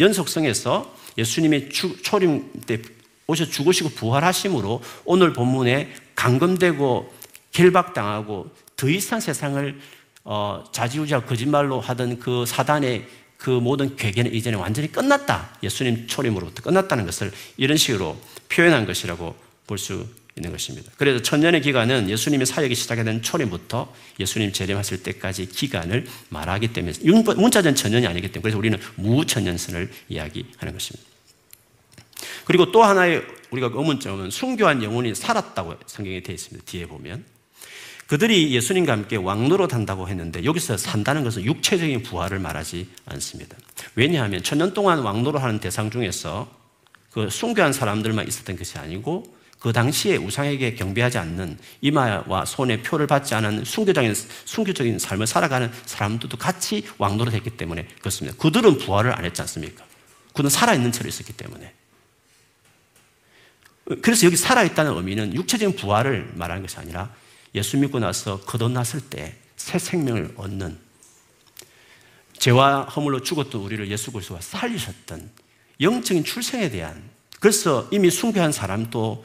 연속성에서 0.00 0.94
예수님의 1.18 1.68
초림 1.70 2.50
때 2.66 2.80
오셔 3.26 3.44
죽으시고 3.44 3.90
부활하심으로 3.90 4.82
오늘 5.04 5.32
본문에 5.32 5.92
감금되고 6.14 7.12
결박당하고 7.52 8.50
더 8.76 8.88
이상 8.88 9.20
세상을 9.20 9.78
어, 10.24 10.64
자지우지하고 10.72 11.26
거짓말로 11.26 11.80
하던 11.80 12.18
그 12.18 12.46
사단의 12.46 13.06
그 13.42 13.50
모든 13.50 13.96
괴계는 13.96 14.32
이제는 14.32 14.60
완전히 14.60 14.90
끝났다. 14.92 15.58
예수님 15.64 16.06
초림으로부터 16.06 16.62
끝났다는 16.62 17.04
것을 17.06 17.32
이런 17.56 17.76
식으로 17.76 18.16
표현한 18.48 18.86
것이라고 18.86 19.34
볼 19.66 19.78
수 19.78 20.06
있는 20.36 20.50
것입니다. 20.50 20.90
그래서 20.96 21.20
천년의 21.20 21.60
기간은 21.60 22.08
예수님의 22.08 22.46
사역이 22.46 22.74
시작된 22.74 23.20
초림부터 23.20 23.92
예수님 24.18 24.52
재림하실 24.52 25.02
때까지 25.02 25.46
기간을 25.46 26.06
말하기 26.30 26.68
때문에 26.68 26.94
문자전 27.36 27.74
천년이 27.74 28.06
아니기 28.06 28.28
때문에 28.28 28.40
그래서 28.40 28.56
우리는 28.58 28.78
무천년선을 28.94 29.90
이야기하는 30.08 30.72
것입니다. 30.72 31.10
그리고 32.44 32.72
또 32.72 32.82
하나의 32.82 33.26
우리가 33.50 33.70
의문점은 33.74 34.30
순교한 34.30 34.82
영혼이 34.82 35.14
살았다고 35.14 35.74
성경에 35.86 36.20
되어 36.22 36.34
있습니다. 36.34 36.64
뒤에 36.64 36.86
보면 36.86 37.24
그들이 38.06 38.52
예수님과 38.52 38.92
함께 38.92 39.16
왕노릇 39.16 39.72
한다고 39.72 40.08
했는데 40.08 40.44
여기서 40.44 40.76
산다는 40.76 41.24
것은 41.24 41.44
육체적인 41.44 42.02
부활을 42.02 42.38
말하지 42.38 42.88
않습니다. 43.06 43.56
왜냐하면 43.94 44.42
천년 44.42 44.74
동안 44.74 44.98
왕노릇 45.00 45.42
하는 45.42 45.60
대상 45.60 45.90
중에서 45.90 46.50
그 47.10 47.30
순교한 47.30 47.72
사람들만 47.72 48.26
있었던 48.28 48.56
것이 48.56 48.78
아니고 48.78 49.24
그 49.62 49.72
당시에 49.72 50.16
우상에게 50.16 50.74
경배하지 50.74 51.18
않는 51.18 51.56
이마와 51.82 52.44
손에 52.44 52.82
표를 52.82 53.06
받지 53.06 53.34
않은 53.36 53.64
순교적인, 53.64 54.12
순교적인 54.44 54.98
삶을 54.98 55.28
살아가는 55.28 55.70
사람들도 55.86 56.36
같이 56.36 56.84
왕노릇 56.98 57.32
했기 57.32 57.50
때문에 57.50 57.86
그렇습니다. 58.00 58.36
그들은 58.38 58.78
부활을 58.78 59.16
안 59.16 59.24
했지 59.24 59.40
않습니까? 59.40 59.84
그는 60.34 60.50
살아있는 60.50 60.90
채로 60.90 61.08
있었기 61.08 61.34
때문에. 61.34 61.72
그래서 64.02 64.26
여기 64.26 64.36
살아있다는 64.36 64.96
의미는 64.96 65.34
육체적인 65.34 65.76
부활을 65.76 66.32
말하는 66.34 66.62
것이 66.62 66.76
아니라 66.78 67.14
예수 67.54 67.76
믿고 67.76 67.98
나서 67.98 68.40
거듭났을 68.40 69.00
때 69.02 69.42
새 69.62 69.78
생명을 69.78 70.34
얻는 70.36 70.76
죄와 72.36 72.82
허물로 72.82 73.22
죽었던 73.22 73.60
우리를 73.60 73.88
예수 73.92 74.10
그리스도가 74.10 74.40
살리셨던 74.40 75.30
영적인 75.80 76.24
출생에 76.24 76.68
대한 76.70 77.00
그래서 77.38 77.88
이미 77.92 78.10
숭배한 78.10 78.50
사람도 78.50 79.24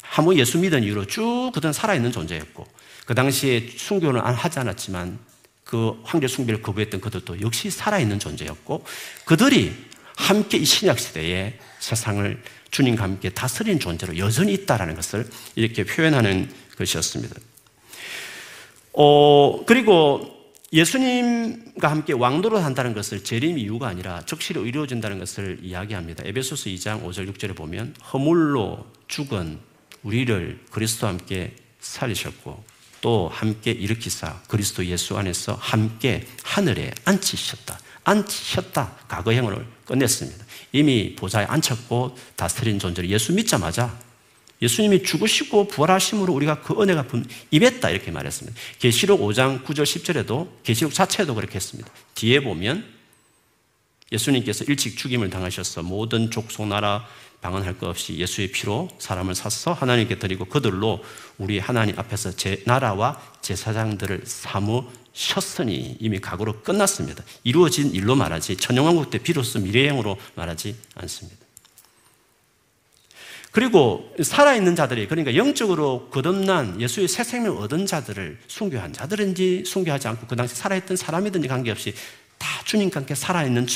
한번 0.00 0.38
예수 0.38 0.58
믿은 0.58 0.82
이후로 0.82 1.06
쭉 1.06 1.50
그동안 1.52 1.74
살아있는 1.74 2.10
존재였고 2.10 2.66
그 3.04 3.14
당시에 3.14 3.68
순교는 3.76 4.20
하지 4.20 4.58
않았지만 4.58 5.18
그 5.64 6.00
황제 6.04 6.26
숭배를 6.26 6.62
거부했던 6.62 7.02
그들도 7.02 7.42
역시 7.42 7.70
살아있는 7.70 8.18
존재였고 8.18 8.84
그들이 9.26 9.74
함께 10.16 10.56
이 10.56 10.64
신약 10.64 10.98
시대에 10.98 11.58
세상을 11.80 12.42
주님과 12.70 13.02
함께 13.02 13.28
다스리는 13.28 13.78
존재로 13.78 14.16
여전히 14.16 14.54
있다라는 14.54 14.94
것을 14.94 15.28
이렇게 15.54 15.84
표현하는 15.84 16.50
것이었습니다. 16.78 17.36
어, 18.98 19.62
그리고 19.66 20.34
예수님과 20.72 21.88
함께 21.88 22.14
왕도로 22.14 22.58
한다는 22.58 22.94
것을 22.94 23.22
재림 23.22 23.58
이유가 23.58 23.88
아니라 23.88 24.22
적시로 24.24 24.64
이루어진다는 24.66 25.18
것을 25.18 25.58
이야기합니다. 25.62 26.24
에베소서 26.26 26.70
2장 26.70 27.04
5절 27.04 27.30
6절에 27.32 27.54
보면 27.54 27.94
허물로 28.12 28.86
죽은 29.06 29.58
우리를 30.02 30.60
그리스도와 30.70 31.12
함께 31.12 31.54
살리셨고 31.80 32.64
또 33.02 33.28
함께 33.32 33.70
일으키사 33.70 34.42
그리스도 34.48 34.84
예수 34.86 35.16
안에서 35.18 35.54
함께 35.60 36.26
하늘에 36.42 36.90
앉히셨다. 37.04 37.78
앉히셨다. 38.04 38.96
과거형을 39.08 39.66
끝냈습니다. 39.84 40.44
이미 40.72 41.14
보좌에 41.14 41.44
앉혔고 41.44 42.16
다스린 42.34 42.78
존재로 42.78 43.06
예수 43.08 43.34
믿자마자 43.34 44.05
예수님이 44.62 45.02
죽으시고 45.02 45.68
부활하심으로 45.68 46.32
우리가 46.32 46.62
그 46.62 46.80
은혜가 46.80 47.06
임했다 47.50 47.90
이렇게 47.90 48.10
말했습니다. 48.10 48.58
계시록 48.78 49.20
5장 49.20 49.64
9절 49.64 49.82
10절에도 49.82 50.48
계시록 50.62 50.94
자체도 50.94 51.34
그렇게 51.34 51.56
했습니다. 51.56 51.90
뒤에 52.14 52.40
보면 52.40 52.84
예수님께서 54.12 54.64
일찍 54.64 54.96
죽임을 54.96 55.30
당하셔서 55.30 55.82
모든 55.82 56.30
족속 56.30 56.68
나라 56.68 57.06
방언할 57.40 57.78
것 57.78 57.88
없이 57.88 58.16
예수의 58.16 58.50
피로 58.50 58.88
사람을 58.98 59.34
샀어 59.34 59.72
하나님께 59.72 60.18
드리고 60.18 60.46
그들로 60.46 61.04
우리 61.38 61.58
하나님 61.58 61.98
앞에서 61.98 62.32
제 62.32 62.62
나라와 62.64 63.20
제사장들을 63.42 64.22
사무셨으니 64.24 65.98
이미 66.00 66.18
각오로 66.18 66.62
끝났습니다. 66.62 67.22
이루어진 67.44 67.92
일로 67.92 68.16
말하지 68.16 68.56
천영왕국 68.56 69.10
때 69.10 69.18
비로소 69.18 69.60
미래형으로 69.60 70.16
말하지 70.34 70.76
않습니다. 70.94 71.45
그리고 73.56 74.12
살아있는 74.22 74.76
자들이 74.76 75.08
그러니까 75.08 75.34
영적으로 75.34 76.10
거듭난 76.10 76.78
예수의 76.78 77.08
새 77.08 77.24
생명을 77.24 77.62
얻은 77.62 77.86
자들을 77.86 78.36
순교한 78.46 78.92
자들인지 78.92 79.62
순교하지 79.64 80.08
않고 80.08 80.26
그 80.26 80.36
당시 80.36 80.54
살아있던 80.54 80.98
사람이든지 80.98 81.48
관계없이 81.48 81.94
다 82.36 82.48
주님과 82.66 83.00
함께 83.00 83.14
살아있는 83.14 83.66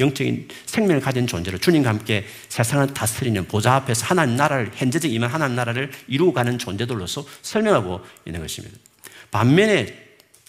영적인 0.00 0.48
생명을 0.64 1.02
가진 1.02 1.26
존재로 1.26 1.58
주님과 1.58 1.90
함께 1.90 2.24
세상을 2.48 2.94
다스리는 2.94 3.46
보좌 3.46 3.74
앞에서 3.74 4.06
하나님 4.06 4.36
나라를 4.36 4.70
현재적 4.74 5.12
임한 5.12 5.30
하나님 5.30 5.54
나라를 5.54 5.90
이루어가는 6.08 6.56
존재들로서 6.56 7.26
설명하고 7.42 8.00
있는 8.24 8.40
것입니다. 8.40 8.74
반면에 9.30 10.05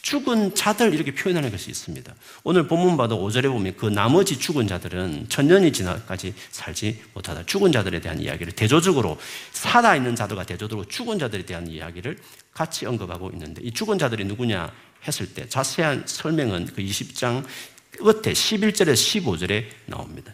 죽은 0.07 0.55
자들 0.55 0.93
이렇게 0.93 1.13
표현하는 1.13 1.51
것이 1.51 1.69
있습니다. 1.69 2.15
오늘 2.45 2.65
본문 2.65 2.95
봐도 2.95 3.19
5절에 3.19 3.51
보면 3.51 3.75
그 3.75 3.87
나머지 3.87 4.39
죽은 4.39 4.65
자들은 4.65 5.27
천년이 5.27 5.73
지나까지 5.73 6.33
살지 6.49 7.03
못하다. 7.13 7.45
죽은 7.45 7.73
자들에 7.73 7.99
대한 7.99 8.21
이야기를 8.21 8.53
대조적으로 8.53 9.19
살아있는 9.51 10.15
자들과 10.15 10.45
대조적으로 10.45 10.87
죽은 10.87 11.19
자들에 11.19 11.43
대한 11.43 11.67
이야기를 11.67 12.17
같이 12.53 12.85
언급하고 12.85 13.31
있는데 13.31 13.61
이 13.61 13.73
죽은 13.73 13.97
자들이 13.97 14.23
누구냐 14.23 14.71
했을 15.05 15.33
때 15.33 15.49
자세한 15.49 16.03
설명은 16.05 16.67
그 16.67 16.81
20장 16.81 17.43
끝에 17.97 18.31
11절에 18.31 18.93
15절에 18.93 19.65
나옵니다. 19.87 20.33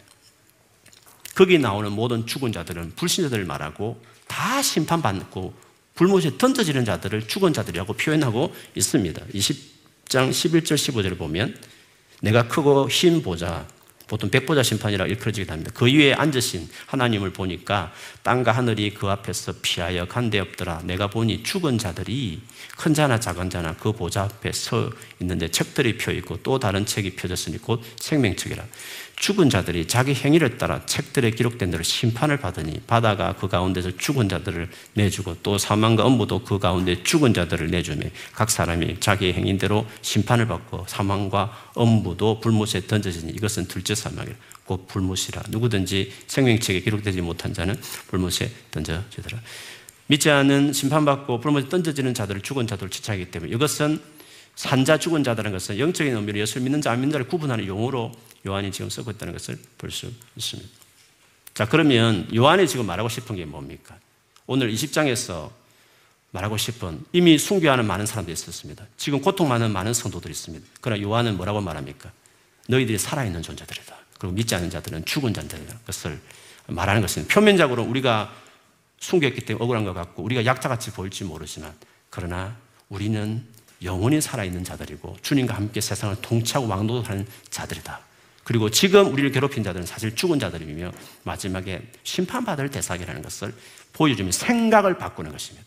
거기 1.34 1.58
나오는 1.58 1.90
모든 1.90 2.26
죽은 2.26 2.52
자들은 2.52 2.92
불신자들을 2.94 3.44
말하고 3.44 4.00
다 4.28 4.62
심판받고 4.62 5.63
불못에 5.94 6.36
던져지는 6.38 6.84
자들을 6.84 7.28
죽은 7.28 7.52
자들이라고 7.52 7.92
표현하고 7.94 8.54
있습니다. 8.74 9.26
20장 9.32 10.30
11절 10.30 10.74
15절을 10.74 11.18
보면 11.18 11.56
내가 12.20 12.48
크고 12.48 12.88
흰 12.88 13.22
보좌 13.22 13.66
보통 14.06 14.28
백보자 14.28 14.62
심판이라 14.62 15.06
일컬어지기도 15.06 15.52
합니다. 15.52 15.70
그 15.74 15.86
위에 15.86 16.12
앉으신 16.12 16.68
하나님을 16.86 17.32
보니까 17.32 17.92
땅과 18.22 18.52
하늘이 18.52 18.92
그 18.92 19.08
앞에서 19.08 19.54
피하여 19.62 20.06
간데 20.06 20.38
없더라. 20.40 20.82
내가 20.84 21.08
보니 21.08 21.42
죽은 21.42 21.78
자들이 21.78 22.42
큰 22.76 22.92
자나 22.92 23.18
작은 23.18 23.48
자나 23.48 23.74
그 23.76 23.92
보좌 23.92 24.24
앞에 24.24 24.52
서 24.52 24.90
있는데 25.20 25.50
책들이 25.50 25.96
펴 25.96 26.12
있고 26.12 26.36
또 26.42 26.58
다른 26.58 26.84
책이 26.84 27.16
펴졌으니 27.16 27.58
곧 27.58 27.82
생명책이라. 27.96 28.64
죽은 29.24 29.48
자들이 29.48 29.86
자기 29.88 30.12
행위를 30.12 30.58
따라 30.58 30.84
책들에 30.84 31.30
기록된 31.30 31.70
대로 31.70 31.82
심판을 31.82 32.36
받으니 32.36 32.82
바다가 32.86 33.34
그 33.34 33.48
가운데서 33.48 33.96
죽은 33.96 34.28
자들을 34.28 34.68
내주고 34.92 35.38
또 35.42 35.56
사망과 35.56 36.04
업무도 36.04 36.44
그 36.44 36.58
가운데 36.58 37.02
죽은 37.02 37.32
자들을 37.32 37.70
내주며 37.70 38.04
각 38.34 38.50
사람이 38.50 39.00
자기 39.00 39.32
행위대로 39.32 39.86
심판을 40.02 40.46
받고 40.46 40.84
사망과 40.86 41.70
업무도 41.72 42.40
불못에 42.40 42.86
던져지니 42.86 43.32
이것은 43.32 43.66
둘째 43.66 43.94
사망이라. 43.94 44.36
곧 44.66 44.86
불못이라. 44.88 45.44
누구든지 45.48 46.12
생명책에 46.26 46.80
기록되지 46.80 47.22
못한 47.22 47.54
자는 47.54 47.80
불못에 48.08 48.50
던져지더라. 48.72 49.40
믿지 50.06 50.28
않은 50.28 50.74
심판받고 50.74 51.40
불못에 51.40 51.70
던져지는 51.70 52.12
자들을 52.12 52.42
죽은 52.42 52.66
자들을 52.66 52.90
지칭하기 52.90 53.30
때문에 53.30 53.52
이것은 53.54 54.02
산자 54.56 54.98
죽은 54.98 55.24
자들은 55.24 55.52
것은 55.52 55.78
영적인 55.78 56.14
의미로 56.14 56.38
예수를 56.38 56.62
믿는 56.62 56.80
자, 56.80 56.92
안 56.92 57.00
믿는 57.00 57.12
자를 57.12 57.26
구분하는 57.28 57.66
용어로 57.66 58.12
요한이 58.46 58.70
지금 58.72 58.90
쓰고 58.90 59.10
있다는 59.12 59.32
것을 59.32 59.58
볼 59.78 59.90
수 59.90 60.12
있습니다. 60.36 60.70
자, 61.54 61.66
그러면 61.68 62.28
요한이 62.34 62.66
지금 62.68 62.86
말하고 62.86 63.08
싶은 63.08 63.36
게 63.36 63.44
뭡니까? 63.44 63.96
오늘 64.46 64.72
20장에서 64.72 65.50
말하고 66.32 66.56
싶은 66.56 67.04
이미 67.12 67.38
순교하는 67.38 67.86
많은 67.86 68.06
사람들이 68.06 68.32
있었습니다. 68.32 68.84
지금 68.96 69.20
고통 69.20 69.48
많은 69.48 69.72
많은 69.72 69.94
성도들이 69.94 70.32
있습니다. 70.32 70.66
그러나 70.80 71.00
요한은 71.00 71.36
뭐라고 71.36 71.60
말합니까? 71.60 72.10
너희들이 72.68 72.98
살아있는 72.98 73.42
존재들이다. 73.42 73.94
그리고 74.18 74.34
믿지 74.34 74.54
않는 74.56 74.70
자들은 74.70 75.04
죽은 75.04 75.32
자들이다. 75.32 75.78
그것을 75.80 76.20
말하는 76.66 77.02
것은 77.02 77.28
표면적으로 77.28 77.84
우리가 77.84 78.34
순교했기 78.98 79.42
때문에 79.42 79.62
억울한 79.62 79.84
것 79.84 79.92
같고 79.94 80.22
우리가 80.22 80.44
약자같이 80.44 80.90
보일지 80.90 81.24
모르지만 81.24 81.72
그러나 82.10 82.56
우리는 82.88 83.46
영원히 83.84 84.20
살아있는 84.20 84.64
자들이고 84.64 85.16
주님과 85.22 85.54
함께 85.54 85.80
세상을 85.80 86.16
통치하고 86.22 86.66
왕도하는 86.66 87.26
자들이다. 87.50 88.00
그리고 88.42 88.70
지금 88.70 89.12
우리를 89.12 89.32
괴롭힌 89.32 89.62
자들은 89.62 89.86
사실 89.86 90.14
죽은 90.14 90.38
자들이며 90.38 90.92
마지막에 91.22 91.82
심판받을 92.02 92.70
대상이라는 92.70 93.22
것을 93.22 93.54
보여주면 93.94 94.32
생각을 94.32 94.98
바꾸는 94.98 95.32
것입니다. 95.32 95.66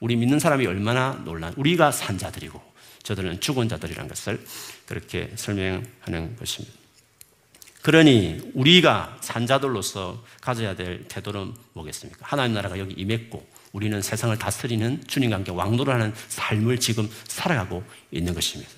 우리 0.00 0.16
믿는 0.16 0.38
사람이 0.38 0.66
얼마나 0.66 1.20
놀란, 1.24 1.54
우리가 1.56 1.92
산 1.92 2.18
자들이고 2.18 2.60
저들은 3.02 3.40
죽은 3.40 3.68
자들이라는 3.68 4.08
것을 4.08 4.44
그렇게 4.86 5.30
설명하는 5.36 6.36
것입니다. 6.36 6.76
그러니 7.82 8.52
우리가 8.54 9.18
산 9.20 9.46
자들로서 9.46 10.22
가져야 10.40 10.76
될 10.76 11.06
태도는 11.08 11.54
뭐겠습니까? 11.72 12.20
하나님 12.22 12.54
나라가 12.54 12.78
여기 12.78 12.94
임했고 12.94 13.44
우리는 13.72 14.00
세상을 14.00 14.36
다스리는 14.38 15.02
주님과 15.06 15.36
함께 15.36 15.52
하는 15.52 16.14
삶을 16.28 16.78
지금 16.78 17.10
살아가고 17.26 17.82
있는 18.10 18.34
것입니다. 18.34 18.70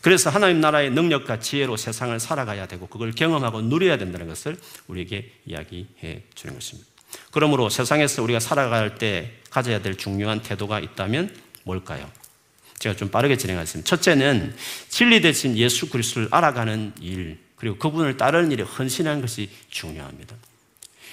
그래서 0.00 0.30
하나님 0.30 0.60
나라의 0.60 0.90
능력과 0.90 1.38
지혜로 1.38 1.76
세상을 1.76 2.18
살아가야 2.18 2.66
되고 2.66 2.88
그걸 2.88 3.12
경험하고 3.12 3.62
누려야 3.62 3.98
된다는 3.98 4.26
것을 4.26 4.58
우리에게 4.88 5.30
이야기해 5.46 6.22
주는 6.34 6.54
것입니다. 6.54 6.88
그러므로 7.30 7.68
세상에서 7.68 8.22
우리가 8.22 8.40
살아갈 8.40 8.96
때 8.96 9.32
가져야 9.50 9.80
될 9.80 9.96
중요한 9.96 10.42
태도가 10.42 10.80
있다면 10.80 11.34
뭘까요? 11.64 12.10
제가 12.80 12.96
좀 12.96 13.10
빠르게 13.10 13.36
진행하겠습니다. 13.36 13.88
첫째는 13.88 14.56
진리 14.88 15.20
대신 15.20 15.56
예수 15.56 15.88
그리스도를 15.88 16.26
알아가는 16.32 16.94
일, 17.00 17.38
그리고 17.54 17.76
그분을 17.78 18.16
따르는 18.16 18.50
일에 18.50 18.64
헌신하는 18.64 19.20
것이 19.20 19.50
중요합니다. 19.70 20.34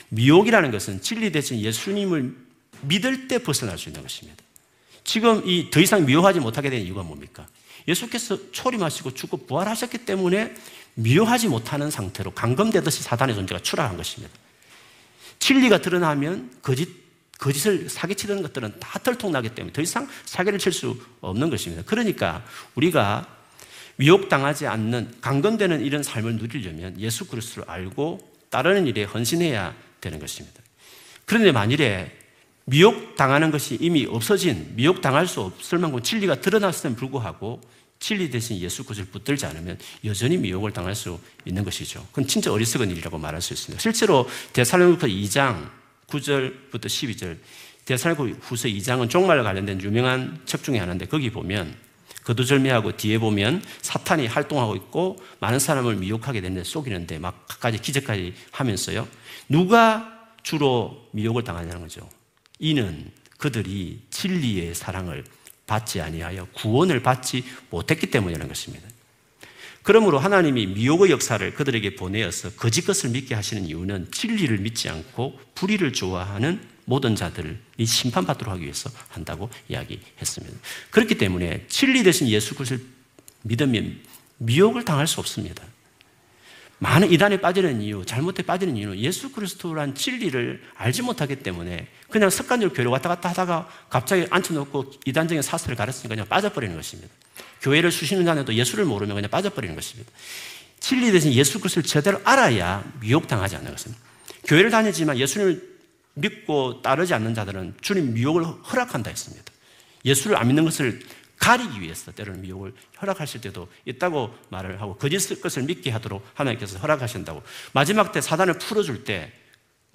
미혹이라는 0.09 0.71
것은 0.71 1.01
진리 1.01 1.31
대신 1.31 1.59
예수님을 1.59 2.35
믿을 2.81 3.27
때 3.27 3.39
벗어날 3.39 3.77
수 3.77 3.89
있는 3.89 4.01
것입니다. 4.01 4.43
지금 5.03 5.41
이 5.47 5.69
더 5.71 5.79
이상 5.79 6.05
미워하지 6.05 6.39
못하게 6.39 6.69
된 6.69 6.81
이유가 6.81 7.03
뭡니까? 7.03 7.47
예수께서 7.87 8.51
초림하시고 8.51 9.13
죽고 9.13 9.47
부활하셨기 9.47 9.99
때문에 9.99 10.53
미워하지 10.95 11.47
못하는 11.47 11.89
상태로 11.89 12.31
감금되듯이 12.31 13.03
사단의 13.03 13.35
존재가 13.35 13.61
추락한 13.61 13.97
것입니다. 13.97 14.33
진리가 15.39 15.81
드러나면 15.81 16.51
거짓, 16.61 16.89
거짓을 17.39 17.89
사기치던 17.89 18.41
것들은 18.41 18.79
다 18.79 18.99
털통나기 18.99 19.55
때문에 19.55 19.73
더 19.73 19.81
이상 19.81 20.07
사기를 20.25 20.59
칠 20.59 20.73
수 20.73 20.99
없는 21.21 21.49
것입니다. 21.49 21.83
그러니까 21.85 22.45
우리가 22.75 23.25
미혹당하지 23.95 24.67
않는 24.67 25.15
강건되는 25.21 25.81
이런 25.81 26.03
삶을 26.03 26.35
누리려면 26.35 26.99
예수 26.99 27.27
그리스도를 27.27 27.69
알고 27.69 28.19
따르는 28.49 28.87
일에 28.87 29.03
헌신해야 29.03 29.73
되는 30.01 30.19
것입니다. 30.19 30.61
그런데 31.25 31.51
만일에 31.51 32.11
미혹당하는 32.65 33.51
것이 33.51 33.77
이미 33.81 34.05
없어진 34.05 34.73
미혹당할 34.75 35.27
수 35.27 35.41
없을 35.41 35.79
만큼 35.79 36.01
진리가 36.01 36.41
드러났음에 36.41 36.95
불구하고 36.95 37.61
진리 37.99 38.29
대신 38.29 38.57
예수 38.59 38.83
그리스도를 38.83 39.11
붙들지 39.11 39.45
않으면 39.45 39.77
여전히 40.05 40.37
미혹을 40.37 40.71
당할 40.71 40.95
수 40.95 41.19
있는 41.45 41.63
것이죠. 41.63 42.05
그건 42.11 42.27
진짜 42.27 42.51
어리석은 42.51 42.89
일이라고 42.91 43.17
말할 43.17 43.41
수 43.41 43.53
있습니다. 43.53 43.81
실제로 43.81 44.27
데살로니가 44.53 45.07
2장 45.07 45.69
9절부터 46.07 46.85
12절 46.85 47.37
데살로니가 47.85 48.39
후서 48.41 48.67
2장은 48.67 49.09
종말과 49.09 49.43
관련된 49.43 49.81
유명한 49.81 50.39
책 50.45 50.63
중에 50.63 50.77
하나인데 50.77 51.07
거기 51.07 51.29
보면 51.29 51.75
거두절미하고 52.23 52.95
뒤에 52.95 53.17
보면 53.17 53.63
사탄이 53.81 54.27
활동하고 54.27 54.75
있고 54.75 55.17
많은 55.39 55.59
사람을 55.59 55.95
미혹하게 55.95 56.41
되는데 56.41 56.63
속이는데 56.63 57.19
막 57.19 57.47
갖가지 57.47 57.79
기적까지 57.79 58.33
하면서요. 58.51 59.07
누가 59.49 60.27
주로 60.43 61.09
미혹을 61.11 61.43
당하냐는 61.43 61.81
거죠. 61.81 62.07
이는 62.59 63.11
그들이 63.37 64.01
진리의 64.09 64.75
사랑을 64.75 65.23
받지 65.65 66.01
아니하여 66.01 66.47
구원을 66.53 67.01
받지 67.01 67.43
못했기 67.69 68.11
때문이라는 68.11 68.47
것입니다. 68.47 68.87
그러므로 69.81 70.19
하나님이 70.19 70.67
미혹의 70.67 71.09
역사를 71.09 71.53
그들에게 71.53 71.95
보내어서 71.95 72.51
거짓 72.51 72.81
것을 72.81 73.11
믿게 73.11 73.33
하시는 73.33 73.65
이유는 73.65 74.11
진리를 74.11 74.57
믿지 74.59 74.89
않고 74.89 75.39
불의를 75.55 75.93
좋아하는 75.93 76.61
모든 76.85 77.15
자들이 77.15 77.57
심판받도록 77.83 78.53
하기 78.55 78.63
위해서 78.63 78.89
한다고 79.09 79.49
이야기했습니다. 79.69 80.57
그렇기 80.89 81.15
때문에 81.15 81.65
진리 81.69 82.03
대신 82.03 82.27
예수 82.27 82.55
그리스도를 82.55 82.83
믿으면 83.43 83.99
미혹을 84.37 84.85
당할 84.85 85.07
수 85.07 85.19
없습니다. 85.19 85.63
많은 86.79 87.11
이단에 87.11 87.41
빠지는 87.41 87.81
이유, 87.81 88.05
잘못에 88.05 88.43
빠지는 88.45 88.77
이유는 88.77 88.99
예수 88.99 89.31
그리스도란 89.31 89.95
진리를 89.95 90.63
알지 90.75 91.01
못하기 91.01 91.37
때문에 91.37 91.87
그냥 92.09 92.29
습관적으로 92.29 92.73
교회를 92.73 92.91
왔다 92.91 93.09
갔다 93.09 93.29
하다가 93.29 93.69
갑자기 93.89 94.25
앉혀놓고 94.29 94.91
이단적인 95.05 95.41
사설을 95.41 95.75
가르치니까 95.75 96.15
그냥 96.15 96.27
빠져버리는 96.27 96.73
것입니다. 96.75 97.13
교회를 97.61 97.91
년 97.91 98.25
다녀도 98.25 98.53
예수를 98.53 98.85
모르면 98.85 99.15
그냥 99.15 99.29
빠져버리는 99.29 99.75
것입니다. 99.75 100.09
진리 100.79 101.11
대신 101.11 101.33
예수 101.33 101.59
그리스도를 101.59 101.85
제대로 101.85 102.21
알아야 102.23 102.83
미혹당하지 103.01 103.57
않는 103.57 103.71
것입니다. 103.71 104.01
교회를 104.45 104.71
다니지만 104.71 105.17
예수님을 105.17 105.61
믿고 106.13 106.81
따르지 106.81 107.13
않는 107.13 107.35
자들은 107.35 107.75
주님 107.81 108.13
미혹을 108.13 108.43
허락한다 108.45 109.09
했습니다. 109.09 109.51
예수를 110.05 110.37
안 110.37 110.47
믿는 110.47 110.63
것을 110.63 111.01
가리기 111.39 111.81
위해서 111.81 112.11
때로는 112.11 112.41
미혹을 112.41 112.73
허락하실 113.01 113.41
때도 113.41 113.69
있다고 113.85 114.35
말을 114.49 114.81
하고 114.81 114.95
거짓 114.97 115.41
것을 115.41 115.63
믿게 115.63 115.89
하도록 115.91 116.23
하나님께서 116.33 116.77
허락하신다고 116.79 117.41
마지막 117.73 118.11
때 118.11 118.21
사단을 118.21 118.59
풀어줄 118.59 119.03
때 119.05 119.31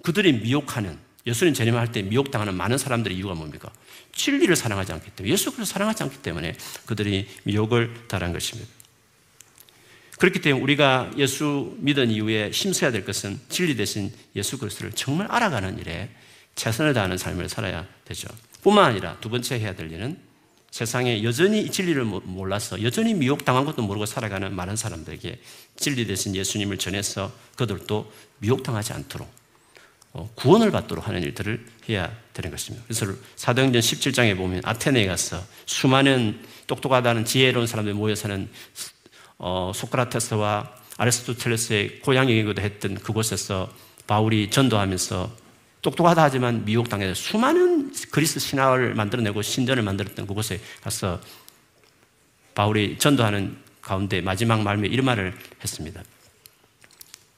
그들이 0.03 0.33
미혹하는 0.33 0.97
예수님 1.25 1.53
재림할 1.53 1.91
때 1.91 2.01
미혹당하는 2.03 2.53
많은 2.53 2.77
사람들의 2.77 3.17
이유가 3.17 3.33
뭡니까? 3.33 3.71
진리를 4.13 4.55
사랑하지 4.55 4.93
않기 4.93 5.11
때문에 5.11 5.31
예수 5.31 5.51
그리스도 5.51 5.73
사랑하지 5.73 6.03
않기 6.03 6.17
때문에 6.19 6.55
그들이 6.85 7.27
미혹을 7.43 8.07
당한 8.07 8.31
것입니다. 8.31 8.69
그렇기 10.19 10.39
때문에 10.41 10.63
우리가 10.63 11.11
예수 11.17 11.75
믿은 11.79 12.11
이후에 12.11 12.51
힘써야 12.51 12.91
될 12.91 13.05
것은 13.05 13.39
진리 13.49 13.75
대신 13.75 14.13
예수 14.35 14.57
그리스도를 14.57 14.93
정말 14.93 15.27
알아가는 15.29 15.79
일에 15.79 16.09
최선을 16.55 16.93
다하는 16.93 17.17
삶을 17.17 17.49
살아야 17.49 17.85
되죠. 18.05 18.27
뿐만 18.61 18.85
아니라 18.85 19.17
두 19.19 19.29
번째 19.29 19.59
해야 19.59 19.75
될 19.75 19.91
일은 19.91 20.17
세상에 20.75 21.23
여전히 21.23 21.71
진리를 21.71 22.03
몰라서 22.03 22.83
여전히 22.83 23.13
미혹당한 23.13 23.63
것도 23.63 23.81
모르고 23.81 24.05
살아가는 24.05 24.53
많은 24.53 24.75
사람들에게 24.75 25.39
진리 25.77 26.05
대신 26.05 26.35
예수님을 26.35 26.77
전해서 26.77 27.31
그들도 27.55 28.11
미혹당하지 28.39 28.91
않도록 28.91 29.25
어, 30.11 30.29
구원을 30.35 30.71
받도록 30.71 31.07
하는 31.07 31.23
일들을 31.23 31.65
해야 31.87 32.11
되는 32.33 32.51
것입니다. 32.51 32.83
그래서 32.89 33.05
사도행전 33.37 33.81
17장에 33.81 34.35
보면 34.35 34.63
아테네에 34.65 35.07
가서 35.07 35.41
수많은 35.65 36.41
똑똑하다는 36.67 37.23
지혜로운 37.23 37.67
사람들이 37.67 37.95
모여 37.95 38.13
사는 38.13 38.49
어, 39.37 39.71
소크라테스와 39.73 40.73
아리스토텔레스의 40.97 42.01
고향이기도 42.01 42.61
했던 42.61 42.95
그곳에서 42.95 43.71
바울이 44.07 44.49
전도하면서 44.49 45.44
똑똑하다 45.85 46.23
하지만 46.23 46.65
미혹당해서 46.65 47.13
수많은 47.13 47.93
그리스 48.09 48.39
신화를 48.39 48.95
만들어내고 48.95 49.43
신전을 49.43 49.83
만들었던 49.83 50.25
그곳에 50.25 50.59
가서 50.81 51.21
바울이 52.55 52.97
전도하는 52.97 53.55
가운데 53.83 54.19
마지막 54.19 54.61
말에 54.63 54.87
이런 54.87 55.05
말을 55.05 55.37
했습니다. 55.63 56.01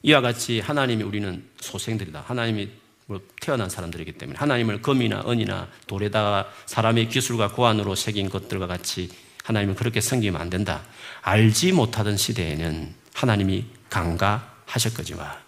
이와 0.04 0.22
같이 0.22 0.62
하나님이 0.62 1.04
우리는 1.04 1.44
소생들이다. 1.60 2.24
하나님이 2.26 2.70
뭐 3.08 3.20
태어난 3.42 3.70
사람들이기 3.70 4.14
때문에 4.14 4.40
하나님을 4.40 4.82
금이나 4.82 5.26
은이나 5.28 5.68
돌에다가 5.88 6.50
사람의 6.68 7.10
기술과 7.10 7.50
고안으로 7.50 7.96
새긴 7.96 8.30
것들과 8.30 8.68
같이 8.68 9.10
하나님을 9.44 9.76
그렇게 9.76 10.00
섬기면 10.00 10.40
안 10.40 10.50
된다. 10.50 10.84
알지 11.22 11.74
못하던 11.74 12.16
시대에는 12.16 12.94
하나님이 13.14 13.66
강가하셨거지만 13.90 15.47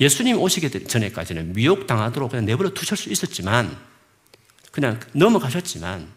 예수님 0.00 0.40
오시기 0.40 0.86
전에까지는 0.86 1.52
미혹당하도록 1.52 2.30
그냥 2.30 2.46
내버려 2.46 2.70
두실 2.70 2.96
수 2.96 3.10
있었지만 3.10 3.76
그냥 4.72 4.98
넘어가셨지만 5.12 6.08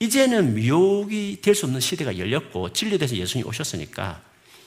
이제는 0.00 0.54
미혹이 0.54 1.40
될 1.42 1.54
수 1.54 1.66
없는 1.66 1.80
시대가 1.80 2.16
열렸고 2.18 2.72
진리돼서 2.72 3.16
예수님이 3.16 3.48
오셨으니까 3.48 4.20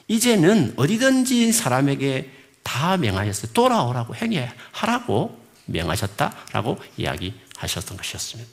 이제는 0.07 0.73
어디든지 0.77 1.51
사람에게 1.51 2.31
다 2.61 2.97
명하셨어요. 2.97 3.51
돌아오라고 3.51 4.15
행해하라고 4.15 5.43
명하셨다라고 5.65 6.77
이야기하셨던 6.97 7.97
것이었습니다. 7.97 8.49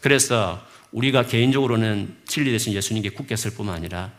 그래서 0.00 0.60
우리가 0.92 1.26
개인적으로는 1.26 2.16
진리 2.26 2.50
대신 2.50 2.72
예수님께 2.72 3.10
굳게 3.10 3.36
쓸 3.36 3.52
뿐만 3.52 3.76
아니라 3.76 4.10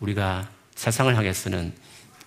우리가 0.00 0.50
세상을 0.74 1.14
향해서는 1.16 1.72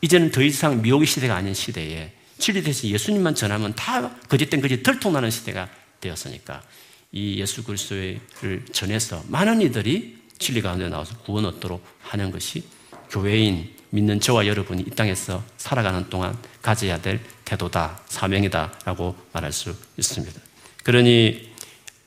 이제는 0.01 0.31
더 0.31 0.41
이상 0.41 0.81
미혹의 0.81 1.05
시대가 1.05 1.35
아닌 1.35 1.53
시대에 1.53 2.13
진리 2.39 2.63
대신 2.63 2.89
예수님만 2.89 3.35
전하면 3.35 3.75
다 3.75 4.09
거짓된 4.27 4.61
거짓 4.61 4.81
들통나는 4.81 5.29
시대가 5.29 5.69
되었으니까 5.99 6.63
이 7.11 7.39
예수 7.39 7.63
그리스도를 7.63 8.65
전해서 8.71 9.23
많은 9.27 9.61
이들이 9.61 10.17
진리 10.39 10.61
가운데 10.61 10.87
나와서 10.87 11.17
구원 11.19 11.45
얻도록 11.45 11.83
하는 12.01 12.31
것이 12.31 12.63
교회인 13.09 13.69
믿는 13.89 14.19
저와 14.19 14.47
여러분이 14.47 14.83
이 14.83 14.89
땅에서 14.91 15.43
살아가는 15.57 16.09
동안 16.09 16.37
가져야 16.61 17.01
될 17.01 17.19
태도다, 17.43 18.01
사명이다라고 18.07 19.15
말할 19.33 19.51
수 19.51 19.75
있습니다. 19.97 20.39
그러니 20.83 21.49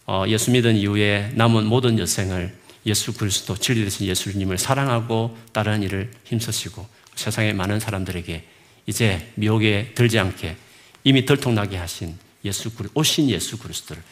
어, 0.07 0.25
예수 0.29 0.51
믿은 0.51 0.77
이후에 0.77 1.33
남은 1.35 1.67
모든 1.67 1.99
여생을 1.99 2.57
예수 2.87 3.13
그리스도 3.13 3.57
진리 3.57 3.85
되신 3.85 4.07
예수님을 4.07 4.59
사랑하고 4.59 5.37
따르는 5.53 5.83
일을 5.83 6.11
힘쓰시고 6.25 6.87
세상의 7.17 7.55
많은 7.55 7.81
사람들에게 7.81 8.45
이제 8.87 9.33
미혹에 9.37 9.93
들지 9.95 10.19
않게 10.19 10.57
이미 11.05 11.25
덜통나게 11.25 11.77
하신 11.77 12.19
예수 12.45 12.71
오신 12.95 13.31
예수 13.31 13.59
그리스도를 13.59 14.03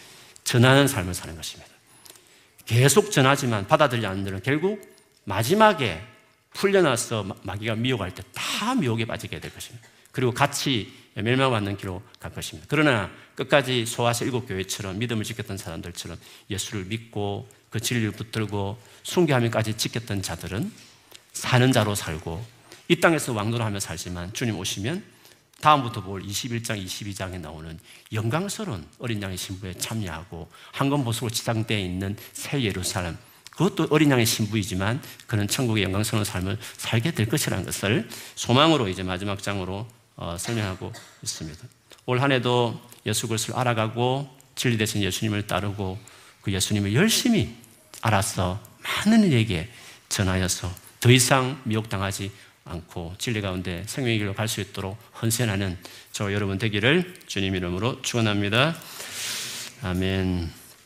전하는 0.45 0.87
삶을 0.87 1.15
사는 1.15 1.35
것입니다. 1.37 1.71
계속 2.67 3.11
전하지만 3.11 3.67
받아들이지 3.67 4.07
않는 4.07 4.25
들은 4.25 4.41
결국 4.43 4.81
마지막에 5.25 6.01
풀려나서 6.55 7.37
마귀가 7.43 7.75
미혹할 7.77 8.15
때 8.15 8.23
다 8.61 8.75
미혹에 8.75 9.07
빠지게 9.07 9.41
될 9.41 9.55
것입니다. 9.55 9.89
그리고 10.13 10.33
같이 10.35 10.93
멸망받는 11.15 11.79
길로 11.79 12.03
갈 12.19 12.31
것입니다. 12.31 12.67
그러나 12.69 13.11
끝까지 13.35 13.87
소아시 13.87 14.25
일곱 14.25 14.47
교회처럼 14.47 14.99
믿음을 14.99 15.25
지켰던 15.25 15.57
사람들처럼 15.57 16.19
예수를 16.51 16.85
믿고 16.85 17.49
그 17.71 17.81
진리를 17.81 18.11
붙들고 18.13 18.79
순교하면까지 19.03 19.79
지켰던 19.79 20.21
자들은 20.21 20.71
사는 21.33 21.73
자로 21.73 21.95
살고 21.95 22.45
이 22.91 22.97
땅에서 22.97 23.33
왕노하며 23.33 23.79
살지만 23.79 24.33
주님 24.33 24.59
오시면 24.59 25.05
다음부터 25.61 26.03
볼 26.03 26.25
21장, 26.25 26.85
22장에 26.85 27.39
나오는 27.41 27.79
영광스러운 28.13 28.85
어린 28.99 29.23
양의 29.23 29.37
신부에 29.37 29.75
참여하고 29.75 30.51
황금 30.73 31.05
보석으로 31.05 31.31
지장되어 31.31 31.79
있는 31.79 32.17
새 32.33 32.61
예루살렘 32.61 33.17
그것도 33.53 33.87
어린 33.91 34.11
양의 34.11 34.27
신부이지만 34.27 35.01
그는 35.29 35.47
천국의 35.47 35.85
영광스러운 35.85 36.25
삶을 36.25 36.59
살게 36.79 37.13
될 37.13 37.29
것이라는 37.29 37.65
것을 37.65 38.09
소망으로 38.35 38.89
이제 38.89 39.05
마지막 39.05 39.41
장으로 39.41 39.87
어, 40.17 40.37
설명하고 40.37 40.93
있습니다. 41.23 41.69
올 42.07 42.21
한 42.21 42.33
해도 42.33 42.81
예수 43.07 43.29
그리스도를 43.29 43.61
알아가고 43.61 44.29
진리 44.57 44.77
되신 44.77 45.01
예수님을 45.03 45.47
따르고 45.47 45.97
그 46.43 46.53
예수님을 46.53 46.93
열심히 46.95 47.55
알아서 48.03 48.61
많은 48.83 49.31
이에게 49.31 49.71
전하여서 50.09 50.75
더 50.99 51.11
이상 51.13 51.61
미혹당하지 51.65 52.33
않고 52.71 53.15
진리 53.19 53.41
가운데 53.41 53.83
생명의 53.87 54.19
길로 54.19 54.35
갈 54.35 54.49
수 54.49 54.61
있도록 54.61 54.97
헌신하는 55.23 55.79
저 56.13 56.33
여러분 56.33 56.59
되기를 56.59 57.15
주님 57.27 57.55
이름으로 57.55 58.03
축원합니다. 58.03 58.75
아멘. 59.83 60.60